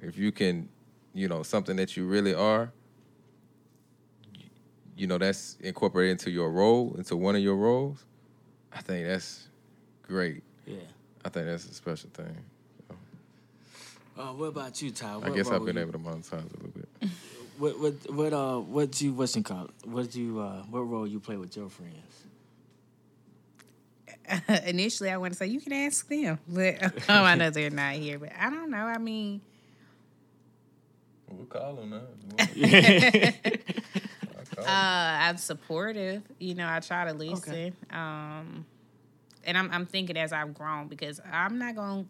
if 0.00 0.16
you 0.16 0.30
can, 0.32 0.68
you 1.12 1.28
know, 1.28 1.42
something 1.42 1.76
that 1.76 1.96
you 1.96 2.06
really 2.06 2.34
are, 2.34 2.70
you 4.96 5.06
know, 5.06 5.18
that's 5.18 5.56
incorporated 5.60 6.12
into 6.12 6.30
your 6.30 6.50
role, 6.50 6.94
into 6.96 7.16
one 7.16 7.34
of 7.36 7.42
your 7.42 7.56
roles. 7.56 8.04
I 8.72 8.80
think 8.80 9.06
that's 9.06 9.48
great. 10.02 10.42
Yeah. 10.66 10.76
I 11.24 11.28
think 11.28 11.46
that's 11.46 11.68
a 11.68 11.74
special 11.74 12.10
thing. 12.12 12.36
Uh, 14.16 14.28
what 14.32 14.46
about 14.46 14.80
you, 14.80 14.90
Ty? 14.92 15.18
I 15.22 15.30
guess 15.30 15.50
I've 15.50 15.64
been 15.64 15.76
you- 15.76 15.82
able 15.82 15.92
to 15.92 15.98
monetize 15.98 16.32
a 16.32 16.56
little 16.56 16.72
bit. 16.74 16.88
What 17.58 17.80
what 17.80 17.94
what 18.10 18.32
uh 18.34 18.58
what 18.58 19.00
you 19.00 19.14
what's 19.14 19.34
in 19.34 19.42
call 19.42 19.70
what 19.84 20.14
you 20.14 20.40
uh 20.40 20.60
what 20.64 20.80
role 20.80 21.06
you 21.06 21.18
play 21.20 21.38
with 21.38 21.56
your 21.56 21.70
friends? 21.70 22.25
Initially, 24.66 25.10
I 25.10 25.16
want 25.16 25.32
to 25.32 25.38
say 25.38 25.46
you 25.46 25.60
can 25.60 25.72
ask 25.72 26.08
them, 26.08 26.38
but 26.48 26.82
oh, 27.08 27.22
I 27.22 27.34
know 27.34 27.50
they're 27.50 27.70
not 27.70 27.94
here. 27.94 28.18
But 28.18 28.32
I 28.38 28.50
don't 28.50 28.70
know. 28.70 28.78
I 28.78 28.98
mean, 28.98 29.40
We'll 31.28 31.46
call 31.46 31.74
them 31.74 31.90
now. 31.90 32.02
uh, 34.58 34.64
I'm 34.64 35.36
supportive. 35.38 36.22
You 36.38 36.54
know, 36.54 36.68
I 36.68 36.80
try 36.80 37.06
to 37.06 37.12
listen. 37.12 37.74
Um, 37.90 38.64
and 39.44 39.58
I'm 39.58 39.70
I'm 39.72 39.86
thinking 39.86 40.16
as 40.16 40.32
I've 40.32 40.54
grown 40.54 40.88
because 40.88 41.20
I'm 41.30 41.58
not 41.58 41.74
going. 41.74 42.08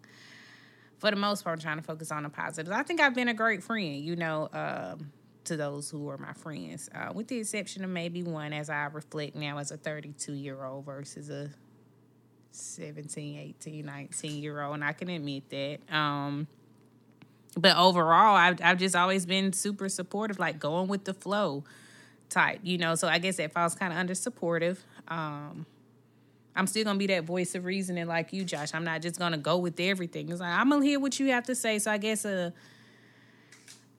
For 0.99 1.11
the 1.11 1.17
most 1.17 1.45
part, 1.45 1.59
I'm 1.59 1.63
trying 1.63 1.77
to 1.77 1.83
focus 1.83 2.11
on 2.11 2.23
the 2.23 2.31
positives. 2.31 2.71
I 2.71 2.83
think 2.83 3.01
I've 3.01 3.15
been 3.15 3.29
a 3.29 3.35
great 3.35 3.63
friend. 3.63 4.05
You 4.05 4.17
know. 4.17 4.49
Um, 4.53 5.13
to 5.45 5.57
those 5.57 5.89
who 5.89 6.09
are 6.09 6.19
my 6.19 6.33
friends, 6.33 6.91
uh, 6.93 7.13
with 7.15 7.29
the 7.29 7.39
exception 7.39 7.85
of 7.85 7.91
maybe 7.91 8.21
one, 8.25 8.53
as 8.53 8.69
I 8.69 8.87
reflect 8.87 9.37
now 9.37 9.59
as 9.59 9.71
a 9.71 9.77
32 9.77 10.33
year 10.33 10.65
old 10.65 10.85
versus 10.85 11.31
a 11.31 11.51
17, 12.57 13.39
18, 13.61 13.87
19 13.87 14.43
year 14.43 14.63
old, 14.63 14.75
and 14.75 14.85
I 14.85 14.93
can 14.93 15.09
admit 15.09 15.49
that. 15.51 15.95
Um, 15.95 16.47
but 17.57 17.77
overall, 17.77 18.37
I've, 18.37 18.61
I've 18.63 18.79
just 18.79 18.95
always 18.95 19.27
been 19.27 19.53
super 19.53 19.89
supportive, 19.89 20.39
like 20.39 20.59
going 20.59 20.89
with 20.89 21.05
the 21.05 21.15
flow 21.15 21.65
type, 22.29 22.61
you 22.63 22.79
know. 22.79 22.95
So 22.95 23.09
I 23.09 23.19
guess 23.19 23.37
that 23.37 23.53
falls 23.53 23.75
kind 23.75 23.93
of 23.93 23.99
under 23.99 24.15
supportive. 24.15 24.85
Um, 25.09 25.67
I'm 26.55 26.67
still 26.67 26.85
gonna 26.85 26.99
be 26.99 27.07
that 27.09 27.25
voice 27.25 27.55
of 27.55 27.65
reasoning, 27.65 28.07
like 28.07 28.33
you, 28.33 28.45
Josh. 28.45 28.75
I'm 28.75 28.85
not 28.85 29.03
just 29.03 29.19
gonna 29.19 29.39
go 29.39 29.59
with 29.59 29.79
everything. 29.79 30.31
It's 30.31 30.41
like 30.41 30.53
I'm 30.53 30.71
gonna 30.71 30.85
hear 30.85 30.99
what 30.99 31.19
you 31.21 31.31
have 31.33 31.45
to 31.47 31.55
say. 31.55 31.79
So 31.79 31.91
I 31.91 31.99
guess 31.99 32.25
a 32.25 32.53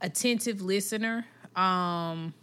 attentive 0.01 0.61
listener. 0.61 1.25
Um, 1.55 2.33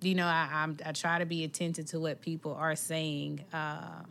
you 0.00 0.14
know, 0.14 0.26
I, 0.26 0.48
I'm 0.52 0.76
I 0.84 0.92
try 0.92 1.18
to 1.18 1.26
be 1.26 1.44
attentive 1.44 1.86
to 1.86 2.00
what 2.00 2.20
people 2.20 2.54
are 2.54 2.76
saying. 2.76 3.44
Uh, 3.52 4.02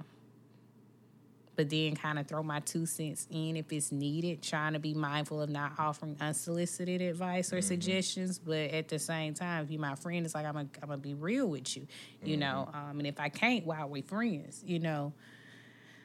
but 1.58 1.72
then 1.72 1.96
kind 1.96 2.20
of 2.20 2.28
throw 2.28 2.44
my 2.44 2.60
two 2.62 2.86
cents 2.86 3.28
in 3.32 3.58
if 3.58 3.74
it's 3.74 3.92
needed, 3.92 4.44
trying 4.44 4.74
to 4.74 4.80
be 4.80 4.94
mindful 4.94 5.42
of 5.42 5.50
not 5.50 5.74
offering 5.80 6.16
unsolicited 6.22 7.02
advice 7.02 7.52
or 7.52 7.62
suggestions. 7.62 8.38
But 8.40 8.70
at 8.72 8.88
the 8.88 9.00
same 9.00 9.34
time, 9.34 9.66
if 9.66 9.72
you're 9.72 9.82
my 9.82 9.96
friend, 9.96 10.24
it's 10.24 10.36
like 10.36 10.46
I'm 10.46 10.54
gonna 10.54 10.70
I'm 10.84 10.90
gonna 10.90 11.00
be 11.00 11.16
real 11.16 11.48
with 11.48 11.76
you, 11.76 11.88
you 12.24 12.38
know. 12.38 12.70
Um, 12.74 13.00
and 13.00 13.08
if 13.08 13.20
I 13.20 13.30
can't, 13.30 13.66
why 13.66 13.80
are 13.80 13.88
we 13.88 14.02
friends, 14.04 14.64
you 14.66 14.80
know? 14.80 15.14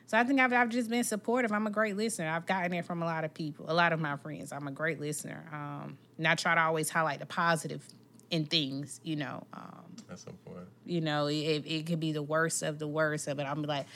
So 0.07 0.19
I 0.19 0.25
think 0.25 0.41
I've, 0.41 0.53
I've 0.53 0.69
just 0.71 0.91
been 0.91 1.05
supportive. 1.05 1.53
I'm 1.53 1.67
a 1.67 1.71
great 1.71 1.97
listener. 1.97 2.29
I've 2.29 2.47
gotten 2.47 2.73
it 2.73 2.85
from 2.85 3.03
a 3.03 3.07
lot 3.07 3.25
of 3.25 3.33
people, 3.33 3.67
a 3.69 3.75
lot 3.75 3.93
of 3.93 4.01
my 4.01 4.17
friends. 4.17 4.53
I'm 4.53 4.67
a 4.69 4.73
great 4.73 5.01
listener. 5.01 5.45
Um, 5.53 5.99
and 6.19 6.27
I 6.27 6.35
try 6.35 6.55
to 6.55 6.61
always 6.61 6.91
highlight 6.91 7.21
the 7.21 7.27
positive 7.27 7.87
in 8.31 8.47
things, 8.47 9.01
you 9.05 9.17
know. 9.17 9.47
Um, 9.53 9.85
That's 10.09 10.25
important. 10.25 10.69
you 10.87 11.03
know, 11.03 11.27
it, 11.27 11.65
it 11.67 11.87
could 11.87 12.01
be 12.01 12.13
the 12.13 12.23
worst 12.23 12.63
of 12.63 12.79
the 12.79 12.89
worst 12.89 13.29
of 13.29 13.39
it. 13.39 13.45
I'm 13.45 13.63
like, 13.63 13.87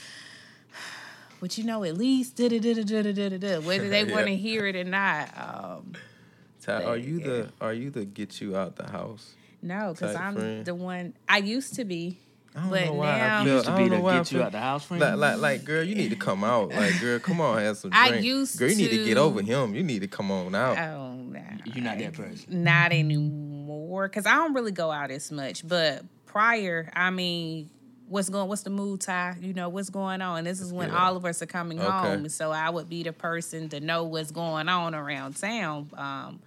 but 1.46 1.56
you 1.56 1.62
know, 1.62 1.84
at 1.84 1.96
least 1.96 2.34
da 2.34 2.48
da 2.48 2.58
da 2.58 2.74
da 2.74 2.82
da 2.82 3.12
da 3.12 3.28
da 3.28 3.38
da. 3.38 3.60
Whether 3.60 3.88
they 3.88 4.02
Yeah. 4.08 4.14
want 4.14 4.26
to 4.26 4.34
hear 4.36 4.66
it 4.66 4.74
or 4.74 4.82
not. 4.82 5.28
Um, 5.38 5.92
Ty, 6.60 6.82
are 6.82 6.96
you 6.96 7.20
the 7.20 7.48
are 7.60 7.72
you 7.72 7.90
the 7.90 8.04
get 8.04 8.40
you 8.40 8.56
out 8.56 8.74
the 8.74 8.90
house? 8.90 9.34
no, 9.62 9.92
because 9.92 10.16
I'm 10.16 10.34
friend. 10.34 10.64
the 10.64 10.74
one. 10.74 11.14
I 11.28 11.38
used 11.38 11.74
to 11.74 11.84
be, 11.84 12.18
I 12.56 12.60
don't 12.62 12.70
but 12.70 12.84
know 12.86 12.92
why 12.94 13.12
I 13.12 13.18
now 13.18 13.44
feel- 13.44 13.54
Used 13.54 13.66
to 13.66 13.70
be 13.72 13.78
don't 13.78 13.90
to 13.90 13.96
know 13.98 14.02
why 14.02 14.14
I 14.14 14.18
get 14.18 14.32
you 14.32 14.42
out 14.42 14.50
the 14.52 14.58
house, 14.60 14.84
friend. 14.86 15.00
Like, 15.00 15.16
like, 15.16 15.38
like, 15.38 15.64
girl, 15.64 15.84
you 15.84 15.94
need 15.94 16.10
to 16.10 16.16
come 16.16 16.42
out. 16.42 16.70
Like, 16.70 17.00
girl, 17.00 17.20
come 17.20 17.40
on, 17.40 17.58
have 17.60 17.76
some 17.76 17.90
I 17.94 18.16
used 18.18 18.58
girl, 18.58 18.68
you 18.68 18.74
need 18.76 18.90
to 18.90 19.04
get 19.04 19.16
over 19.16 19.40
him. 19.42 19.74
You 19.76 19.84
need 19.84 20.00
to 20.00 20.08
come 20.08 20.32
on 20.32 20.52
out. 20.56 20.76
oh, 20.78 21.14
nah, 21.14 21.38
You're 21.64 21.84
not 21.84 21.98
that 21.98 22.14
person. 22.14 22.64
not 22.64 22.90
anymore. 22.92 24.08
Because 24.08 24.26
I 24.26 24.34
don't 24.34 24.52
really 24.54 24.72
go 24.72 24.90
out 24.90 25.12
as 25.12 25.30
much. 25.30 25.66
But 25.66 26.02
prior, 26.26 26.90
I 26.94 27.10
mean. 27.10 27.70
What's 28.08 28.28
going? 28.28 28.48
What's 28.48 28.62
the 28.62 28.70
mood, 28.70 29.00
Ty? 29.00 29.36
You 29.40 29.52
know 29.52 29.68
what's 29.68 29.90
going 29.90 30.22
on. 30.22 30.44
This 30.44 30.60
is 30.60 30.72
when 30.72 30.90
Yeah. 30.90 31.04
all 31.06 31.16
of 31.16 31.24
us 31.24 31.42
are 31.42 31.46
coming 31.46 31.80
Okay. 31.80 31.90
home, 31.90 32.28
so 32.28 32.52
I 32.52 32.70
would 32.70 32.88
be 32.88 33.02
the 33.02 33.12
person 33.12 33.68
to 33.70 33.80
know 33.80 34.04
what's 34.04 34.30
going 34.30 34.68
on 34.68 34.94
around 34.94 35.36
town. 35.36 35.90
Um, 35.96 36.38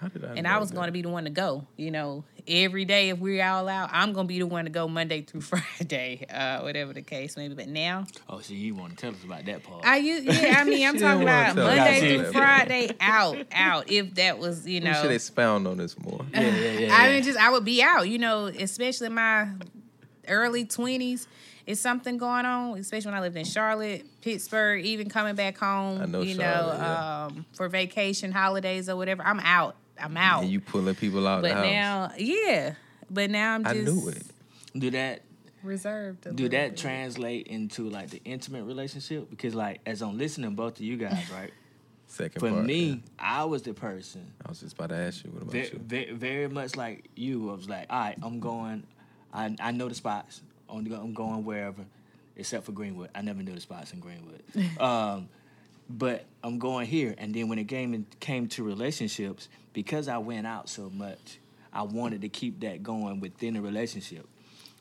How 0.00 0.08
did 0.08 0.24
I? 0.24 0.34
and 0.34 0.46
I 0.48 0.58
was 0.58 0.72
going 0.72 0.86
to 0.86 0.92
be 0.92 1.02
the 1.02 1.08
one 1.08 1.22
to 1.24 1.30
go. 1.30 1.64
You 1.76 1.92
know, 1.92 2.24
every 2.48 2.84
day 2.84 3.10
if 3.10 3.18
we're 3.18 3.44
all 3.44 3.68
out, 3.68 3.90
I'm 3.92 4.12
going 4.12 4.26
to 4.26 4.28
be 4.28 4.40
the 4.40 4.46
one 4.46 4.64
to 4.64 4.70
go 4.72 4.88
Monday 4.88 5.22
through 5.22 5.40
Friday, 5.52 6.26
uh, 6.30 6.62
whatever 6.62 6.92
the 6.92 7.02
case 7.02 7.36
may 7.36 7.46
be. 7.46 7.54
But 7.54 7.68
now, 7.68 8.04
oh, 8.28 8.40
so 8.40 8.54
you 8.54 8.74
want 8.74 8.90
to 8.90 8.96
tell 8.96 9.10
us 9.12 9.22
about 9.22 9.44
that 9.44 9.62
part? 9.62 9.84
I 9.86 9.98
use 9.98 10.24
yeah. 10.24 10.56
I 10.58 10.64
mean, 10.64 10.84
I'm 10.84 10.98
talking 10.98 11.22
about 11.22 11.54
Monday 11.54 12.00
through 12.16 12.22
that. 12.24 12.32
Friday, 12.32 12.90
out, 13.00 13.38
out. 13.52 13.88
If 13.88 14.14
that 14.16 14.38
was, 14.40 14.66
you 14.66 14.80
We 14.80 14.86
know, 14.88 15.00
should 15.00 15.12
expound 15.12 15.68
on 15.68 15.76
this 15.76 15.96
more. 15.96 16.26
yeah, 16.34 16.40
yeah, 16.56 16.72
yeah. 16.72 16.96
I 16.96 17.12
mean, 17.12 17.22
just 17.22 17.38
I 17.38 17.50
would 17.50 17.64
be 17.64 17.84
out. 17.84 18.08
You 18.08 18.18
know, 18.18 18.46
especially 18.46 19.10
my 19.10 19.48
early 20.28 20.64
twenties. 20.64 21.26
It's 21.66 21.80
something 21.80 22.16
going 22.16 22.46
on, 22.46 22.78
especially 22.78 23.10
when 23.10 23.18
I 23.18 23.20
lived 23.20 23.36
in 23.36 23.44
Charlotte, 23.44 24.06
Pittsburgh, 24.22 24.86
even 24.86 25.10
coming 25.10 25.34
back 25.34 25.58
home. 25.58 26.00
I 26.00 26.06
know 26.06 26.22
you 26.22 26.34
know, 26.34 26.42
yeah. 26.42 27.26
um, 27.26 27.44
for 27.52 27.68
vacation, 27.68 28.32
holidays, 28.32 28.88
or 28.88 28.96
whatever. 28.96 29.22
I'm 29.22 29.40
out. 29.40 29.76
I'm 30.00 30.16
out. 30.16 30.44
And 30.44 30.50
you 30.50 30.60
pulling 30.60 30.94
people 30.94 31.28
out 31.28 31.42
But 31.42 31.48
the 31.48 31.54
house. 31.54 31.64
now, 31.66 32.10
yeah. 32.16 32.74
But 33.10 33.30
now 33.30 33.54
I'm 33.54 33.66
I 33.66 33.74
just 33.74 33.92
knew 33.92 34.08
it. 34.08 34.22
do 34.78 34.90
that 34.92 35.22
reserved. 35.62 36.26
a 36.26 36.32
do 36.32 36.48
that 36.48 36.70
bit. 36.70 36.76
translate 36.78 37.48
into 37.48 37.90
like 37.90 38.10
the 38.10 38.22
intimate 38.24 38.64
relationship? 38.64 39.28
Because 39.28 39.54
like 39.54 39.80
as 39.84 40.00
I'm 40.02 40.16
listening 40.16 40.54
both 40.54 40.76
of 40.76 40.80
you 40.82 40.96
guys, 40.96 41.30
right? 41.34 41.52
Second 42.06 42.40
For 42.40 42.50
part. 42.50 42.64
me, 42.64 42.84
yeah. 42.86 42.96
I 43.18 43.44
was 43.44 43.60
the 43.62 43.74
person 43.74 44.32
I 44.44 44.48
was 44.48 44.60
just 44.60 44.72
about 44.72 44.88
to 44.88 44.96
ask 44.96 45.22
you. 45.24 45.30
What 45.32 45.42
about 45.42 45.52
very, 45.52 45.68
you? 45.68 45.80
very, 45.84 46.12
very 46.12 46.48
much 46.48 46.76
like 46.76 47.04
you. 47.14 47.50
I 47.50 47.54
was 47.54 47.68
like, 47.68 47.86
all 47.90 47.98
right, 48.00 48.16
I'm 48.22 48.40
going. 48.40 48.84
I 49.32 49.54
I 49.60 49.70
know 49.72 49.88
the 49.88 49.94
spots. 49.94 50.40
I'm 50.68 50.90
I'm 50.92 51.14
going 51.14 51.44
wherever, 51.44 51.84
except 52.36 52.64
for 52.64 52.72
Greenwood. 52.72 53.10
I 53.14 53.22
never 53.22 53.42
knew 53.42 53.54
the 53.54 53.60
spots 53.60 53.92
in 53.92 54.00
Greenwood. 54.00 54.42
um, 54.80 55.28
but 55.88 56.26
I'm 56.42 56.58
going 56.58 56.86
here. 56.86 57.14
And 57.16 57.34
then 57.34 57.48
when 57.48 57.58
it 57.58 57.68
came 57.68 58.06
came 58.20 58.48
to 58.48 58.62
relationships, 58.62 59.48
because 59.72 60.08
I 60.08 60.18
went 60.18 60.46
out 60.46 60.68
so 60.68 60.90
much, 60.90 61.38
I 61.72 61.82
wanted 61.82 62.22
to 62.22 62.28
keep 62.28 62.60
that 62.60 62.82
going 62.82 63.20
within 63.20 63.54
the 63.54 63.62
relationship. 63.62 64.26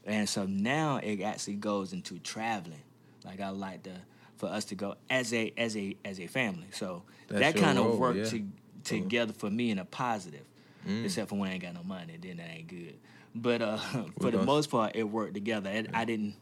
And 0.05 0.27
so 0.27 0.45
now 0.45 0.97
it 0.97 1.21
actually 1.21 1.55
goes 1.55 1.93
into 1.93 2.19
traveling. 2.19 2.81
Like 3.25 3.41
I 3.41 3.49
like 3.49 3.83
to 3.83 3.93
for 4.37 4.47
us 4.47 4.65
to 4.65 4.75
go 4.75 4.95
as 5.09 5.33
a 5.33 5.53
as 5.57 5.75
a 5.75 5.95
as 6.05 6.19
a 6.19 6.27
family. 6.27 6.67
So 6.71 7.03
That's 7.27 7.53
that 7.53 7.61
kind 7.61 7.77
role, 7.77 7.93
of 7.93 7.99
worked 7.99 8.19
yeah. 8.19 8.25
to, 8.25 8.45
together 8.83 9.33
for 9.33 9.49
me 9.49 9.71
in 9.71 9.79
a 9.79 9.85
positive. 9.85 10.43
Mm. 10.87 11.03
except 11.03 11.29
for 11.29 11.35
when 11.35 11.49
I 11.49 11.53
ain't 11.53 11.63
got 11.63 11.73
no 11.73 11.83
money, 11.83 12.17
then 12.21 12.37
that 12.37 12.49
ain't 12.49 12.67
good. 12.67 12.95
But 13.35 13.61
uh, 13.61 13.77
for 14.21 14.31
the 14.31 14.43
most 14.43 14.69
part, 14.69 14.95
it 14.95 15.03
worked 15.03 15.33
together, 15.33 15.69
and 15.69 15.89
I 15.93 16.05
didn't. 16.05 16.35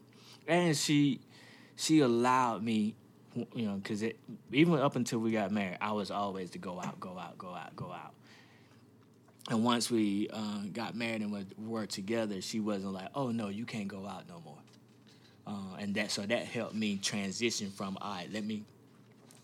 And 0.48 0.76
she, 0.76 1.20
she 1.76 2.00
allowed 2.00 2.62
me, 2.62 2.94
you 3.54 3.66
know, 3.66 3.74
because 3.74 4.02
it 4.02 4.18
even 4.52 4.74
up 4.74 4.96
until 4.96 5.18
we 5.18 5.32
got 5.32 5.50
married, 5.50 5.78
I 5.80 5.92
was 5.92 6.10
always 6.10 6.50
to 6.50 6.58
go 6.58 6.80
out, 6.80 6.98
go 7.00 7.18
out, 7.18 7.36
go 7.36 7.48
out, 7.48 7.74
go 7.76 7.92
out. 7.92 8.12
And 9.48 9.64
once 9.64 9.90
we 9.90 10.28
uh, 10.32 10.62
got 10.72 10.94
married 10.96 11.22
and 11.22 11.30
would 11.32 11.56
work 11.58 11.88
together, 11.88 12.40
she 12.40 12.58
wasn't 12.58 12.92
like, 12.94 13.08
"Oh 13.14 13.30
no, 13.30 13.48
you 13.48 13.64
can't 13.64 13.88
go 13.88 14.06
out 14.06 14.28
no 14.28 14.40
more." 14.44 14.58
Uh, 15.46 15.76
and 15.78 15.94
that 15.94 16.10
so 16.10 16.22
that 16.22 16.46
helped 16.46 16.74
me 16.74 16.96
transition 16.96 17.70
from 17.70 17.96
all 18.00 18.14
right, 18.14 18.32
let 18.32 18.44
me. 18.44 18.64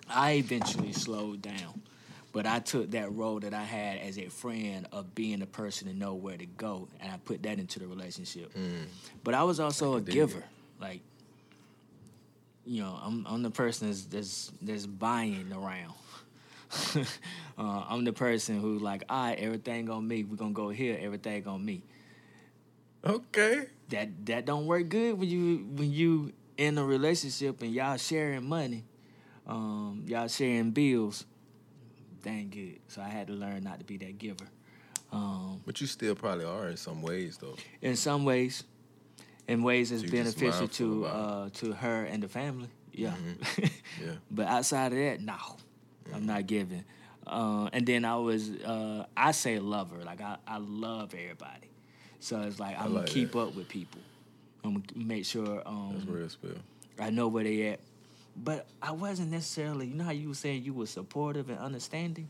I 0.09 0.33
eventually 0.33 0.93
slowed 0.93 1.43
down, 1.43 1.81
but 2.33 2.47
I 2.47 2.59
took 2.61 2.91
that 2.93 3.13
role 3.13 3.41
that 3.41 3.55
I 3.55 3.63
had 3.63 3.99
as 3.99 4.19
a 4.19 4.29
friend 4.29 4.87
of 4.91 5.15
being 5.15 5.41
the 5.41 5.47
person 5.47 5.89
to 5.89 5.95
know 5.95 6.15
where 6.15 6.37
to 6.37 6.47
go, 6.47 6.89
and 7.01 7.13
I 7.13 7.19
put 7.19 7.43
that 7.45 7.59
into 7.59 7.79
the 7.79 7.87
relationship. 7.87 8.53
But 9.23 9.35
I 9.35 9.43
was 9.45 9.61
also 9.61 9.97
a 9.97 10.01
dig 10.01 10.15
giver, 10.15 10.45
like. 10.81 11.01
You 12.65 12.83
know, 12.83 12.97
I'm 13.03 13.27
I'm 13.29 13.43
the 13.43 13.51
person 13.51 13.89
that's 13.89 14.05
that's, 14.05 14.53
that's 14.63 14.87
buying 14.87 15.53
around. 15.53 15.95
uh, 17.59 17.85
I'm 17.89 18.05
the 18.05 18.13
person 18.13 18.61
who 18.61 18.79
like, 18.79 19.03
all 19.09 19.27
right, 19.27 19.39
everything 19.39 19.91
on 19.91 20.07
me. 20.07 20.23
We're 20.23 20.37
gonna 20.37 20.53
go 20.53 20.69
here. 20.69 20.97
Everything 21.01 21.47
on 21.49 21.65
me. 21.65 21.83
Okay. 23.05 23.67
That 23.89 24.27
that 24.27 24.45
don't 24.47 24.67
work 24.67 24.89
good 24.89 25.19
when 25.19 25.29
you 25.29 25.67
when 25.75 25.93
you 25.93 26.33
in 26.57 26.79
a 26.79 26.85
relationship 26.85 27.61
and 27.63 27.73
y'all 27.73 27.97
sharing 27.97 28.49
money, 28.49 28.85
um, 29.47 30.05
y'all 30.07 30.29
sharing 30.29 30.71
bills. 30.71 31.27
Dang 32.23 32.51
good. 32.51 32.79
So 32.89 33.03
I 33.03 33.09
had 33.09 33.27
to 33.29 33.33
learn 33.33 33.65
not 33.65 33.79
to 33.79 33.85
be 33.85 33.97
that 33.99 34.19
giver. 34.19 34.47
Um, 35.13 35.61
But 35.67 35.81
you 35.81 35.87
still 35.87 36.15
probably 36.15 36.45
are 36.45 36.69
in 36.69 36.77
some 36.77 37.03
ways 37.03 37.37
though. 37.39 37.57
in 37.83 37.97
some 37.97 38.25
ways, 38.25 38.65
in 39.49 39.63
ways 39.63 39.91
that's 39.91 40.03
So 40.03 40.09
beneficial 40.11 40.69
to 40.69 41.07
uh, 41.07 41.49
to 41.55 41.73
her 41.73 42.05
and 42.05 42.23
the 42.23 42.29
family. 42.29 42.69
Yeah. 42.93 43.15
Yeah. 44.03 44.13
But 44.31 44.47
outside 44.47 44.93
of 44.93 44.99
that, 44.99 45.21
no, 45.21 45.37
I'm 46.15 46.25
not 46.27 46.47
giving. 46.47 46.83
Uh, 47.27 47.69
and 47.73 47.87
then 47.87 48.05
I 48.05 48.17
was, 48.17 48.51
uh, 48.51 49.05
I 49.17 49.31
say 49.33 49.59
lover. 49.59 49.99
Like 50.03 50.21
I, 50.21 50.39
I 50.47 50.57
love 50.59 51.15
everybody. 51.15 51.71
So 52.19 52.41
it's 52.41 52.59
like 52.59 52.77
I'm 52.81 52.95
like 52.95 53.05
gonna 53.07 53.15
keep 53.15 53.33
that. 53.33 53.39
up 53.39 53.55
with 53.55 53.69
people. 53.69 54.01
I'm 54.65 54.75
gonna 54.75 55.07
make 55.07 55.25
sure 55.27 55.57
That's 55.57 55.67
um, 55.69 56.07
real 56.09 56.29
spill. 56.29 56.57
I 56.99 57.11
know 57.11 57.29
where 57.29 57.45
they 57.45 57.69
at. 57.69 57.81
But 58.37 58.67
I 58.81 58.93
wasn't 58.93 59.31
necessarily. 59.31 59.87
You 59.87 59.95
know 59.95 60.05
how 60.05 60.11
you 60.13 60.29
were 60.29 60.35
saying 60.35 60.65
you 60.65 60.73
were 60.73 60.87
supportive 60.87 61.51
and 61.51 61.59
understanding. 61.59 62.29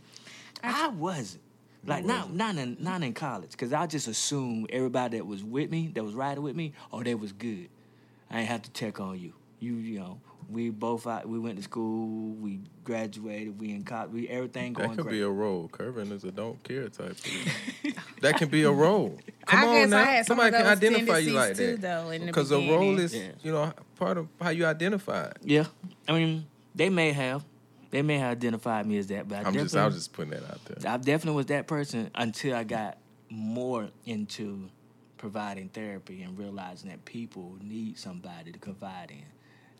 I, 0.62 0.88
wasn't. 0.88 1.42
Like 1.84 2.05
not 2.05 2.32
not 2.32 2.57
in 2.57 2.76
not 2.78 3.03
in 3.03 3.12
college 3.12 3.50
because 3.50 3.72
I 3.72 3.86
just 3.86 4.07
assumed 4.07 4.70
everybody 4.70 5.18
that 5.18 5.26
was 5.26 5.42
with 5.42 5.68
me 5.68 5.90
that 5.94 6.05
was 6.05 6.14
riding 6.14 6.44
with 6.44 6.55
me 6.55 6.74
oh 6.92 7.03
they 7.03 7.16
was 7.16 7.32
good. 7.32 7.68
I 8.30 8.40
ain't 8.40 8.48
have 8.48 8.62
to 8.62 8.70
check 8.70 9.00
on 9.00 9.18
you. 9.18 9.32
You 9.59 9.74
you 9.74 9.98
know 9.98 10.20
we 10.53 10.70
both 10.70 11.07
out, 11.07 11.26
we 11.28 11.38
went 11.38 11.57
to 11.57 11.62
school 11.62 12.34
we 12.34 12.61
graduated 12.84 13.61
we 13.61 13.70
in 13.70 13.82
college 13.84 14.11
we 14.11 14.28
everything 14.28 14.72
going 14.72 14.90
That 14.90 14.96
could 14.96 15.05
great. 15.07 15.12
be 15.12 15.22
a 15.22 15.28
role. 15.28 15.68
Kervin 15.72 16.12
is 16.12 16.24
a 16.24 16.30
don't 16.30 16.62
care 16.64 16.88
type. 16.88 17.16
That 18.20 18.36
can 18.36 18.48
be 18.48 18.62
a 18.62 18.70
role. 18.70 19.18
Come 19.46 19.64
I 19.64 19.66
on 19.66 19.74
guess 19.74 19.90
now. 19.90 19.98
I 19.98 20.05
had 20.05 20.26
some 20.26 20.36
Somebody 20.36 20.57
of 20.57 20.62
can 20.62 20.72
identify 20.72 21.18
you 21.18 21.32
like 21.32 21.57
too, 21.57 21.72
that. 21.72 21.80
though, 21.80 22.11
in 22.11 22.20
the 22.20 22.26
Because 22.28 22.53
a 22.53 22.57
role 22.57 22.98
is, 23.00 23.12
Yeah. 23.16 23.32
you 23.42 23.50
know, 23.50 23.72
part 23.96 24.16
of 24.16 24.28
how 24.40 24.50
you 24.50 24.64
identify. 24.64 25.24
it. 25.24 25.38
yeah, 25.42 25.64
I 26.09 26.12
mean 26.12 26.46
they 26.74 26.88
may 26.88 27.11
have 27.12 27.44
they 27.90 28.00
may 28.03 28.18
have 28.18 28.30
identified 28.32 28.86
me 28.86 28.96
as 28.98 29.09
that, 29.09 29.28
but 29.28 29.38
I 29.44 29.48
I'm 29.48 29.53
just, 29.55 29.74
I 29.74 29.80
definitely- 29.80 29.84
was 29.86 29.94
just 29.96 30.12
putting 30.12 30.30
that 30.30 30.44
out 30.44 30.64
there. 30.64 30.92
I 30.92 30.96
definitely 30.98 31.36
was 31.36 31.46
that 31.46 31.66
person 31.66 32.11
until 32.14 32.55
I 32.57 32.64
got 32.64 32.98
more 33.28 33.88
into 34.07 34.68
providing 35.18 35.68
therapy 35.68 36.22
and 36.22 36.38
realizing 36.38 36.90
that 36.90 37.05
people 37.05 37.57
need 37.61 37.98
somebody 37.98 38.50
to 38.53 38.59
confide 38.59 39.11
in. 39.11 39.24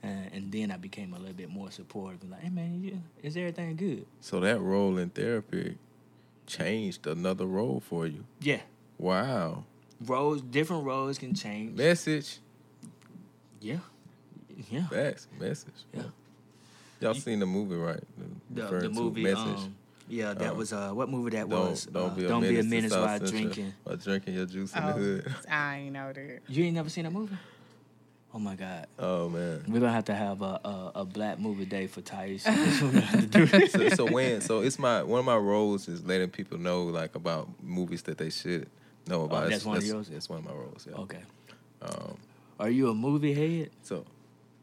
Uh, 0.05 0.09
and 0.32 0.50
then 0.50 0.70
I 0.72 0.76
became 0.78 1.14
a 1.14 1.18
little 1.18 1.34
bit 1.34 1.48
more 1.48 1.70
supportive 1.70 2.22
and 2.22 2.30
like, 2.32 2.40
hey 2.40 2.48
man, 2.50 2.82
you, 2.82 3.00
is 3.22 3.36
everything 3.36 3.76
good? 3.76 4.05
So 4.20 4.40
that 4.40 4.61
role 4.61 4.98
in 4.98 5.11
therapy 5.11 5.78
changed 6.46 7.07
another 7.07 7.46
role 7.46 7.80
for 7.80 8.07
you. 8.07 8.24
Yeah. 8.40 8.61
Wow. 8.98 9.64
Roles, 10.05 10.42
different 10.42 10.84
roles 10.84 11.18
can 11.18 11.34
change. 11.34 11.76
Message. 11.78 12.38
Yeah. 13.61 13.78
Yeah. 14.70 14.88
Facts. 14.88 15.28
Message. 15.38 15.72
Yeah. 15.94 16.03
Y'all 17.00 17.14
seen 17.14 17.38
the 17.38 17.46
movie, 17.46 17.76
right? 17.76 18.00
The, 18.50 18.62
Referring 18.62 18.82
the 18.82 18.88
to 18.88 18.94
movie, 18.94 19.22
Message. 19.22 19.38
um, 19.46 19.76
yeah, 20.09 20.34
that 20.34 20.50
Um, 20.53 20.57
was 20.57 20.72
uh, 20.72 20.90
what 20.90 21.09
movie 21.09 21.30
that 21.30 21.48
don't 21.48 21.70
was? 21.70 21.86
don't 21.86 22.11
Uh, 22.11 22.14
be 22.14 22.24
a 22.24 22.28
don't 22.28 22.40
menace, 22.42 22.50
be 22.53 22.59
a 22.59 22.62
to 22.62 22.68
menace 22.68 22.92
while 22.92 23.18
drinking. 23.20 23.72
While 23.84 23.96
drinking 23.96 24.34
your 24.34 24.46
juice 24.46 24.74
in 24.74 24.82
the 24.84 24.88
Oh, 24.88 24.92
hood. 24.92 25.34
I 25.48 25.76
ain't 25.78 25.92
know 25.92 26.12
that. 26.12 26.40
You 26.48 26.64
ain't 26.64 26.74
never 26.74 26.88
seen 26.88 27.05
that 27.05 27.12
movie? 27.12 27.36
Oh 28.35 28.39
my 28.39 28.55
God. 28.55 28.87
Oh 28.99 29.28
man. 29.28 29.64
We're 29.68 29.80
gonna 29.80 29.93
have 29.93 30.07
to 30.07 30.14
have 30.14 30.41
a 30.43 30.61
a, 30.64 30.93
a 30.97 31.05
black 31.05 31.39
movie 31.39 31.66
day 31.66 31.87
for 31.87 32.01
Taisha. 32.01 32.47
Gonna 32.80 33.01
have 33.01 33.20
to 33.20 33.26
do 33.26 33.57
it. 33.57 33.70
so, 33.72 33.89
so 33.91 34.11
when 34.11 34.41
so 34.41 34.61
it's 34.61 34.78
my 34.78 35.03
one 35.03 35.18
of 35.20 35.26
my 35.26 35.37
roles 35.37 35.87
is 35.89 36.05
letting 36.05 36.30
people 36.30 36.59
know 36.59 36.85
like 36.85 37.14
about 37.14 37.49
movies 37.62 38.03
that 38.03 38.16
they 38.18 38.30
should 38.30 38.68
know 39.07 39.24
about. 39.24 39.37
Oh, 39.45 39.49
that's 39.49 39.57
It's- 39.57 39.66
one 39.66 39.76
of 39.76 39.85
yours? 39.85 40.09
It's 40.11 40.28
one 40.30 40.39
of 40.39 40.45
my 40.47 40.53
roles. 40.53 40.87
Yeah. 40.89 40.97
Okay. 41.03 41.20
Um, 41.83 42.16
Are 42.59 42.70
you 42.70 42.89
a 42.91 42.95
movie 42.95 43.35
head? 43.35 43.70
so 43.83 44.05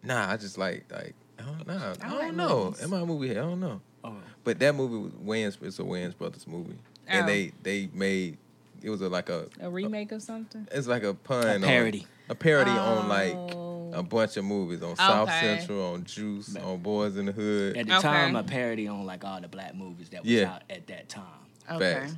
nah, 0.03 0.31
I 0.31 0.37
just 0.37 0.57
like 0.57 0.85
like 0.91 1.13
I 1.37 1.43
don't 1.43 1.67
know. 1.67 1.93
I 2.01 2.05
I 2.05 2.09
don't 2.09 2.17
like 2.19 2.33
know. 2.33 2.63
movies. 2.65 2.83
Am 2.83 2.93
I 2.93 2.99
a 3.01 3.05
movie 3.05 3.27
head? 3.27 3.37
I 3.37 3.41
don't 3.41 3.59
know. 3.59 3.81
Oh. 4.03 4.15
But 4.43 4.57
that 4.59 4.73
movie 4.73 4.97
was 4.97 5.11
Wayans. 5.13 5.61
It's 5.61 5.77
a 5.79 5.83
Wayans 5.83 6.17
Brothers 6.17 6.47
movie, 6.47 6.77
and 7.07 7.25
Oh. 7.25 7.27
they 7.27 7.51
they 7.61 7.89
made 7.93 8.37
it 8.81 8.89
was 8.89 9.01
a, 9.01 9.09
like 9.09 9.29
a 9.29 9.45
A 9.59 9.69
remake 9.69 10.11
of 10.13 10.21
something? 10.23 10.65
it's 10.71 10.87
like 10.87 11.03
a 11.03 11.13
pun 11.13 11.45
A 11.45 11.55
on- 11.55 11.61
parody. 11.61 12.07
A 12.29 12.35
parody 12.35 12.71
on 12.71 13.07
like 13.09 13.33
Oh. 13.33 13.91
a 13.93 14.03
bunch 14.03 14.37
of 14.37 14.45
movies 14.45 14.81
on 14.83 14.95
South 14.95 15.27
Okay. 15.27 15.57
Central, 15.57 15.93
on 15.93 16.03
Juice, 16.03 16.55
on 16.55 16.77
Boys 16.79 17.17
in 17.17 17.25
the 17.25 17.31
Hood. 17.31 17.75
At 17.77 17.87
the 17.87 17.93
Okay. 17.97 18.01
time, 18.01 18.35
a 18.35 18.43
parody 18.43 18.87
on 18.87 19.05
like 19.05 19.23
all 19.25 19.41
the 19.41 19.47
black 19.47 19.75
movies 19.75 20.09
that 20.09 20.21
was 20.23 20.31
Yeah. 20.31 20.53
out 20.55 20.63
at 20.69 20.85
that 20.87 21.09
time. 21.09 21.23
Okay. 21.71 21.93
Facts. 21.93 22.15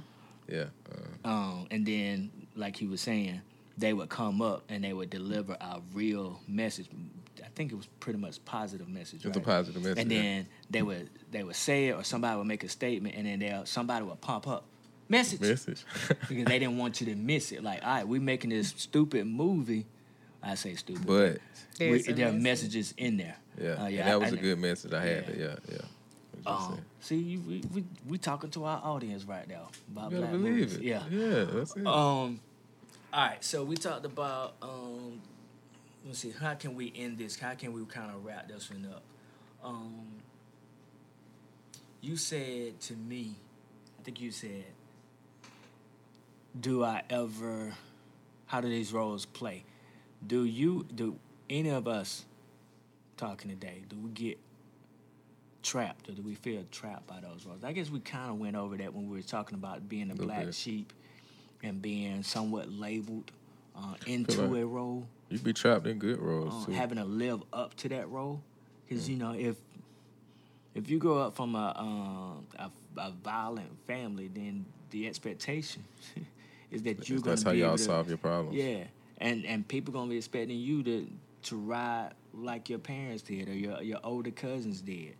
Yeah. 0.49 0.65
Uh, 1.23 1.27
Um, 1.27 1.67
and 1.71 1.85
then, 1.85 2.31
like 2.55 2.75
he 2.75 2.87
was 2.87 2.99
saying, 3.01 3.41
they 3.77 3.93
would 3.93 4.09
come 4.09 4.41
up 4.41 4.63
and 4.69 4.83
they 4.83 4.91
would 4.93 5.09
deliver 5.09 5.53
a 5.53 5.81
real 5.93 6.41
message. 6.47 6.87
I 7.43 7.47
think 7.55 7.71
it 7.71 7.75
was 7.75 7.87
pretty 7.99 8.19
much 8.19 8.43
positive 8.45 8.87
message. 8.89 9.25
It's 9.25 9.37
a 9.37 9.39
positive 9.39 9.81
message, 9.81 9.97
And 9.99 10.11
yeah. 10.11 10.21
then 10.21 10.47
they 10.69 10.81
would 10.81 11.09
they 11.31 11.43
would 11.43 11.55
say 11.55 11.87
it, 11.87 11.93
or 11.95 12.03
somebody 12.03 12.37
would 12.37 12.47
make 12.47 12.63
a 12.65 12.69
statement, 12.69 13.15
and 13.15 13.25
then 13.25 13.39
they 13.39 13.61
somebody 13.63 14.03
would 14.05 14.19
pump 14.19 14.47
up 14.47 14.65
message. 15.07 15.39
message. 15.39 15.85
because 16.27 16.45
they 16.45 16.59
didn't 16.59 16.77
want 16.77 16.99
you 16.99 17.07
to 17.07 17.15
miss 17.15 17.51
it. 17.53 17.63
Like, 17.63 17.81
all 17.83 17.89
right, 17.95 18.07
we 18.07 18.19
making 18.19 18.49
this 18.49 18.73
stupid 18.75 19.25
movie. 19.25 19.85
I 20.43 20.55
say 20.55 20.75
stupid, 20.75 21.05
but 21.05 21.37
we, 21.79 22.01
there 22.01 22.29
are 22.29 22.31
message. 22.31 22.41
messages 22.43 22.93
in 22.97 23.17
there. 23.17 23.35
yeah, 23.61 23.69
Uh, 23.73 23.85
and 23.85 23.97
that 23.99 24.19
was 24.19 24.31
a 24.31 24.35
a 24.35 24.37
good 24.37 24.59
message. 24.59 24.93
I 24.93 25.03
had 25.05 25.27
yeah. 25.37 25.45
yeah, 25.45 25.55
yeah. 25.71 25.77
Um, 26.45 26.79
see, 26.99 27.17
you, 27.17 27.39
we, 27.41 27.63
we 27.73 27.83
we 28.07 28.17
talking 28.17 28.49
to 28.51 28.63
our 28.65 28.81
audience 28.83 29.25
right 29.25 29.47
now 29.47 29.67
about 29.91 30.11
You 30.11 30.17
black 30.17 30.31
believe 30.31 30.53
movies. 30.53 30.75
it. 30.77 30.81
Yeah. 30.83 31.03
yeah, 31.11 31.43
that's 31.43 31.75
it. 31.75 31.85
Um. 31.85 32.39
All 33.13 33.27
right. 33.27 33.43
So 33.43 33.63
we 33.63 33.75
talked 33.75 34.05
about 34.05 34.55
um. 34.61 35.21
Let's 36.05 36.19
see. 36.19 36.31
How 36.31 36.55
can 36.55 36.73
we 36.73 36.91
end 36.95 37.19
this? 37.19 37.37
How 37.37 37.53
can 37.53 37.73
we 37.73 37.85
kind 37.85 38.09
of 38.09 38.25
wrap 38.25 38.47
this 38.47 38.71
one 38.71 38.87
up? 38.91 39.03
Um. 39.63 40.07
You 42.01 42.17
said 42.17 42.79
to 42.81 42.93
me, 42.95 43.35
I 43.99 44.03
think 44.03 44.19
you 44.19 44.31
said, 44.31 44.65
"Do 46.59 46.83
I 46.83 47.03
ever? 47.09 47.73
How 48.47 48.59
do 48.61 48.67
these 48.67 48.91
roles 48.91 49.25
play? 49.27 49.63
Do 50.25 50.45
you? 50.45 50.85
Do 50.93 51.17
any 51.49 51.69
of 51.69 51.87
us 51.87 52.25
talking 53.17 53.49
today? 53.49 53.83
Do 53.89 53.97
we 53.97 54.09
get 54.11 54.37
trapped, 55.63 56.09
or 56.09 56.13
do 56.13 56.21
we 56.21 56.35
feel 56.35 56.63
trapped 56.71 57.07
by 57.07 57.19
those 57.21 57.45
roles? 57.45 57.63
I 57.63 57.71
guess 57.73 57.89
we 57.89 57.99
kind 57.99 58.29
of 58.29 58.37
went 58.39 58.55
over 58.55 58.77
that 58.77 58.93
when 58.93 59.09
we 59.09 59.17
were 59.17 59.21
talking 59.23 59.55
about 59.55 59.87
being 59.89 60.11
a 60.11 60.15
black 60.15 60.45
bit. 60.45 60.55
sheep 60.55 60.93
and 61.63 61.81
being 61.81 62.23
somewhat 62.23 62.69
labeled 62.71 63.31
uh, 63.75 63.95
into 64.07 64.41
like- 64.41 64.61
a 64.61 64.65
role, 64.65 65.07
You'd 65.29 65.43
be 65.43 65.53
trapped 65.53 65.87
in 65.87 65.97
good 65.99 66.19
roles 66.19 66.63
uh, 66.63 66.65
too. 66.67 66.71
having 66.73 66.97
to 66.97 67.05
live 67.05 67.41
up 67.53 67.75
to 67.77 67.89
that 67.89 68.09
role. 68.09 68.41
Because 68.87 69.09
you 69.09 69.15
know, 69.17 69.33
if 69.33 69.55
if 70.75 70.89
you 70.89 70.99
grow 70.99 71.19
up 71.19 71.35
from 71.35 71.55
a, 71.55 71.73
um, 71.77 72.45
a 72.59 72.69
a 72.99 73.11
violent 73.23 73.69
family, 73.87 74.27
then 74.33 74.65
the 74.89 75.07
expectation 75.07 75.83
is 76.71 76.81
that 76.83 77.07
you're 77.09 77.19
going 77.19 77.29
that's 77.31 77.43
to 77.43 77.49
how 77.49 77.53
y'all 77.55 77.77
to, 77.77 77.83
solve 77.83 78.09
your 78.09 78.17
problems. 78.17 78.55
yeah, 78.57 78.83
and 79.21 79.45
and 79.45 79.67
people 79.67 79.93
gonna 79.93 80.09
be 80.09 80.17
expecting 80.17 80.57
you 80.57 80.83
to 80.83 81.07
to 81.43 81.55
ride 81.55 82.11
like 82.33 82.69
your 82.69 82.79
parents 82.79 83.23
did 83.23 83.47
or 83.47 83.53
your 83.53 83.81
your 83.81 83.99
older 84.03 84.31
cousins 84.31 84.81
did, 84.81 85.15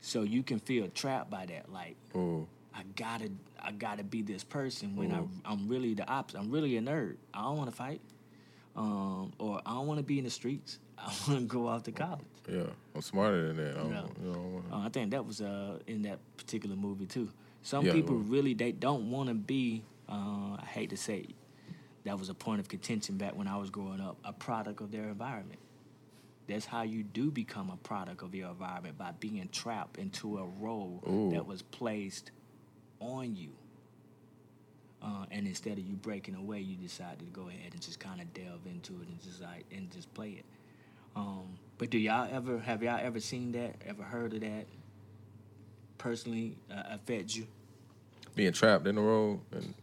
so 0.00 0.22
you 0.22 0.42
can 0.42 0.58
feel 0.58 0.88
trapped 0.88 1.30
by 1.30 1.46
that. 1.46 1.70
Like 1.70 1.96
Ooh. 2.16 2.46
I 2.74 2.82
gotta 2.96 3.30
I 3.60 3.72
gotta 3.72 4.02
be 4.02 4.22
this 4.22 4.42
person 4.42 4.96
when 4.96 5.12
Ooh. 5.12 5.28
I 5.44 5.52
I'm 5.52 5.68
really 5.68 5.94
the 5.94 6.08
opposite. 6.08 6.38
I'm 6.38 6.50
really 6.50 6.76
a 6.76 6.80
nerd. 6.80 7.16
I 7.32 7.42
don't 7.42 7.56
want 7.56 7.70
to 7.70 7.76
fight, 7.76 8.00
um, 8.76 9.32
or 9.38 9.60
I 9.64 9.74
don't 9.74 9.86
want 9.86 9.98
to 9.98 10.04
be 10.04 10.18
in 10.18 10.24
the 10.24 10.30
streets. 10.30 10.78
I 10.98 11.12
want 11.28 11.40
to 11.40 11.46
go 11.46 11.66
off 11.68 11.82
to 11.84 11.92
college. 11.92 12.24
Yeah, 12.50 12.62
I'm 12.94 13.02
smarter 13.02 13.52
than 13.52 13.56
that. 13.56 13.76
I 13.78 13.88
Yeah. 13.88 14.04
you 14.22 14.32
know, 14.32 14.62
I 14.70 14.74
Uh, 14.74 14.86
I 14.86 14.88
think 14.88 15.10
that 15.10 15.24
was 15.26 15.40
uh, 15.40 15.78
in 15.86 16.02
that 16.02 16.18
particular 16.36 16.76
movie 16.76 17.06
too. 17.06 17.28
Some 17.62 17.86
Yeah, 17.86 17.92
people 17.92 18.16
really 18.16 18.54
they 18.54 18.72
don't 18.72 19.10
want 19.10 19.28
to 19.28 19.34
be 19.34 19.82
uh, 20.08 20.56
I 20.60 20.64
hate 20.66 20.90
to 20.90 20.96
say 20.96 21.18
it, 21.20 21.34
that 22.04 22.18
was 22.18 22.28
a 22.28 22.34
point 22.34 22.60
of 22.60 22.68
contention 22.68 23.16
back 23.16 23.36
when 23.36 23.48
I 23.48 23.56
was 23.56 23.70
growing 23.70 24.00
up, 24.00 24.16
a 24.24 24.32
product 24.32 24.80
of 24.80 24.90
their 24.90 25.04
environment. 25.04 25.58
That's 26.46 26.66
how 26.66 26.82
you 26.82 27.02
do 27.02 27.30
become 27.30 27.70
a 27.70 27.76
product 27.78 28.22
of 28.22 28.34
your 28.34 28.50
environment 28.50 28.98
by 28.98 29.12
being 29.18 29.48
trapped 29.50 29.98
into 29.98 30.38
a 30.38 30.44
role 30.44 31.02
Ooh. 31.08 31.30
that 31.34 31.46
was 31.46 31.62
placed 31.62 32.30
on 33.00 33.34
you. 33.34 33.52
Uh, 35.02 35.24
and 35.30 35.46
instead 35.46 35.72
of 35.72 35.80
you 35.80 35.96
breaking 35.96 36.34
away, 36.34 36.60
you 36.60 36.76
decide 36.76 37.18
to 37.18 37.24
go 37.26 37.48
ahead 37.48 37.72
and 37.72 37.80
just 37.80 38.00
kind 38.00 38.20
of 38.20 38.32
delve 38.34 38.66
into 38.66 38.92
it 39.00 39.08
and 39.08 39.22
just 39.22 39.40
like 39.40 39.64
and 39.74 39.90
just 39.90 40.12
play 40.14 40.30
it. 40.30 40.44
Um, 41.16 41.58
but 41.78 41.90
do 41.90 41.98
y'all 41.98 42.28
ever 42.30 42.58
have 42.58 42.82
y'all 42.82 42.98
ever 43.00 43.20
seen 43.20 43.52
that? 43.52 43.76
Ever 43.86 44.02
heard 44.02 44.32
of 44.34 44.40
that? 44.40 44.66
Personally, 45.98 46.56
uh, 46.70 46.82
affect 46.90 47.34
you? 47.36 47.46
being 48.34 48.52
trapped 48.52 48.86
in 48.86 48.96
the 48.96 49.00
role 49.00 49.40
and 49.52 49.74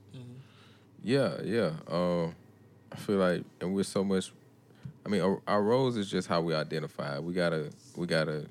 yeah 1.04 1.38
yeah 1.44 1.72
um 1.90 2.36
i 2.92 2.96
feel 2.96 3.18
like 3.18 3.44
and 3.60 3.74
we're 3.74 3.84
so 3.84 4.04
much 4.04 4.32
i 5.06 5.10
mean 5.10 5.22
our, 5.22 5.42
our 5.48 5.64
roles 5.64 5.98
is 5.98 6.10
just 6.10 6.28
how 6.28 6.42
we 6.42 6.54
identify 6.54 7.20
we 7.20 7.34
gotta 7.34 7.70
we 7.96 8.06
gotta 8.06 8.46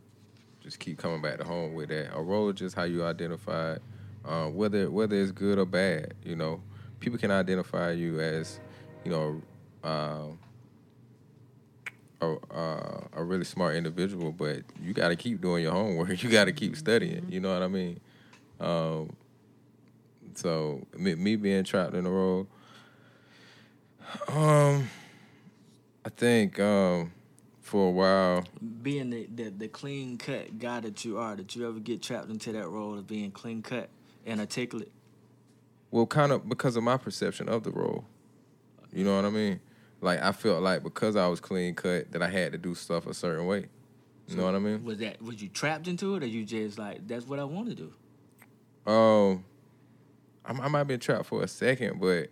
just 0.60 0.78
keep 0.78 0.98
coming 0.98 1.22
back 1.22 1.38
to 1.38 1.44
home 1.44 1.74
with 1.74 1.88
that 1.88 2.14
a 2.14 2.20
role 2.20 2.48
is 2.48 2.56
just 2.56 2.74
how 2.74 2.84
you 2.84 3.04
identify 3.04 3.76
uh, 4.24 4.46
whether 4.46 4.90
whether 4.90 5.16
it's 5.16 5.30
good 5.30 5.58
or 5.58 5.64
bad 5.64 6.14
you 6.24 6.36
know 6.36 6.60
people 6.98 7.18
can 7.18 7.30
identify 7.30 7.92
you 7.92 8.20
as 8.20 8.60
you 9.04 9.10
know 9.10 9.42
um 9.88 10.38
a, 12.20 12.36
uh, 12.52 13.00
a 13.14 13.24
really 13.24 13.44
smart 13.44 13.76
individual, 13.76 14.32
but 14.32 14.62
you 14.80 14.92
got 14.92 15.08
to 15.08 15.16
keep 15.16 15.40
doing 15.40 15.62
your 15.62 15.72
homework. 15.72 16.10
You 16.22 16.28
got 16.28 16.46
to 16.46 16.52
keep 16.52 16.76
studying. 16.76 17.26
You 17.30 17.40
know 17.40 17.52
what 17.52 17.62
I 17.62 17.68
mean? 17.68 18.00
Um, 18.58 19.10
so 20.38 20.86
me, 20.96 21.14
me 21.14 21.36
being 21.36 21.64
trapped 21.64 21.94
in 21.94 22.04
the 22.04 22.10
role, 22.10 22.46
um, 24.28 24.88
I 26.04 26.08
think 26.08 26.58
um, 26.58 27.12
for 27.60 27.88
a 27.88 27.90
while, 27.90 28.44
Being 28.82 29.10
the, 29.10 29.26
the 29.34 29.50
the 29.50 29.68
clean 29.68 30.18
cut 30.18 30.58
guy 30.58 30.80
that 30.80 31.04
you 31.04 31.18
are, 31.18 31.36
did 31.36 31.54
you 31.54 31.68
ever 31.68 31.78
get 31.78 32.02
trapped 32.02 32.30
into 32.30 32.52
that 32.52 32.68
role 32.68 32.98
of 32.98 33.06
being 33.06 33.30
clean 33.30 33.62
cut 33.62 33.88
and 34.26 34.40
articulate? 34.40 34.92
well, 35.92 36.06
kind 36.06 36.30
of 36.32 36.48
because 36.48 36.76
of 36.76 36.84
my 36.84 36.96
perception 36.96 37.48
of 37.48 37.64
the 37.64 37.70
role. 37.70 38.04
You 38.92 39.04
know 39.04 39.16
what 39.16 39.24
I 39.24 39.30
mean? 39.30 39.60
Like 40.00 40.22
I 40.22 40.32
felt 40.32 40.62
like 40.62 40.82
because 40.82 41.14
I 41.16 41.26
was 41.28 41.40
clean 41.40 41.74
cut 41.74 42.10
that 42.12 42.22
I 42.22 42.28
had 42.28 42.52
to 42.52 42.58
do 42.58 42.74
stuff 42.74 43.06
a 43.06 43.14
certain 43.14 43.46
way. 43.46 43.66
You 44.28 44.36
know 44.36 44.44
what 44.44 44.54
I 44.54 44.60
mean? 44.60 44.84
Was 44.84 44.98
that 44.98 45.20
was 45.20 45.42
you 45.42 45.48
trapped 45.48 45.88
into 45.88 46.14
it, 46.14 46.22
or 46.22 46.26
you 46.26 46.44
just 46.44 46.78
like 46.78 47.06
that's 47.06 47.26
what 47.26 47.38
I 47.40 47.44
want 47.44 47.68
to 47.68 47.74
do? 47.74 47.92
Um, 48.90 49.44
I, 50.50 50.68
might 50.68 50.84
been 50.84 51.00
trapped 51.00 51.26
for 51.26 51.42
a 51.42 51.48
second, 51.48 52.00
but 52.00 52.28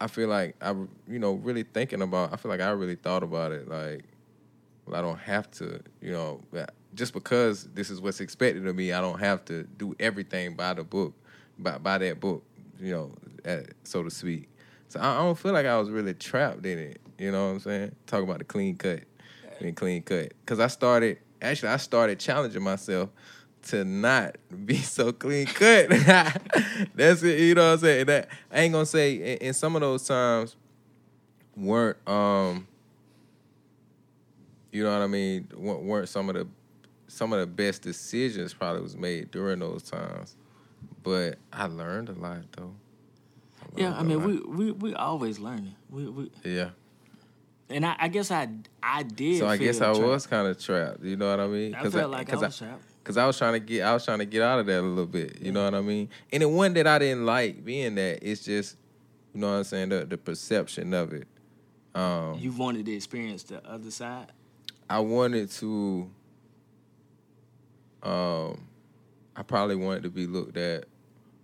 I- 0.00 0.06
feel 0.06 0.28
like 0.28 0.56
I, 0.62 0.70
you 0.70 1.18
know, 1.18 1.34
really 1.34 1.62
thinking 1.62 2.00
about. 2.00 2.32
I 2.32 2.36
feel 2.36 2.50
like 2.50 2.60
I 2.60 2.70
really 2.70 2.94
thought 2.94 3.22
about 3.22 3.52
it. 3.52 3.68
Like, 3.68 4.04
well, 4.86 4.96
I 4.96 5.02
don't 5.02 5.18
have 5.18 5.50
to, 5.52 5.80
you 6.00 6.12
know, 6.12 6.40
just 6.94 7.12
because 7.12 7.64
this 7.74 7.90
is 7.90 8.00
what's 8.00 8.20
expected 8.20 8.66
of 8.66 8.74
me, 8.74 8.92
I 8.92 9.00
don't 9.00 9.18
have 9.18 9.44
to 9.46 9.64
do 9.64 9.94
everything 10.00 10.54
by 10.54 10.74
the 10.74 10.84
book, 10.84 11.14
by 11.58 11.78
by 11.78 11.98
that 11.98 12.20
book, 12.20 12.44
you 12.80 12.92
know, 12.92 13.12
uh, 13.46 13.62
so 13.82 14.02
to 14.02 14.10
speak. 14.10 14.48
So 14.88 15.00
I, 15.00 15.14
I 15.14 15.22
don't 15.22 15.38
feel 15.38 15.52
like 15.52 15.66
I 15.66 15.78
was 15.78 15.90
really 15.90 16.14
trapped 16.14 16.64
in 16.64 16.78
it. 16.78 17.00
You 17.18 17.32
know 17.32 17.46
what 17.48 17.52
I'm 17.52 17.60
saying? 17.60 17.94
Talk 18.06 18.22
about 18.22 18.38
the 18.38 18.44
clean 18.44 18.76
cut, 18.76 19.00
being 19.60 19.74
clean 19.74 20.02
cut. 20.02 20.32
Because 20.40 20.60
I 20.60 20.66
started, 20.68 21.18
actually, 21.42 21.70
I 21.70 21.76
started 21.76 22.18
challenging 22.18 22.62
myself 22.62 23.10
to 23.64 23.84
not 23.84 24.36
be 24.64 24.76
so 24.76 25.12
clean 25.12 25.46
cut. 25.46 25.88
That's 26.94 27.22
it. 27.22 27.40
You 27.40 27.54
know 27.54 27.66
what 27.66 27.72
I'm 27.72 27.78
saying? 27.78 28.06
That 28.06 28.28
I 28.50 28.60
ain't 28.60 28.72
gonna 28.72 28.86
say 28.86 29.14
in, 29.14 29.48
in 29.48 29.54
some 29.54 29.74
of 29.74 29.80
those 29.80 30.06
times 30.06 30.56
weren't 31.56 31.96
um 32.08 32.66
you 34.72 34.82
know 34.82 34.92
what 34.92 35.02
I 35.02 35.06
mean 35.06 35.48
weren't, 35.56 36.08
some 36.08 36.28
of 36.28 36.34
the 36.34 36.46
some 37.06 37.32
of 37.32 37.40
the 37.40 37.46
best 37.46 37.82
decisions 37.82 38.52
probably 38.52 38.82
was 38.82 38.96
made 38.96 39.30
during 39.30 39.60
those 39.60 39.82
times. 39.84 40.36
But 41.02 41.38
I 41.52 41.66
learned 41.66 42.08
a 42.08 42.12
lot 42.12 42.42
though. 42.56 42.74
Yeah, 43.76 43.96
I 43.96 44.02
mean, 44.02 44.18
lot. 44.18 44.48
we 44.48 44.66
we 44.66 44.72
we 44.72 44.94
always 44.94 45.38
learning. 45.38 45.74
We 45.90 46.08
we 46.08 46.30
yeah. 46.44 46.70
and 47.70 47.86
I, 47.86 47.96
I 47.98 48.08
guess 48.08 48.30
I 48.30 48.48
I 48.82 49.04
did. 49.04 49.38
So 49.38 49.46
I 49.46 49.56
guess 49.56 49.80
I 49.80 49.92
trapped. 49.92 50.00
was 50.00 50.26
kind 50.26 50.48
of 50.48 50.62
trapped. 50.62 51.02
You 51.02 51.16
know 51.16 51.30
what 51.30 51.40
I 51.40 51.46
mean? 51.46 51.74
I 51.74 51.88
felt 51.88 52.10
like 52.10 52.32
I 52.32 52.36
was 52.36 52.58
trapped. 52.58 52.93
Cause 53.04 53.18
I 53.18 53.26
was 53.26 53.36
trying 53.36 53.52
to 53.52 53.60
get, 53.60 53.82
I 53.82 53.92
was 53.92 54.04
trying 54.04 54.20
to 54.20 54.24
get 54.24 54.40
out 54.40 54.58
of 54.60 54.66
that 54.66 54.80
a 54.80 54.82
little 54.82 55.04
bit. 55.04 55.40
You 55.42 55.52
know 55.52 55.62
what 55.64 55.74
I 55.74 55.82
mean? 55.82 56.08
And 56.32 56.42
the 56.42 56.48
one 56.48 56.72
that 56.74 56.86
I 56.86 56.98
didn't 56.98 57.26
like 57.26 57.62
being 57.62 57.94
that. 57.96 58.20
It's 58.22 58.44
just, 58.44 58.76
you 59.34 59.40
know 59.40 59.50
what 59.50 59.58
I'm 59.58 59.64
saying, 59.64 59.90
the 59.90 60.06
the 60.06 60.16
perception 60.16 60.94
of 60.94 61.12
it. 61.12 61.28
Um, 61.94 62.38
You 62.40 62.52
wanted 62.52 62.86
to 62.86 62.92
experience 62.92 63.42
the 63.42 63.64
other 63.68 63.90
side. 63.90 64.32
I 64.88 65.00
wanted 65.00 65.50
to. 65.50 66.10
Um, 68.02 68.66
I 69.36 69.42
probably 69.42 69.76
wanted 69.76 70.02
to 70.04 70.10
be 70.10 70.26
looked 70.26 70.56
at 70.56 70.84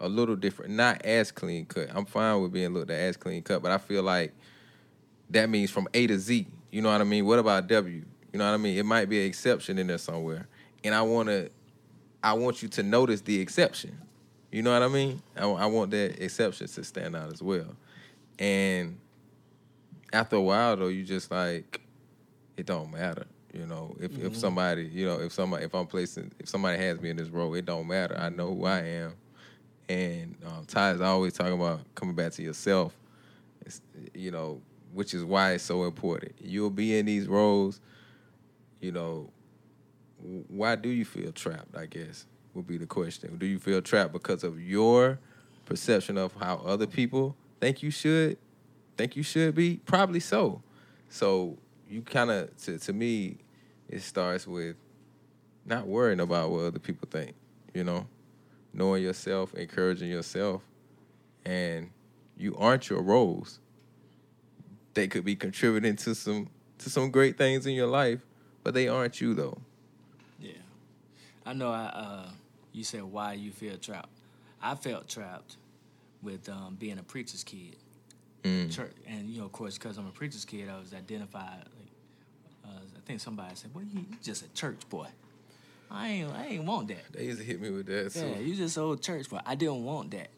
a 0.01 0.09
little 0.09 0.37
different, 0.37 0.73
not 0.73 1.05
as 1.05 1.31
clean 1.31 1.67
cut. 1.67 1.89
I'm 1.95 2.05
fine 2.07 2.41
with 2.41 2.53
being 2.53 2.73
looked 2.73 2.91
at 2.91 2.99
as 2.99 3.17
clean 3.17 3.43
cut, 3.43 3.63
but 3.63 3.71
I 3.71 3.79
feel 3.79 4.03
like 4.03 4.33
that 5.31 5.49
means 5.51 5.71
from 5.71 5.89
A 5.95 6.07
to 6.07 6.19
Z. 6.19 6.47
You 6.71 6.83
know 6.83 6.91
what 6.91 7.01
I 7.01 7.05
mean? 7.05 7.27
What 7.27 7.39
about 7.39 7.67
W? 7.69 8.05
You 8.33 8.39
know 8.39 8.47
what 8.47 8.55
I 8.55 8.59
mean? 8.59 8.79
It 8.79 8.85
might 8.87 9.09
be 9.09 9.21
an 9.21 9.27
exception 9.27 9.79
in 9.79 9.89
there 9.89 9.99
somewhere, 9.99 10.49
and 10.85 10.95
I 10.95 11.03
want 11.03 11.29
to, 11.29 11.51
I 12.23 12.35
want 12.35 12.63
you 12.63 12.69
to 12.69 12.83
notice 12.83 13.21
the 13.21 13.41
exception. 13.41 13.99
You 14.53 14.63
know 14.63 14.73
what 14.73 14.83
I 14.83 14.89
mean? 14.89 15.23
I, 15.37 15.45
I 15.45 15.67
want 15.67 15.91
that 15.93 16.23
exception 16.23 16.67
to 16.67 16.85
stand 16.85 17.15
out 17.15 17.33
as 17.33 17.43
well. 17.43 17.77
And 18.39 18.99
after 20.13 20.37
a 20.37 20.41
while, 20.41 20.77
though, 20.77 20.89
you 20.89 21.05
just 21.05 21.31
like, 21.31 21.81
it 22.57 22.67
don't 22.67 22.91
matter. 22.91 23.27
You 23.53 23.67
know, 23.67 23.97
if 24.01 24.17
if 24.19 24.37
somebody, 24.37 24.85
you 24.85 25.07
know, 25.07 25.21
if 25.21 25.33
somebody, 25.33 25.65
if 25.65 25.75
I'm 25.75 25.87
placing, 25.87 26.31
if 26.39 26.49
somebody 26.49 26.79
has 26.79 27.01
me 27.01 27.11
in 27.11 27.17
this 27.17 27.29
role, 27.29 27.53
it 27.55 27.67
don't 27.67 27.87
matter. 27.87 28.17
I 28.17 28.29
know 28.29 28.55
who 28.55 28.65
I 28.65 28.79
am. 28.81 29.15
And 29.89 30.37
um, 30.47 30.65
Ty 30.67 30.93
is 30.93 31.01
always 31.01 31.33
talking 31.33 31.55
about 31.55 31.81
coming 31.97 32.15
back 32.15 32.31
to 32.33 32.43
yourself. 32.43 32.97
It's, 33.67 33.81
you 34.15 34.31
know, 34.31 34.61
which 34.93 35.15
is 35.15 35.25
why 35.25 35.53
it's 35.53 35.65
so 35.65 35.83
important. 35.85 36.33
You'll 36.41 36.71
be 36.71 36.97
in 36.97 37.07
these 37.07 37.27
roles. 37.27 37.81
You 38.81 38.93
know, 38.93 39.31
why 40.49 40.77
do 40.77 40.89
you 40.89 41.05
feel 41.05 41.33
trapped? 41.33 41.77
I 41.77 41.87
guess 41.87 42.27
would 42.55 42.67
be 42.67 42.79
the 42.79 42.87
question. 42.87 43.37
Do 43.39 43.47
you 43.47 43.59
feel 43.59 43.81
trapped 43.81 44.13
because 44.13 44.45
of 44.45 44.61
your 44.61 45.19
perception 45.67 46.19
of 46.19 46.33
how 46.35 46.57
other 46.65 46.87
people 46.87 47.37
think 47.61 47.83
you 47.83 47.91
should 47.91 48.37
think 48.97 49.17
you 49.17 49.23
should 49.23 49.55
be? 49.55 49.81
Probably 49.87 50.21
so. 50.21 50.63
So 51.09 51.59
you 51.89 52.03
kind 52.03 52.31
of, 52.31 52.57
to, 52.65 52.79
to 52.79 52.93
me, 52.93 53.37
it 53.89 54.03
starts 54.03 54.47
with 54.47 54.77
not 55.65 55.87
worrying 55.87 56.21
about 56.21 56.51
what 56.51 56.65
other 56.65 56.79
people 56.79 57.09
think. 57.11 57.35
You 57.75 57.85
know, 57.85 58.07
knowing 58.73 59.03
yourself, 59.03 59.55
encouraging 59.55 60.11
yourself, 60.11 60.63
and 61.45 61.91
you 62.37 62.57
aren't 62.57 62.91
your 62.91 63.03
roles. 63.03 63.61
They 64.95 65.07
could 65.07 65.25
be 65.25 65.37
contributing 65.37 65.97
to 65.97 66.15
some 66.15 66.49
to 66.79 66.91
some 66.91 67.11
great 67.11 67.37
things 67.37 67.67
in 67.67 67.75
your 67.75 67.87
life, 67.87 68.21
but 68.65 68.75
they 68.75 68.89
aren't 68.89 69.21
you 69.21 69.35
though. 69.35 69.59
I 71.51 71.53
know. 71.53 71.73
I 71.73 71.87
uh, 71.87 72.29
you 72.71 72.85
said 72.85 73.03
why 73.03 73.33
you 73.33 73.51
feel 73.51 73.77
trapped. 73.77 74.11
I 74.63 74.77
felt 74.77 75.09
trapped 75.09 75.57
with 76.23 76.49
um, 76.49 76.77
being 76.79 77.01
a 77.01 77.03
preacher's 77.03 77.43
kid. 77.43 77.75
Mm. 78.45 78.73
Church, 78.73 78.93
and 79.05 79.29
you 79.29 79.41
know, 79.41 79.47
of 79.47 79.53
course, 79.53 79.77
because 79.77 79.99
I'm 79.99 80.07
a 80.07 80.13
preacher's 80.13 80.45
kid, 80.45 80.69
I 80.69 80.79
was 80.79 80.95
identified. 80.95 81.65
Like, 81.65 81.91
uh, 82.65 82.79
I 82.97 83.01
think 83.05 83.19
somebody 83.19 83.57
said, 83.57 83.73
"Well, 83.75 83.83
you, 83.83 83.99
you 83.99 84.17
just 84.23 84.45
a 84.45 84.49
church 84.55 84.89
boy." 84.89 85.09
I 85.91 86.09
ain't, 86.09 86.33
I 86.33 86.47
ain't 86.47 86.65
want 86.65 86.87
that. 86.89 87.13
They 87.13 87.25
used 87.25 87.41
to 87.41 87.45
hit 87.45 87.61
me 87.61 87.71
with 87.71 87.87
that. 87.87 88.13
So. 88.13 88.25
Yeah, 88.25 88.39
you 88.39 88.55
just 88.55 88.79
old 88.79 89.03
church 89.03 89.29
boy. 89.29 89.41
I 89.45 89.57
didn't 89.57 89.83
want 89.83 90.13
that, 90.13 90.29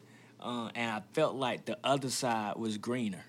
uh, 0.41 0.71
and 0.73 0.89
I 0.89 1.03
felt 1.13 1.35
like 1.35 1.65
the 1.65 1.77
other 1.83 2.09
side 2.09 2.55
was 2.55 2.79
greener. 2.79 3.23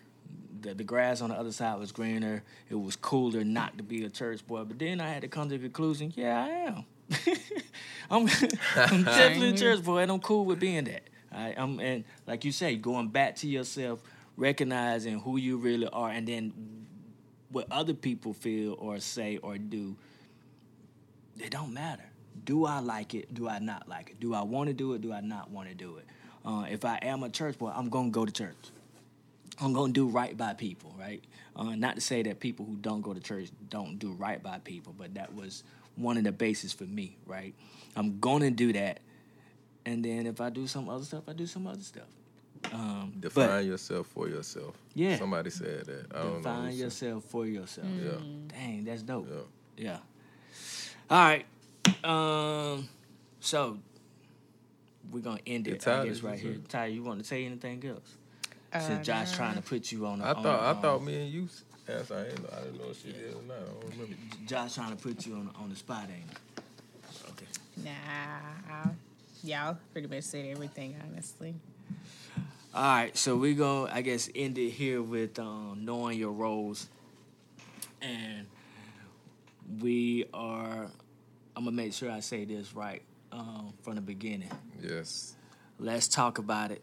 The, 0.62 0.72
the 0.72 0.84
grass 0.84 1.20
on 1.20 1.28
the 1.28 1.36
other 1.36 1.52
side 1.52 1.78
was 1.78 1.92
greener. 1.92 2.44
It 2.70 2.76
was 2.76 2.96
cooler 2.96 3.44
not 3.44 3.76
to 3.76 3.84
be 3.84 4.06
a 4.06 4.08
church 4.08 4.46
boy. 4.46 4.64
But 4.64 4.78
then 4.78 5.02
I 5.02 5.10
had 5.10 5.20
to 5.20 5.28
come 5.28 5.50
to 5.50 5.58
the 5.58 5.64
conclusion, 5.64 6.14
yeah, 6.16 6.42
I 6.42 6.48
am. 6.48 6.86
I'm, 8.10 8.28
I'm 8.76 9.04
definitely 9.04 9.50
a 9.50 9.56
church 9.56 9.82
boy, 9.82 9.98
and 9.98 10.10
I'm 10.10 10.20
cool 10.20 10.44
with 10.44 10.60
being 10.60 10.84
that. 10.84 11.02
I'm, 11.32 11.80
and 11.80 12.04
like 12.26 12.44
you 12.44 12.52
say, 12.52 12.76
going 12.76 13.08
back 13.08 13.36
to 13.36 13.48
yourself, 13.48 14.00
recognizing 14.36 15.18
who 15.20 15.36
you 15.36 15.56
really 15.56 15.88
are, 15.88 16.10
and 16.10 16.26
then 16.26 16.52
what 17.50 17.66
other 17.70 17.94
people 17.94 18.32
feel 18.32 18.76
or 18.78 18.98
say 19.00 19.38
or 19.38 19.58
do, 19.58 19.96
it 21.38 21.50
don't 21.50 21.72
matter. 21.72 22.04
Do 22.44 22.66
I 22.66 22.80
like 22.80 23.14
it? 23.14 23.32
Do 23.32 23.48
I 23.48 23.58
not 23.58 23.88
like 23.88 24.10
it? 24.10 24.20
Do 24.20 24.34
I 24.34 24.42
want 24.42 24.68
to 24.68 24.74
do 24.74 24.94
it? 24.94 25.00
Do 25.00 25.12
I 25.12 25.20
not 25.20 25.50
want 25.50 25.68
to 25.68 25.74
do 25.74 25.96
it? 25.98 26.06
Uh, 26.44 26.66
if 26.70 26.84
I 26.84 26.98
am 27.02 27.22
a 27.22 27.30
church 27.30 27.58
boy, 27.58 27.72
I'm 27.74 27.88
gonna 27.88 28.10
go 28.10 28.24
to 28.24 28.32
church. 28.32 28.56
I'm 29.60 29.72
gonna 29.72 29.92
do 29.92 30.08
right 30.08 30.36
by 30.36 30.52
people, 30.54 30.94
right? 30.98 31.22
Uh, 31.56 31.76
not 31.76 31.94
to 31.94 32.00
say 32.00 32.22
that 32.24 32.40
people 32.40 32.66
who 32.66 32.76
don't 32.76 33.00
go 33.02 33.14
to 33.14 33.20
church 33.20 33.50
don't 33.70 33.98
do 33.98 34.12
right 34.12 34.42
by 34.42 34.58
people, 34.58 34.94
but 34.96 35.14
that 35.14 35.32
was 35.34 35.62
one 35.96 36.16
of 36.16 36.24
the 36.24 36.32
bases 36.32 36.72
for 36.72 36.84
me, 36.84 37.16
right? 37.26 37.54
I'm 37.96 38.18
gonna 38.20 38.50
do 38.50 38.72
that 38.72 39.00
and 39.86 40.04
then 40.04 40.26
if 40.26 40.40
I 40.40 40.50
do 40.50 40.66
some 40.66 40.88
other 40.88 41.04
stuff, 41.04 41.24
I 41.28 41.32
do 41.32 41.46
some 41.46 41.66
other 41.66 41.82
stuff. 41.82 42.04
Um, 42.72 43.12
Define 43.20 43.46
but 43.48 43.64
yourself 43.66 44.06
for 44.06 44.28
yourself. 44.28 44.74
Yeah. 44.94 45.18
Somebody 45.18 45.50
said 45.50 45.84
that. 45.84 46.06
I 46.14 46.18
don't 46.22 46.30
know. 46.32 46.36
define 46.38 46.64
who 46.64 46.70
said- 46.72 46.78
yourself 46.78 47.24
for 47.24 47.46
yourself. 47.46 47.86
Yeah. 48.02 48.12
Dang, 48.48 48.84
that's 48.84 49.02
dope. 49.02 49.28
Yeah. 49.76 49.84
Yeah. 49.84 49.98
All 51.10 51.18
right. 51.18 51.46
Um. 52.02 52.88
So 53.40 53.76
we're 55.10 55.20
gonna 55.20 55.40
end 55.46 55.66
Yeah, 55.66 55.74
it. 55.74 55.80
Ty, 55.80 56.00
I 56.00 56.06
guess 56.08 56.22
right 56.22 56.38
here. 56.38 56.54
say- 56.54 56.60
Ty, 56.68 56.86
you 56.86 57.02
want 57.02 57.18
to 57.18 57.24
say 57.24 57.44
anything 57.44 57.84
else? 57.86 58.16
Uh, 58.72 58.80
Since 58.80 59.06
Josh 59.06 59.32
trying 59.36 59.56
to 59.56 59.62
put 59.62 59.92
you 59.92 60.06
on. 60.06 60.22
A, 60.22 60.30
I 60.30 60.32
thought 60.34 60.46
a, 60.46 60.78
I 60.78 60.80
thought 60.80 61.04
me 61.04 61.22
and 61.22 61.30
you 61.30 61.48
answer. 61.88 62.14
I, 62.14 62.30
ain't, 62.30 62.42
know- 62.42 62.56
I 62.56 62.60
didn't 62.62 62.78
know 62.78 62.90
if 62.90 63.02
she 63.02 63.12
did 63.12 63.34
or 63.34 63.42
not. 63.42 63.56
I 63.56 63.64
don't 63.64 63.90
remember. 63.92 64.16
Josh 64.46 64.74
trying 64.74 64.96
to 64.96 65.02
put 65.02 65.26
you 65.26 65.34
on 65.34 65.50
on 65.60 65.70
the 65.70 65.76
spot, 65.76 66.08
ain't 66.10 66.30
it? 66.30 67.30
Okay. 67.30 67.46
Nah, 67.84 68.90
y'all 69.42 69.78
pretty 69.92 70.08
much 70.08 70.24
said 70.24 70.46
everything, 70.46 70.96
honestly. 71.08 71.54
All 72.74 72.82
right, 72.82 73.16
so 73.16 73.36
we 73.36 73.54
go. 73.54 73.88
I 73.90 74.00
guess 74.02 74.28
end 74.34 74.58
it 74.58 74.70
here 74.70 75.00
with 75.00 75.38
um, 75.38 75.82
knowing 75.82 76.18
your 76.18 76.32
roles, 76.32 76.88
and 78.02 78.46
we 79.80 80.24
are. 80.34 80.90
I'm 81.56 81.64
gonna 81.64 81.70
make 81.70 81.92
sure 81.92 82.10
I 82.10 82.18
say 82.18 82.44
this 82.44 82.74
right 82.74 83.02
um, 83.30 83.74
from 83.82 83.94
the 83.94 84.00
beginning. 84.00 84.50
Yes. 84.82 85.36
Let's 85.78 86.08
talk 86.08 86.38
about 86.38 86.70
it. 86.72 86.82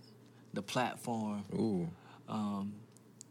The 0.54 0.62
platform 0.62 1.44
Ooh. 1.54 1.90
um, 2.30 2.74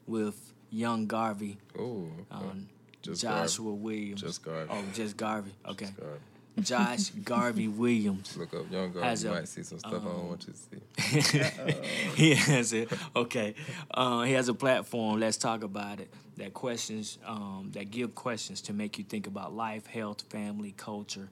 with 0.06 0.49
Young 0.70 1.06
Garvey, 1.06 1.58
Oh, 1.78 2.06
okay. 2.32 2.44
um, 2.44 2.68
Joshua 3.02 3.72
Williams. 3.72 4.20
Just 4.20 4.42
Garvey. 4.44 4.70
Oh, 4.72 4.84
just 4.94 5.16
Garvey. 5.16 5.52
Okay, 5.66 5.86
Just 5.86 5.96
Garvey. 6.00 6.20
Josh 6.60 7.10
Garvey 7.24 7.68
Williams. 7.68 8.36
Look 8.36 8.52
up 8.54 8.70
Young 8.70 8.92
Garvey. 8.92 9.06
Has 9.08 9.24
You 9.24 9.30
a, 9.30 9.34
might 9.34 9.48
see 9.48 9.62
some 9.62 9.78
stuff 9.78 9.92
I 9.92 9.96
um, 9.96 10.04
don't 10.04 10.28
want 10.28 10.46
you 10.46 10.52
to 10.52 11.28
see. 11.28 11.74
he 12.16 12.34
has 12.34 12.72
it. 12.72 12.90
Okay, 13.16 13.54
uh, 13.92 14.22
he 14.22 14.32
has 14.32 14.48
a 14.48 14.54
platform. 14.54 15.20
Let's 15.20 15.36
talk 15.36 15.62
about 15.62 16.00
it. 16.00 16.08
That 16.36 16.54
questions, 16.54 17.18
um, 17.26 17.70
that 17.74 17.90
give 17.90 18.14
questions 18.14 18.60
to 18.62 18.72
make 18.72 18.98
you 18.98 19.04
think 19.04 19.26
about 19.26 19.54
life, 19.54 19.86
health, 19.86 20.22
family, 20.30 20.72
culture, 20.76 21.28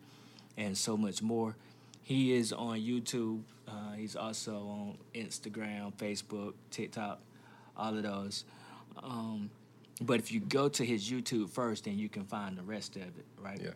and 0.57 0.77
so 0.77 0.97
much 0.97 1.23
more. 1.23 1.57
He 2.03 2.33
is 2.33 2.53
on 2.53 2.79
YouTube. 2.81 3.43
Uh, 3.67 3.93
he's 3.97 4.17
also 4.17 4.55
on 4.57 4.99
Instagram, 5.15 5.93
Facebook, 5.95 6.55
TikTok, 6.71 7.21
all 7.77 7.97
of 7.97 8.03
those. 8.03 8.45
Um, 9.03 9.51
but 10.01 10.21
if 10.21 10.31
you 10.31 10.41
go 10.41 10.69
to 10.69 10.85
his 10.85 11.11
YouTube 11.11 11.51
first, 11.51 11.85
then 11.85 11.99
you 11.99 12.09
can 12.09 12.25
find 12.25 12.57
the 12.57 12.63
rest 12.63 12.97
of 12.97 13.03
it, 13.03 13.25
right? 13.41 13.61
Yeah. 13.61 13.71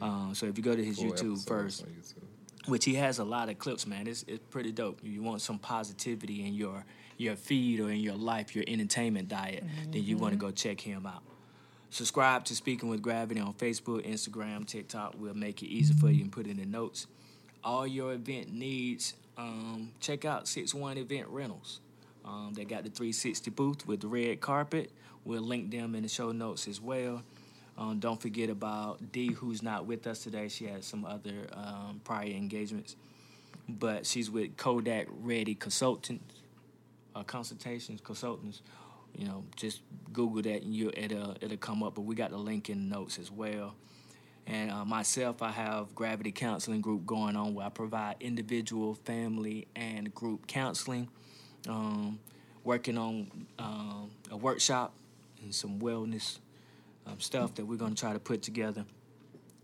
Um, 0.00 0.32
so 0.34 0.46
if 0.46 0.56
you 0.56 0.64
go 0.64 0.74
to 0.74 0.84
his 0.84 0.98
Full 0.98 1.10
YouTube 1.10 1.46
first, 1.46 1.84
YouTube. 1.86 2.68
which 2.68 2.84
he 2.84 2.94
has 2.94 3.18
a 3.18 3.24
lot 3.24 3.48
of 3.48 3.58
clips, 3.58 3.86
man. 3.86 4.06
It's 4.06 4.24
it's 4.28 4.44
pretty 4.50 4.72
dope. 4.72 5.00
You 5.02 5.22
want 5.22 5.40
some 5.40 5.58
positivity 5.58 6.46
in 6.46 6.54
your 6.54 6.84
your 7.18 7.36
feed 7.36 7.80
or 7.80 7.90
in 7.90 8.00
your 8.00 8.14
life, 8.16 8.54
your 8.54 8.64
entertainment 8.68 9.28
diet, 9.28 9.64
then 9.90 10.04
you 10.04 10.18
want 10.18 10.32
to 10.32 10.38
go 10.38 10.50
check 10.50 10.80
him 10.80 11.06
out. 11.06 11.22
Subscribe 11.88 12.44
to 12.44 12.54
Speaking 12.54 12.88
with 12.88 13.00
Gravity 13.00 13.40
on 13.40 13.54
Facebook, 13.54 14.06
Instagram, 14.06 14.66
TikTok. 14.66 15.14
We'll 15.18 15.34
make 15.34 15.62
it 15.62 15.68
easy 15.68 15.94
for 15.94 16.10
you 16.10 16.22
and 16.22 16.32
put 16.32 16.46
it 16.46 16.50
in 16.50 16.56
the 16.58 16.66
notes. 16.66 17.06
All 17.64 17.86
your 17.86 18.12
event 18.12 18.52
needs, 18.52 19.14
um, 19.38 19.92
check 20.00 20.24
out 20.24 20.46
Six 20.46 20.74
One 20.74 20.98
Event 20.98 21.28
Rentals. 21.28 21.80
Um, 22.26 22.52
they 22.54 22.64
got 22.64 22.82
the 22.82 22.90
360 22.90 23.50
booth 23.52 23.86
with 23.86 24.00
the 24.00 24.08
red 24.08 24.40
carpet. 24.40 24.90
We'll 25.24 25.42
link 25.42 25.70
them 25.70 25.94
in 25.94 26.02
the 26.02 26.08
show 26.08 26.32
notes 26.32 26.66
as 26.68 26.80
well. 26.80 27.22
Um, 27.78 27.98
don't 27.98 28.20
forget 28.20 28.48
about 28.48 29.12
Dee, 29.12 29.32
who's 29.32 29.62
not 29.62 29.86
with 29.86 30.06
us 30.06 30.22
today. 30.22 30.48
She 30.48 30.66
has 30.66 30.86
some 30.86 31.04
other 31.04 31.46
um, 31.52 32.00
prior 32.04 32.28
engagements, 32.28 32.96
but 33.68 34.06
she's 34.06 34.30
with 34.30 34.56
Kodak 34.56 35.06
Ready 35.10 35.54
Consultants, 35.54 36.40
uh, 37.14 37.22
Consultations 37.22 38.00
Consultants. 38.00 38.62
You 39.14 39.26
know, 39.26 39.44
just 39.56 39.82
Google 40.12 40.42
that 40.42 40.62
and 40.62 40.74
you 40.74 40.90
it'll 40.94 41.36
it'll 41.40 41.56
come 41.58 41.82
up. 41.82 41.94
But 41.94 42.02
we 42.02 42.14
got 42.14 42.30
the 42.30 42.38
link 42.38 42.70
in 42.70 42.88
the 42.88 42.94
notes 42.96 43.18
as 43.18 43.30
well. 43.30 43.74
And 44.46 44.70
uh, 44.70 44.84
myself, 44.84 45.42
I 45.42 45.50
have 45.50 45.94
Gravity 45.94 46.32
Counseling 46.32 46.80
Group 46.80 47.04
going 47.04 47.34
on 47.34 47.54
where 47.54 47.66
I 47.66 47.68
provide 47.68 48.16
individual, 48.20 48.94
family, 48.94 49.66
and 49.74 50.14
group 50.14 50.46
counseling. 50.46 51.08
Um, 51.68 52.18
working 52.64 52.98
on 52.98 53.30
um, 53.58 54.10
a 54.30 54.36
workshop 54.36 54.92
and 55.42 55.54
some 55.54 55.78
wellness 55.78 56.38
um, 57.06 57.20
stuff 57.20 57.54
that 57.54 57.64
we're 57.64 57.76
going 57.76 57.94
to 57.94 58.00
try 58.00 58.12
to 58.12 58.18
put 58.18 58.42
together 58.42 58.84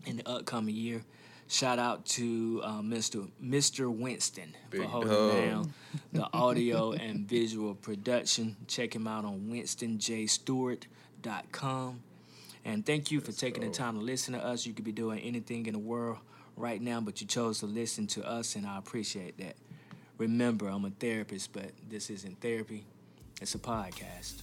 in 0.05 0.17
the 0.17 0.27
upcoming 0.27 0.75
year. 0.75 1.03
Shout 1.47 1.77
out 1.77 2.05
to 2.07 2.61
uh, 2.63 2.81
Mr. 2.81 3.29
Mr. 3.43 3.93
Winston 3.93 4.55
Big 4.69 4.81
for 4.81 4.87
holding 4.87 5.11
dog. 5.11 5.33
down 5.33 5.73
the 6.13 6.27
audio 6.33 6.93
and 6.93 7.27
visual 7.27 7.75
production. 7.75 8.55
Check 8.67 8.95
him 8.95 9.07
out 9.07 9.25
on 9.25 9.49
winstonjstewart.com. 9.51 11.99
And 12.65 12.85
thank 12.85 13.11
you 13.11 13.19
for 13.19 13.33
taking 13.33 13.63
the 13.63 13.69
time 13.69 13.99
to 13.99 14.05
listen 14.05 14.33
to 14.33 14.43
us. 14.43 14.65
You 14.65 14.73
could 14.73 14.85
be 14.85 14.93
doing 14.93 15.19
anything 15.19 15.65
in 15.65 15.73
the 15.73 15.79
world 15.79 16.17
right 16.55 16.81
now, 16.81 17.01
but 17.01 17.19
you 17.19 17.27
chose 17.27 17.59
to 17.59 17.65
listen 17.65 18.07
to 18.07 18.25
us, 18.25 18.55
and 18.55 18.65
I 18.65 18.77
appreciate 18.77 19.37
that. 19.39 19.57
Remember, 20.17 20.67
I'm 20.67 20.85
a 20.85 20.91
therapist, 20.91 21.53
but 21.53 21.71
this 21.89 22.09
isn't 22.09 22.39
therapy, 22.39 22.85
it's 23.41 23.55
a 23.55 23.59
podcast. 23.59 24.41